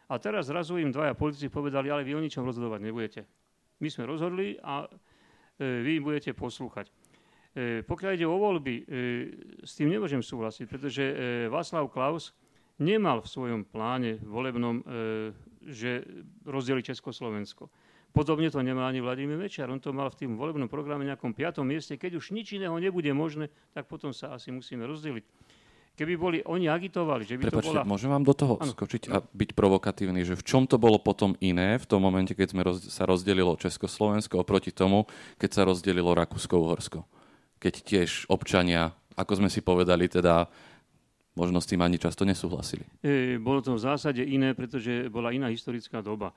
[0.07, 3.20] A teraz zrazu im dvaja politici povedali, ale vy o ničom rozhodovať nebudete.
[3.82, 4.86] My sme rozhodli a
[5.59, 6.86] vy budete poslúchať.
[7.51, 8.82] E, pokiaľ ide o voľby, e,
[9.66, 11.14] s tým nemôžem súhlasiť, pretože e,
[11.51, 12.31] Václav Klaus
[12.78, 14.81] nemal v svojom pláne volebnom,
[15.60, 16.01] že
[16.48, 17.68] rozdeli Československo.
[18.16, 19.68] Podobne to nemal ani Vladimír Mečiar.
[19.68, 22.01] On to mal v tým volebnom programe nejakom piatom mieste.
[22.01, 25.24] Keď už nič iného nebude možné, tak potom sa asi musíme rozdeliť.
[25.93, 27.85] Keby boli oni agitovali, že by Prepačte, to bola...
[27.85, 28.72] môžem vám do toho ano.
[28.72, 32.56] skočiť a byť provokatívny, že v čom to bolo potom iné v tom momente, keď
[32.56, 35.05] sme roz, sa rozdelilo Československo oproti tomu,
[35.36, 37.19] keď sa rozdelilo Rakúsko-Uhorsko?
[37.60, 40.48] Keď tiež občania, ako sme si povedali, teda
[41.36, 42.82] možno s tým ani často nesúhlasili.
[43.04, 46.32] E, bolo to v zásade iné, pretože bola iná historická doba.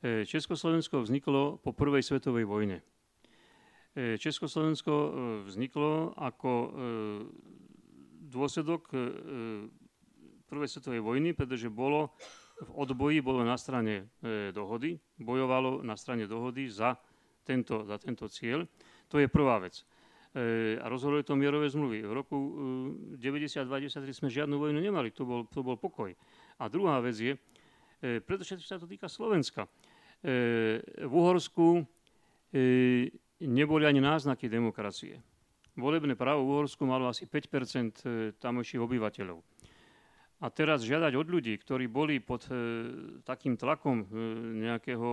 [0.00, 2.78] E, Československo vzniklo po prvej svetovej vojne.
[3.92, 5.10] E, Československo e,
[5.50, 6.68] vzniklo ako e,
[8.30, 8.98] dôsledok e,
[10.46, 12.14] prvej svetovej vojny, pretože bolo
[12.60, 14.12] v odboji bolo na strane
[14.52, 16.92] dohody, bojovalo na strane dohody za
[17.40, 18.68] tento, za tento cieľ.
[19.08, 19.80] To je prvá vec.
[20.30, 22.06] E, a rozhodli to mierové zmluvy.
[22.06, 26.14] V roku e, 90-93 sme žiadnu vojnu nemali, to bol, to bol pokoj.
[26.62, 27.34] A druhá vec je,
[27.98, 29.66] e, pretože sa to týka Slovenska.
[30.22, 31.82] E, v Uhorsku
[32.54, 33.10] e,
[33.42, 35.18] neboli ani náznaky demokracie.
[35.74, 37.80] Volebné právo v Uhorsku malo asi 5 e,
[38.38, 39.42] tamojších obyvateľov.
[40.40, 42.54] A teraz žiadať od ľudí, ktorí boli pod e,
[43.26, 44.06] takým tlakom e,
[44.62, 45.08] nejakého,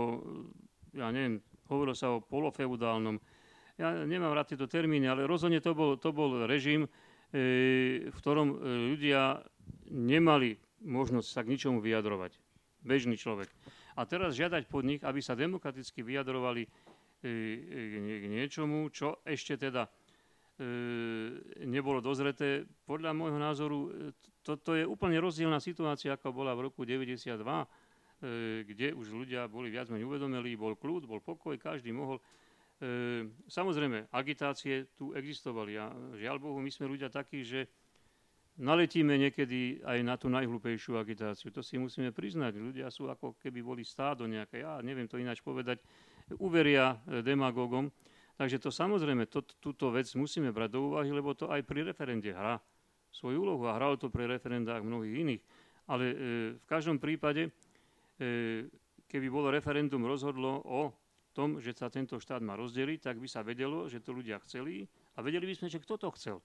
[0.94, 3.18] ja neviem, hovorilo sa o polofeudálnom,
[3.78, 6.90] ja nemám rád tieto termíny, ale rozhodne to bol, to bol režim, e,
[8.10, 8.56] v ktorom e,
[8.94, 9.42] ľudia
[9.94, 12.38] nemali možnosť sa k ničomu vyjadrovať.
[12.82, 13.50] Bežný človek.
[13.98, 16.70] A teraz žiadať pod nich, aby sa demokraticky vyjadrovali e,
[18.02, 19.90] k niečomu, čo ešte teda
[21.70, 22.66] nebolo dozreté.
[22.66, 23.94] Podľa môjho názoru
[24.48, 27.68] toto je úplne rozdielna situácia, ako bola v roku 92, e,
[28.64, 32.24] kde už ľudia boli viac menej uvedomili, bol kľud, bol pokoj, každý mohol.
[33.50, 37.66] Samozrejme, agitácie tu existovali a žiaľ Bohu, my sme ľudia takí, že
[38.62, 41.50] naletíme niekedy aj na tú najhlúpejšiu agitáciu.
[41.54, 42.58] To si musíme priznať.
[42.58, 45.82] Ľudia sú ako keby boli stádo nejaké, ja neviem to ináč povedať,
[46.38, 47.90] uveria demagogom.
[48.38, 52.30] Takže to samozrejme, to, túto vec musíme brať do úvahy, lebo to aj pri referende
[52.30, 52.62] hrá
[53.10, 55.42] svoju úlohu a hralo to pri referendách mnohých iných.
[55.90, 56.16] Ale e,
[56.62, 57.50] v každom prípade, e,
[59.10, 60.94] keby bolo referendum rozhodlo o
[61.38, 64.90] tom, že sa tento štát má rozdeliť, tak by sa vedelo, že to ľudia chceli
[65.14, 66.42] a vedeli by sme, že kto to chcel.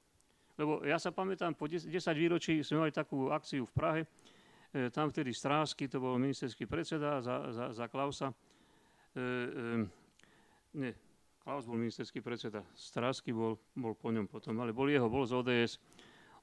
[0.60, 5.08] Lebo ja sa pamätám, po 10 výročí sme mali takú akciu v Prahe, e, tam
[5.08, 8.36] vtedy Strásky, to bol ministerský predseda za, za, za Klausa, e,
[9.16, 10.02] e,
[10.76, 10.92] nie,
[11.42, 15.34] Klaus bol ministerský predseda, Strasky bol, bol po ňom potom, ale bol jeho, bol z
[15.40, 15.72] ODS.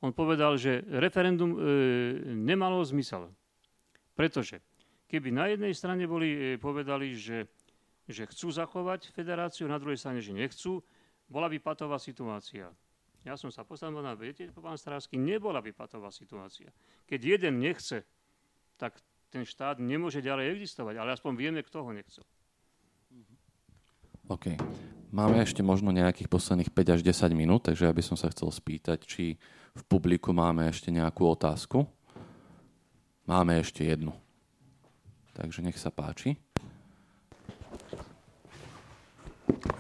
[0.04, 1.58] On povedal, že referendum e,
[2.36, 3.32] nemalo zmysel.
[4.12, 4.60] Pretože
[5.08, 7.48] keby na jednej strane boli e, povedali, že,
[8.10, 10.82] že chcú zachovať federáciu, na druhej strane, že nechcú,
[11.30, 12.74] bola by patová situácia.
[13.22, 16.74] Ja som sa postavil na, viete, pán Strásky, nebola by patová situácia.
[17.06, 18.02] Keď jeden nechce,
[18.80, 18.98] tak
[19.30, 22.26] ten štát nemôže ďalej existovať, ale aspoň vieme, kto ho nechcel.
[24.30, 24.58] OK.
[25.10, 28.54] Máme ešte možno nejakých posledných 5 až 10 minút, takže ja by som sa chcel
[28.54, 29.42] spýtať, či
[29.74, 31.90] v publiku máme ešte nejakú otázku.
[33.26, 34.14] Máme ešte jednu.
[35.34, 36.38] Takže nech sa páči.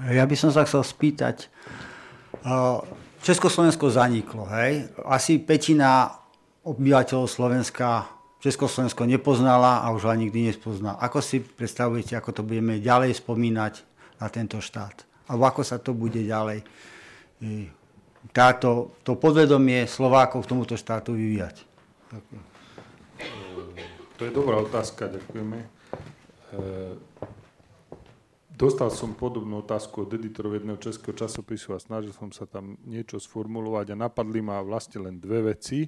[0.09, 1.51] Ja by som sa chcel spýtať.
[3.19, 4.87] Československo zaniklo, hej?
[5.03, 6.13] Asi petina
[6.63, 10.95] obyvateľov Slovenska Československo nepoznala a už ho nikdy nespozná.
[10.95, 13.83] Ako si predstavujete, ako to budeme ďalej spomínať
[14.23, 15.03] na tento štát.
[15.27, 16.63] A ako sa to bude ďalej
[17.43, 17.67] e,
[18.31, 21.67] táto, to podvedomie Slovákov k tomuto štátu vyvíjať?
[22.15, 22.43] Ďakujem.
[24.15, 25.59] To je dobrá otázka, ďakujeme.
[28.59, 33.15] Dostal som podobnú otázku od editorov jedného českého časopisu a snažil som sa tam niečo
[33.15, 35.87] sformulovať a napadli ma vlastne len dve veci.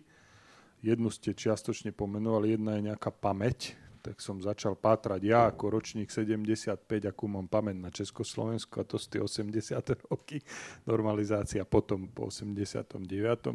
[0.80, 6.07] Jednu ste čiastočne pomenovali, jedna je nejaká pamäť, tak som začal pátrať ja ako ročník
[6.07, 10.07] 75, akú mám pamäť na Československu a to sú tie 80.
[10.07, 10.39] roky
[10.88, 13.03] normalizácia, potom po 89.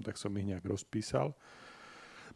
[0.05, 1.33] tak som ich nejak rozpísal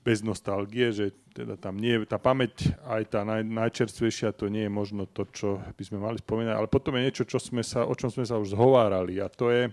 [0.00, 4.72] bez nostalgie, že teda tam nie tá pamäť aj tá naj, najčerstvejšia, to nie je
[4.72, 7.92] možno to, čo by sme mali spomínať, ale potom je niečo, čo sme sa, o
[7.92, 9.68] čom sme sa už zhovárali a to je,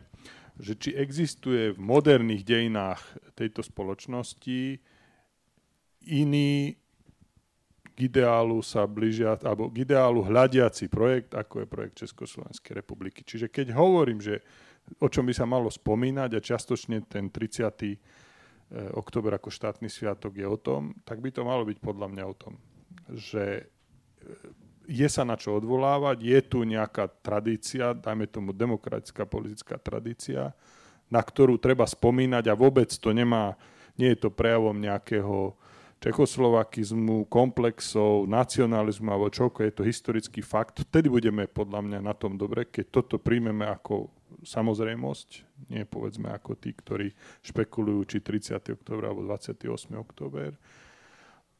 [0.59, 3.01] že či existuje v moderných dejinách
[3.39, 4.81] tejto spoločnosti
[6.07, 6.75] iný
[7.97, 13.25] k ideálu sa blížia, alebo k ideálu hľadiaci projekt, ako je projekt Československej republiky.
[13.25, 14.45] Čiže keď hovorím, že
[15.01, 17.97] o čom by sa malo spomínať a častočne ten 30.
[18.67, 22.23] Eh, október ako štátny sviatok je o tom, tak by to malo byť podľa mňa
[22.27, 22.59] o tom,
[23.15, 29.79] že eh, je sa na čo odvolávať, je tu nejaká tradícia, dajme tomu demokratická politická
[29.79, 30.51] tradícia,
[31.07, 33.55] na ktorú treba spomínať a vôbec to nemá,
[33.95, 35.55] nie je to prejavom nejakého
[36.03, 40.83] čechoslovakizmu, komplexov, nacionalizmu alebo čoľko, je to historický fakt.
[40.83, 44.11] Vtedy budeme podľa mňa na tom dobre, keď toto príjmeme ako
[44.43, 45.29] samozrejmosť,
[45.73, 48.77] nie povedzme ako tí, ktorí špekulujú, či 30.
[48.77, 49.93] október alebo 28.
[49.97, 50.53] október.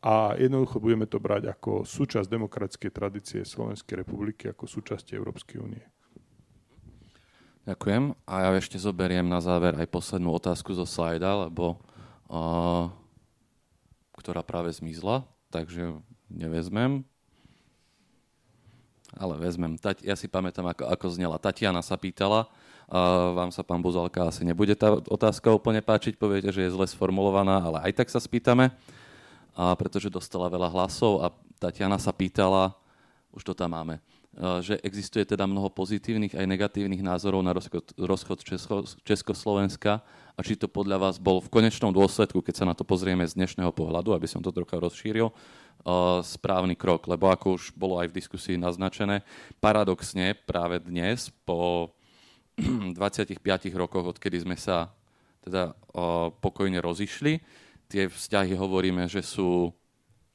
[0.05, 5.85] A jednoducho budeme to brať ako súčasť demokratickej tradície Slovenskej republiky, ako súčasť Európskej únie.
[7.67, 8.15] Ďakujem.
[8.23, 11.81] A ja ešte zoberiem na záver aj poslednú otázku zo slajda, lebo
[12.31, 12.87] uh,
[14.15, 15.99] ktorá práve zmizla, takže
[16.31, 17.03] nevezmem.
[19.17, 19.75] Ale vezmem.
[20.05, 21.41] Ja si pamätám, ako, ako znela.
[21.41, 22.47] Tatiana sa pýtala,
[22.87, 26.87] a vám sa, pán Buzalka, asi nebude tá otázka úplne páčiť, poviete, že je zle
[26.87, 28.71] sformulovaná, ale aj tak sa spýtame.
[29.57, 32.77] a pretože dostala veľa hlasov a Tatiana sa pýtala,
[33.33, 33.97] už to tam máme,
[34.61, 37.57] že existuje teda mnoho pozitívnych aj negatívnych názorov na
[37.97, 40.05] rozchod, Česko, Československa
[40.37, 43.33] a či to podľa vás bol v konečnom dôsledku, keď sa na to pozrieme z
[43.33, 45.33] dnešného pohľadu, aby som to trocha rozšíril,
[46.21, 47.09] správny krok.
[47.09, 49.25] Lebo ako už bolo aj v diskusii naznačené,
[49.57, 51.89] paradoxne práve dnes, po
[52.97, 53.39] 25
[53.77, 54.91] rokoch, odkedy sme sa
[55.45, 55.71] teda
[56.43, 57.39] pokojne rozišli,
[57.87, 59.71] tie vzťahy hovoríme, že sú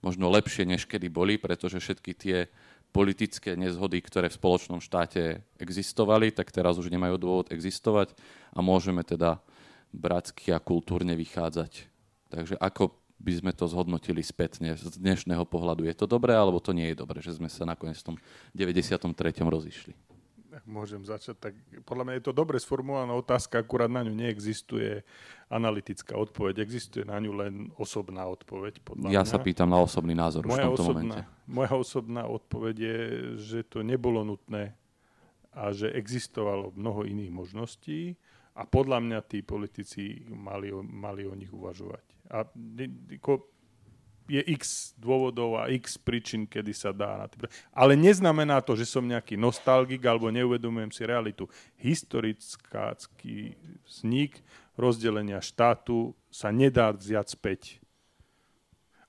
[0.01, 2.39] možno lepšie, než kedy boli, pretože všetky tie
[2.93, 8.13] politické nezhody, ktoré v spoločnom štáte existovali, tak teraz už nemajú dôvod existovať
[8.53, 9.41] a môžeme teda
[9.93, 11.89] bratsky a kultúrne vychádzať.
[12.29, 12.93] Takže ako
[13.23, 15.87] by sme to zhodnotili spätne z dnešného pohľadu?
[15.87, 18.17] Je to dobré, alebo to nie je dobré, že sme sa nakoniec v tom
[18.57, 19.15] 93.
[19.41, 20.12] rozišli?
[20.53, 21.53] Ak môžem začať, tak
[21.89, 25.01] podľa mňa je to dobre sformulovaná otázka, akurát na ňu neexistuje
[25.49, 28.85] analytická odpoveď, existuje na ňu len osobná odpoveď.
[28.85, 29.33] Podľa ja mňa.
[29.33, 31.21] sa pýtam na osobný názor moja už v tomto osobná, momente.
[31.49, 32.99] Moja osobná odpoveď je,
[33.41, 34.77] že to nebolo nutné
[35.53, 38.17] a že existovalo mnoho iných možností
[38.53, 42.05] a podľa mňa tí politici mali, mali o nich uvažovať.
[42.33, 42.45] A
[44.33, 47.21] je x dôvodov a x príčin, kedy sa dá.
[47.21, 47.45] Na tým.
[47.77, 51.45] Ale neznamená to, že som nejaký nostalgik alebo neuvedomujem si realitu.
[51.77, 53.53] Historický
[53.85, 54.41] vznik
[54.73, 57.63] rozdelenia štátu sa nedá vziať späť.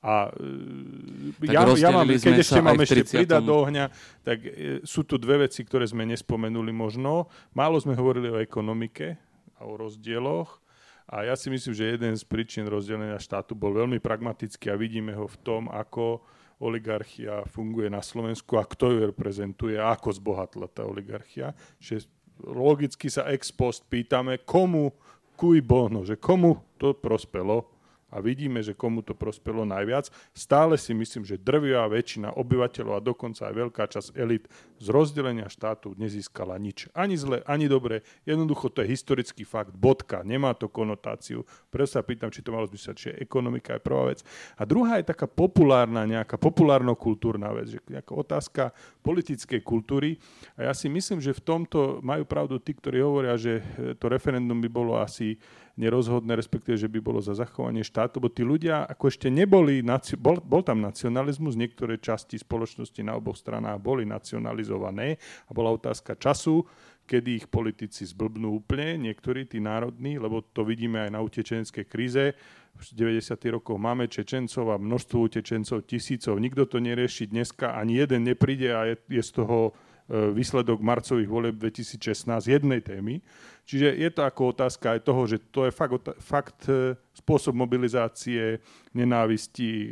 [0.04, 3.24] A e, ja, ja mám, keď ešte mám ešte 30...
[3.24, 3.88] pridať do ohňa,
[4.28, 7.32] tak e, sú tu dve veci, ktoré sme nespomenuli možno.
[7.56, 9.16] Málo sme hovorili o ekonomike
[9.56, 10.63] a o rozdieloch
[11.08, 15.12] a ja si myslím, že jeden z príčin rozdelenia štátu bol veľmi pragmatický a vidíme
[15.12, 16.24] ho v tom, ako
[16.64, 21.52] oligarchia funguje na Slovensku a kto ju reprezentuje ako zbohatla tá oligarchia.
[21.84, 22.08] Že
[22.48, 24.96] logicky sa ex post pýtame, komu
[25.36, 27.68] cui bono, že komu to prospelo
[28.14, 30.14] a vidíme, že komu to prospelo najviac.
[30.38, 34.46] Stále si myslím, že drvivá väčšina obyvateľov a dokonca aj veľká časť elit
[34.78, 36.94] z rozdelenia štátu nezískala nič.
[36.94, 38.06] Ani zle, ani dobre.
[38.30, 39.74] Jednoducho to je historický fakt.
[39.74, 40.22] Bodka.
[40.22, 41.42] Nemá to konotáciu.
[41.74, 44.22] Preto sa pýtam, či to malo zmysel, či ekonomika je prvá vec.
[44.60, 47.74] A druhá je taká populárna, nejaká populárno-kultúrna vec.
[47.74, 48.64] Že nejaká otázka
[49.02, 50.22] politickej kultúry.
[50.60, 53.64] A ja si myslím, že v tomto majú pravdu tí, ktorí hovoria, že
[53.98, 55.40] to referendum by bolo asi
[55.74, 59.82] nerozhodné, respektíve, že by bolo za zachovanie štátu, bo tí ľudia ako ešte neboli,
[60.22, 65.18] bol, bol tam nacionalizmus, niektoré časti spoločnosti na oboch stranách boli nacionalizované
[65.50, 66.62] a bola otázka času,
[67.04, 72.32] kedy ich politici zblbnú úplne, niektorí tí národní, lebo to vidíme aj na utečenskej kríze.
[72.74, 73.38] V 90.
[73.54, 76.40] rokoch máme Čečencov a množstvo utečencov, tisícov.
[76.40, 79.76] Nikto to nerieši dneska, ani jeden nepríde a je, je z toho
[80.12, 83.24] výsledok marcových volieb 2016 jednej témy.
[83.64, 88.60] Čiže je to ako otázka aj toho, že to je fakt, fakt e, spôsob mobilizácie,
[88.92, 89.90] nenávisti, e,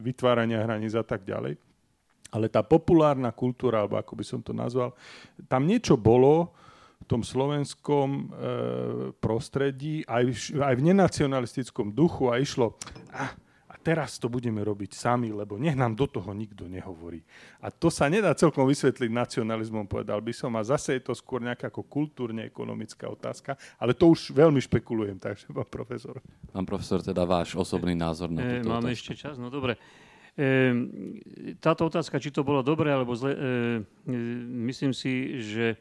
[0.00, 1.60] vytvárania hraníc a tak ďalej.
[2.32, 4.96] Ale tá populárna kultúra, alebo ako by som to nazval,
[5.44, 6.56] tam niečo bolo
[6.96, 8.22] v tom slovenskom e,
[9.20, 12.80] prostredí, aj v, aj v nenacionalistickom duchu a išlo,
[13.12, 13.36] ah,
[13.86, 17.22] teraz to budeme robiť sami, lebo nech nám do toho nikto nehovorí.
[17.62, 20.50] A to sa nedá celkom vysvetliť nacionalizmom, povedal by som.
[20.58, 25.54] A zase je to skôr nejaká ako kultúrne-ekonomická otázka, ale to už veľmi špekulujem, takže
[25.54, 26.18] pán profesor.
[26.50, 28.98] Pán profesor, teda váš osobný názor na e, Máme otázku.
[28.98, 29.78] ešte čas, no dobre.
[30.34, 30.74] E,
[31.62, 34.16] táto otázka, či to bolo dobre alebo zle, e, e,
[34.66, 35.78] myslím si, že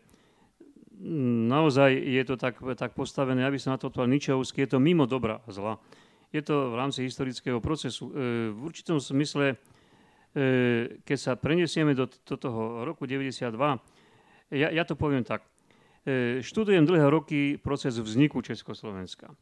[1.49, 5.09] naozaj je to tak, tak postavené, aby sa na to odpovedal Ničovský, je to mimo
[5.09, 5.75] dobra a zla
[6.33, 8.09] je to v rámci historického procesu.
[8.09, 8.11] E,
[8.53, 9.55] v určitom smysle, e,
[11.03, 13.53] keď sa preniesieme do, do toho roku 92,
[14.53, 15.45] ja, ja to poviem tak.
[16.05, 19.33] E, študujem dlhé roky proces vzniku Československa.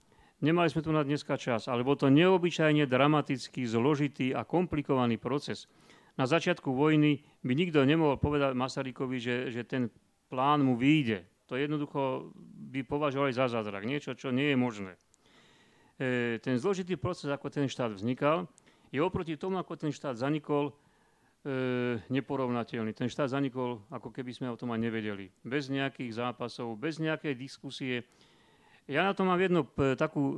[0.43, 5.71] Nemali sme tu na dneska čas, ale bol to neobyčajne dramatický, zložitý a komplikovaný proces.
[6.19, 9.87] Na začiatku vojny by nikto nemohol povedať Masarykovi, že, že ten
[10.27, 11.25] plán mu vyjde.
[11.47, 12.31] To jednoducho
[12.73, 13.87] by považovali za zázrak.
[13.87, 14.93] Niečo, čo nie je možné.
[16.01, 18.49] E, ten zložitý proces, ako ten štát vznikal,
[18.89, 20.73] je oproti tomu, ako ten štát zanikol,
[21.45, 22.93] e, neporovnateľný.
[22.97, 25.29] Ten štát zanikol, ako keby sme o tom ani nevedeli.
[25.45, 28.05] Bez nejakých zápasov, bez nejakej diskusie.
[28.89, 30.35] Ja na to mám jednu p- takú, e,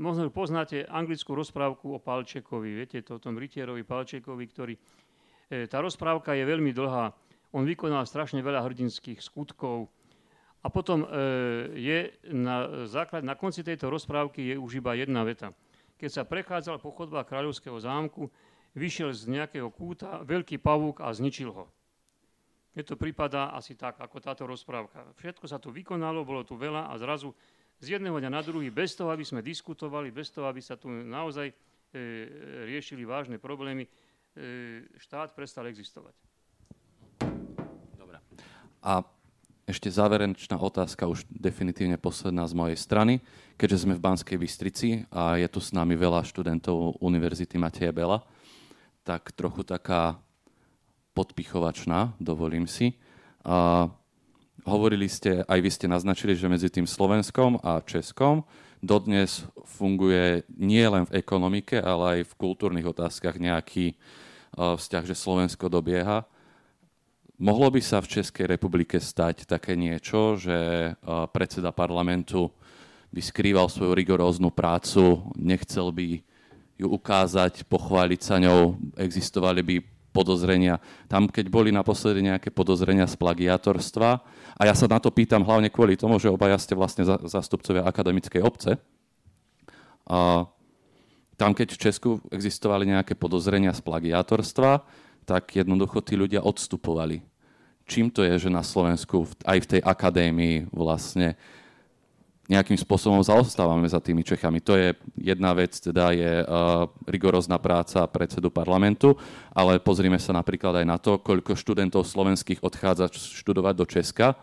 [0.00, 4.74] možno poznáte anglickú rozprávku o Palčekovi, viete, to o tom rytierovi Palčekovi, ktorý,
[5.52, 7.14] e, tá rozprávka je veľmi dlhá.
[7.54, 9.88] On vykonal strašne veľa hrdinských skutkov,
[10.66, 11.08] a potom e,
[11.78, 11.98] je
[12.34, 15.54] na, základ, na konci tejto rozprávky je už iba jedna veta.
[15.94, 18.26] Keď sa prechádzal po chodbách kráľovského zámku,
[18.74, 21.70] vyšiel z nejakého kúta veľký pavúk a zničil ho.
[22.74, 25.06] Je to prípada asi tak, ako táto rozprávka.
[25.22, 27.30] Všetko sa tu vykonalo, bolo tu veľa a zrazu
[27.78, 30.90] z jedného dňa na druhý, bez toho, aby sme diskutovali, bez toho, aby sa tu
[30.90, 31.54] naozaj
[32.68, 33.88] riešili vážne problémy,
[35.00, 36.12] štát prestal existovať.
[37.96, 38.20] Dobre.
[38.84, 39.00] A
[39.66, 43.18] ešte záverečná otázka, už definitívne posledná z mojej strany.
[43.58, 48.22] Keďže sme v Banskej Bystrici a je tu s nami veľa študentov Univerzity Mateja Bela,
[49.02, 50.22] tak trochu taká
[51.18, 52.94] podpichovačná, dovolím si.
[53.42, 53.90] A
[54.62, 58.46] hovorili ste, aj vy ste naznačili, že medzi tým Slovenskom a Českom
[58.78, 63.98] dodnes funguje nie len v ekonomike, ale aj v kultúrnych otázkach nejaký
[64.54, 66.22] vzťah, že Slovensko dobieha
[67.36, 70.56] Mohlo by sa v Českej republike stať také niečo, že
[71.36, 72.48] predseda parlamentu
[73.12, 76.24] by skrýval svoju rigoróznu prácu, nechcel by
[76.80, 79.76] ju ukázať, pochváliť sa ňou, existovali by
[80.16, 80.80] podozrenia.
[81.12, 84.10] Tam, keď boli naposledy nejaké podozrenia z plagiátorstva,
[84.56, 88.40] a ja sa na to pýtam hlavne kvôli tomu, že obaja ste vlastne zastupcovia akademickej
[88.40, 88.80] obce,
[90.08, 90.48] a
[91.36, 97.20] tam, keď v Česku existovali nejaké podozrenia z plagiátorstva, tak jednoducho tí ľudia odstupovali.
[97.86, 101.34] Čím to je, že na Slovensku aj v tej akadémii vlastne
[102.46, 104.62] nejakým spôsobom zaostávame za tými Čechami.
[104.62, 109.18] To je jedna vec, teda je uh, rigorózna práca predsedu parlamentu,
[109.50, 114.38] ale pozrime sa napríklad aj na to, koľko študentov slovenských odchádza študovať do Česka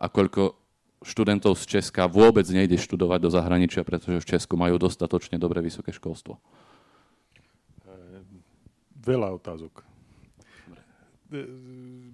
[0.00, 0.56] a koľko
[1.04, 5.92] študentov z Česka vôbec nejde študovať do zahraničia, pretože v Česku majú dostatočne dobré vysoké
[5.92, 6.40] školstvo.
[9.04, 9.93] Veľa otázok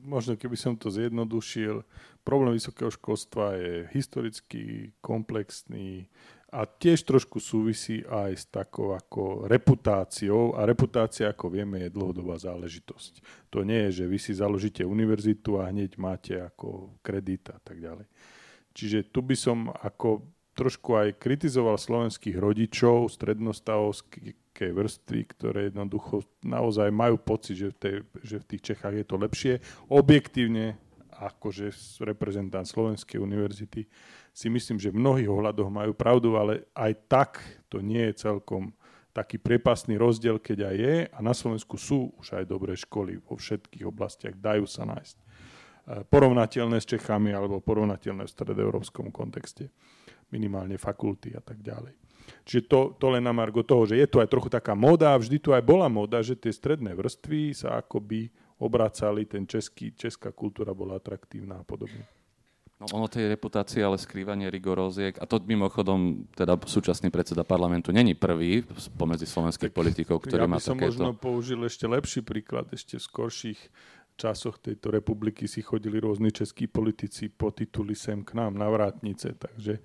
[0.05, 1.83] možno keby som to zjednodušil,
[2.23, 6.07] problém vysokého školstva je historicky komplexný
[6.51, 12.43] a tiež trošku súvisí aj s takou ako reputáciou a reputácia, ako vieme, je dlhodobá
[12.43, 13.23] záležitosť.
[13.55, 17.79] To nie je, že vy si založíte univerzitu a hneď máte ako kredit a tak
[17.79, 18.07] ďalej.
[18.75, 20.27] Čiže tu by som ako
[20.59, 27.77] trošku aj kritizoval slovenských rodičov, strednostavovských nízkej vrstvy, ktoré jednoducho naozaj majú pocit, že v,
[27.81, 29.55] tej, že v tých Čechách je to lepšie.
[29.89, 30.77] Objektívne,
[31.17, 31.73] akože
[32.05, 33.89] reprezentant Slovenskej univerzity,
[34.37, 37.31] si myslím, že v mnohých ohľadoch majú pravdu, ale aj tak
[37.73, 38.77] to nie je celkom
[39.17, 40.97] taký prepasný rozdiel, keď aj je.
[41.09, 45.17] A na Slovensku sú už aj dobré školy vo všetkých oblastiach, dajú sa nájsť.
[45.17, 45.25] E,
[46.05, 49.73] porovnateľné s Čechami alebo porovnateľné v stredoeurópskom kontexte.
[50.31, 51.95] Minimálne fakulty a tak ďalej.
[52.47, 55.21] Čiže to, to len na margo toho, že je tu aj trochu taká moda, a
[55.21, 58.31] vždy tu aj bola moda, že tie stredné vrstvy sa akoby
[58.61, 62.07] obracali, ten český, česká kultúra bola atraktívna a podobne.
[62.81, 68.17] No ono tej reputácie, ale skrývanie rigoróziek, a to mimochodom teda súčasný predseda parlamentu není
[68.17, 68.65] prvý
[68.97, 70.81] pomedzi slovenských politikov, ktorý ja má takéto...
[70.81, 73.61] Ja by som možno použil ešte lepší príklad, ešte v skorších
[74.21, 79.33] časoch tejto republiky si chodili rôzni českí politici po tituli sem k nám na vrátnice,
[79.33, 79.83] takže e,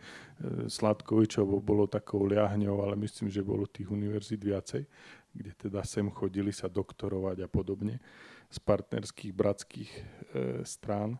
[0.67, 4.83] Sladkovičovo bolo takou liahňou, ale myslím, že bolo tých univerzít viacej,
[5.31, 8.03] kde teda sem chodili sa doktorovať a podobne
[8.51, 10.01] z partnerských bratských e,
[10.67, 11.15] strán.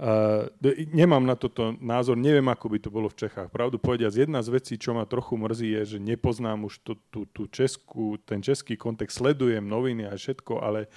[0.00, 0.48] Uh,
[0.90, 3.52] nemám na toto názor, neviem, ako by to bolo v Čechách.
[3.52, 7.28] Pravdu povediac, jedna z vecí, čo ma trochu mrzí, je, že nepoznám už tú, tú,
[7.28, 10.88] tú českú, ten český kontext, sledujem noviny a všetko, ale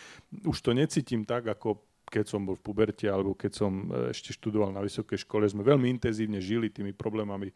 [0.47, 4.31] už to necítim tak, ako keď som bol v puberte alebo keď som e, ešte
[4.31, 7.49] študoval na vysokej škole, sme veľmi intenzívne žili tými problémami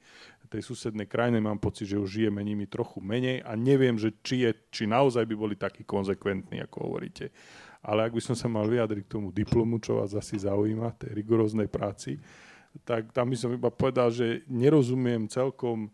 [0.49, 1.37] tej susednej krajiny.
[1.37, 5.23] Mám pocit, že už žijeme nimi trochu menej a neviem, že či, je, či naozaj
[5.29, 7.29] by boli takí konzekventní, ako hovoríte
[7.79, 11.15] ale ak by som sa mal vyjadriť k tomu diplomu, čo vás asi zaujíma, tej
[11.15, 12.19] rigoróznej práci,
[12.83, 15.89] tak tam by som iba povedal, že nerozumiem celkom e,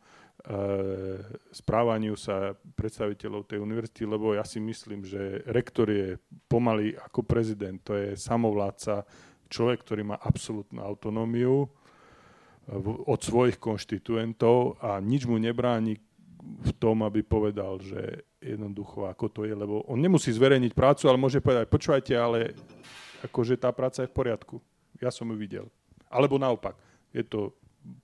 [1.54, 6.20] správaniu sa predstaviteľov tej univerzity, lebo ja si myslím, že rektor je
[6.52, 9.08] pomaly ako prezident, to je samovládca,
[9.48, 11.68] človek, ktorý má absolútnu autonómiu e,
[13.08, 16.02] od svojich konštituentov a nič mu nebráni
[16.46, 21.18] v tom, aby povedal, že jednoducho ako to je, lebo on nemusí zverejniť prácu, ale
[21.18, 22.54] môže povedať, počúvajte, ale
[23.26, 24.56] akože tá práca je v poriadku.
[25.02, 25.66] Ja som ju videl.
[26.06, 26.78] Alebo naopak,
[27.10, 27.52] je to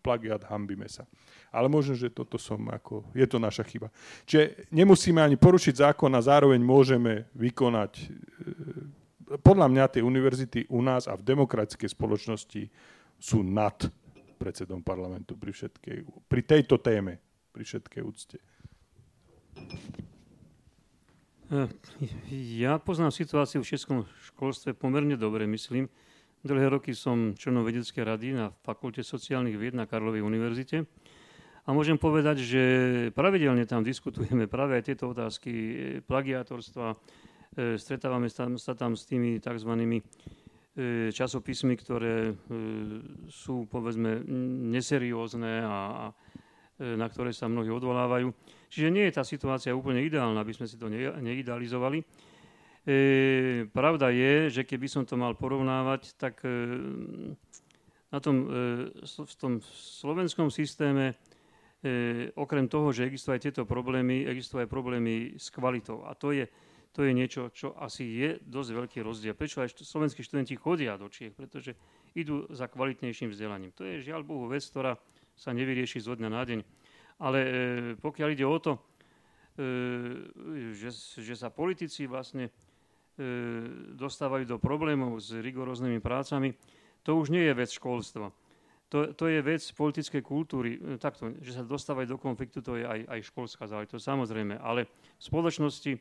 [0.02, 1.06] plagiat, hambíme sa.
[1.54, 3.94] Ale možno, že toto som ako, je to naša chyba.
[4.26, 8.06] Čiže nemusíme ani porušiť zákon a zároveň môžeme vykonať, e,
[9.42, 12.64] podľa mňa tie univerzity u nás a v demokratickej spoločnosti
[13.20, 13.78] sú nad
[14.42, 18.38] predsedom parlamentu pri všetkej, pri tejto téme pri všetkej úcte.
[21.52, 21.68] Eh,
[22.64, 23.98] ja poznám situáciu v českom
[24.32, 25.92] školstve pomerne dobre, myslím.
[26.48, 30.88] Dlhé roky som členom vedeckej rady na Fakulte sociálnych vied na Karlovej univerzite.
[31.68, 32.64] A môžem povedať, že
[33.12, 36.96] pravidelne tam diskutujeme práve aj tieto otázky eh, plagiátorstva.
[36.96, 40.00] Eh, stretávame sa tam s tými tzv.
[41.12, 42.32] časopismy, ktoré
[43.28, 44.24] sú povedzme
[44.72, 46.16] neseriózne a,
[46.80, 48.32] na ktoré sa mnohí odvolávajú.
[48.72, 50.88] Čiže nie je tá situácia úplne ideálna, aby sme si to
[51.20, 52.00] neidealizovali.
[52.02, 56.50] E, pravda je, že keby som to mal porovnávať, tak e,
[58.12, 61.20] na tom, e, v tom slovenskom systéme
[61.84, 66.08] e, okrem toho, že existujú aj tieto problémy, existujú aj problémy s kvalitou.
[66.08, 66.48] A to je,
[66.96, 69.36] to je niečo, čo asi je dosť veľký rozdiel.
[69.36, 71.36] Prečo aj slovenskí študenti chodia do Čiech?
[71.36, 71.76] Pretože
[72.16, 73.76] idú za kvalitnejším vzdelaním.
[73.76, 75.00] To je žiaľ Bohu vec, ktorá
[75.36, 76.60] sa nevyrieši zo dňa na deň.
[77.22, 77.52] Ale e,
[78.02, 78.82] pokiaľ ide o to, e,
[80.74, 80.90] že,
[81.22, 82.50] že sa politici vlastne
[83.20, 83.28] E,
[84.00, 86.56] dostávajú do problémov s rigoróznymi prácami,
[87.04, 88.32] to už nie je vec školstva.
[88.88, 90.80] To, to je vec politickej kultúry.
[90.96, 94.60] Takto, že sa dostávajú do konfliktu, to je aj, aj školská záležitosť, samozrejme.
[94.60, 95.92] Ale v spoločnosti,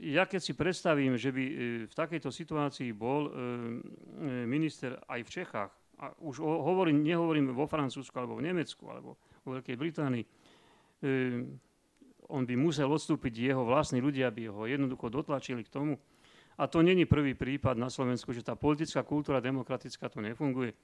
[0.00, 1.44] ja keď si predstavím, že by
[1.92, 3.28] v takejto situácii bol
[4.48, 9.20] minister aj v Čechách, a už o, hovorím, nehovorím vo Francúzsku, alebo v Nemecku, alebo
[9.46, 10.28] vo Veľkej Británii, e,
[12.26, 15.94] on by musel odstúpiť jeho vlastní ľudia, by ho jednoducho dotlačili k tomu.
[16.58, 20.74] A to není prvý prípad na Slovensku, že tá politická kultúra demokratická tu nefunguje.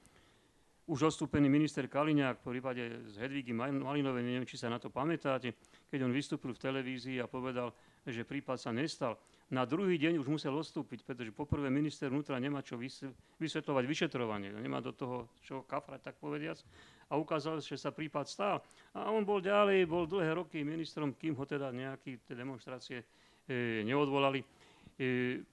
[0.82, 5.54] Už odstúpený minister Kaliňák v prípade z Hedvigy Malinovej, neviem, či sa na to pamätáte,
[5.88, 7.72] keď on vystúpil v televízii a povedal,
[8.04, 9.16] že prípad sa nestal.
[9.48, 12.76] Na druhý deň už musel odstúpiť, pretože poprvé minister vnútra nemá čo
[13.38, 16.58] vysvetľovať vyšetrovanie, nemá do toho čo kafrať, tak povediac
[17.12, 18.64] a ukázalo že sa prípad stál.
[18.96, 23.84] A on bol ďalej, bol dlhé roky ministrom, kým ho teda nejaké tie demonstrácie e,
[23.84, 24.40] neodvolali.
[24.40, 25.44] E,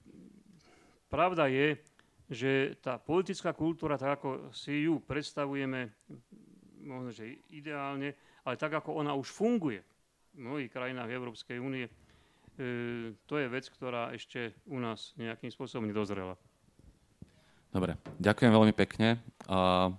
[1.12, 1.76] pravda je,
[2.32, 5.92] že tá politická kultúra, tak ako si ju predstavujeme,
[6.80, 9.84] možno, že ideálne, ale tak ako ona už funguje
[10.32, 11.92] v mnohých krajinách Európskej únie, e,
[13.28, 16.40] to je vec, ktorá ešte u nás nejakým spôsobom nedozrela.
[17.68, 19.20] Dobre, ďakujem veľmi pekne.
[19.44, 19.92] Uh...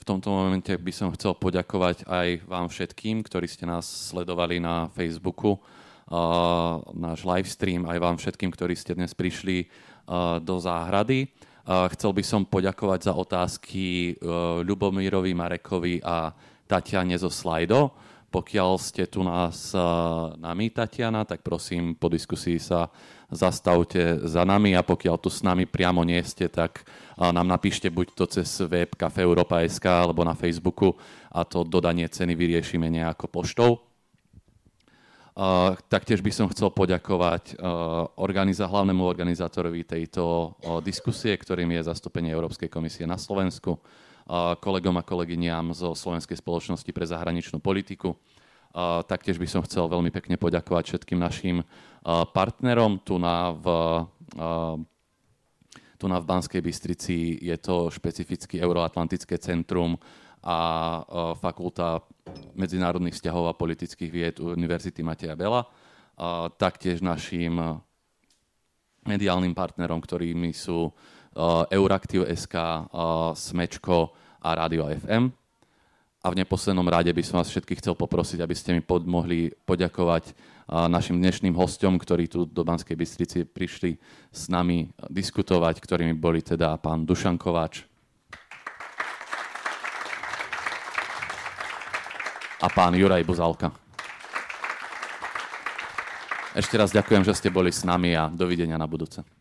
[0.00, 4.88] V tomto momente by som chcel poďakovať aj vám všetkým, ktorí ste nás sledovali na
[4.96, 11.28] Facebooku, uh, náš livestream, aj vám všetkým, ktorí ste dnes prišli uh, do záhrady.
[11.68, 16.32] Uh, chcel by som poďakovať za otázky uh, Ľubomírovi Marekovi a
[16.64, 17.92] Tatiane zo Slido.
[18.30, 22.86] Pokiaľ ste tu nás uh, nami, Tatiana, tak prosím, po diskusii sa
[23.30, 26.82] zastavte za nami a pokiaľ tu s nami priamo nie ste, tak
[27.14, 30.98] nám napíšte buď to cez web Cafe Europa.sk alebo na Facebooku
[31.30, 33.70] a to dodanie ceny vyriešime nejako poštou.
[35.30, 41.86] Uh, taktiež by som chcel poďakovať uh, organiza- hlavnému organizátorovi tejto uh, diskusie, ktorým je
[41.86, 43.78] zastúpenie Európskej komisie na Slovensku,
[44.62, 48.14] kolegom a kolegyniam zo Slovenskej spoločnosti pre zahraničnú politiku,
[49.10, 51.66] taktiež by som chcel veľmi pekne poďakovať všetkým našim
[52.06, 53.02] partnerom.
[53.02, 53.66] Tu na v,
[55.98, 59.98] tu na v Banskej Bystrici je to špecificky Euroatlantické centrum
[60.46, 60.58] a
[61.36, 62.00] Fakulta
[62.54, 65.66] medzinárodných vzťahov a politických vied Univerzity Mateja Bela.
[66.54, 67.58] Taktiež našim
[69.02, 70.94] mediálnym partnerom, ktorými sú
[71.74, 72.86] Euraktiv SK,
[73.34, 75.28] Smečko a Radio FM.
[76.20, 79.52] A v neposlednom rade by som vás všetkých chcel poprosiť, aby ste mi pod, mohli
[79.64, 80.36] poďakovať
[80.68, 83.96] našim dnešným hostom, ktorí tu do Banskej Bystrici prišli
[84.28, 87.88] s nami diskutovať, ktorými boli teda pán Dušan Kováč
[92.60, 93.72] a pán Juraj Buzalka.
[96.52, 99.39] Ešte raz ďakujem, že ste boli s nami a dovidenia na budúce.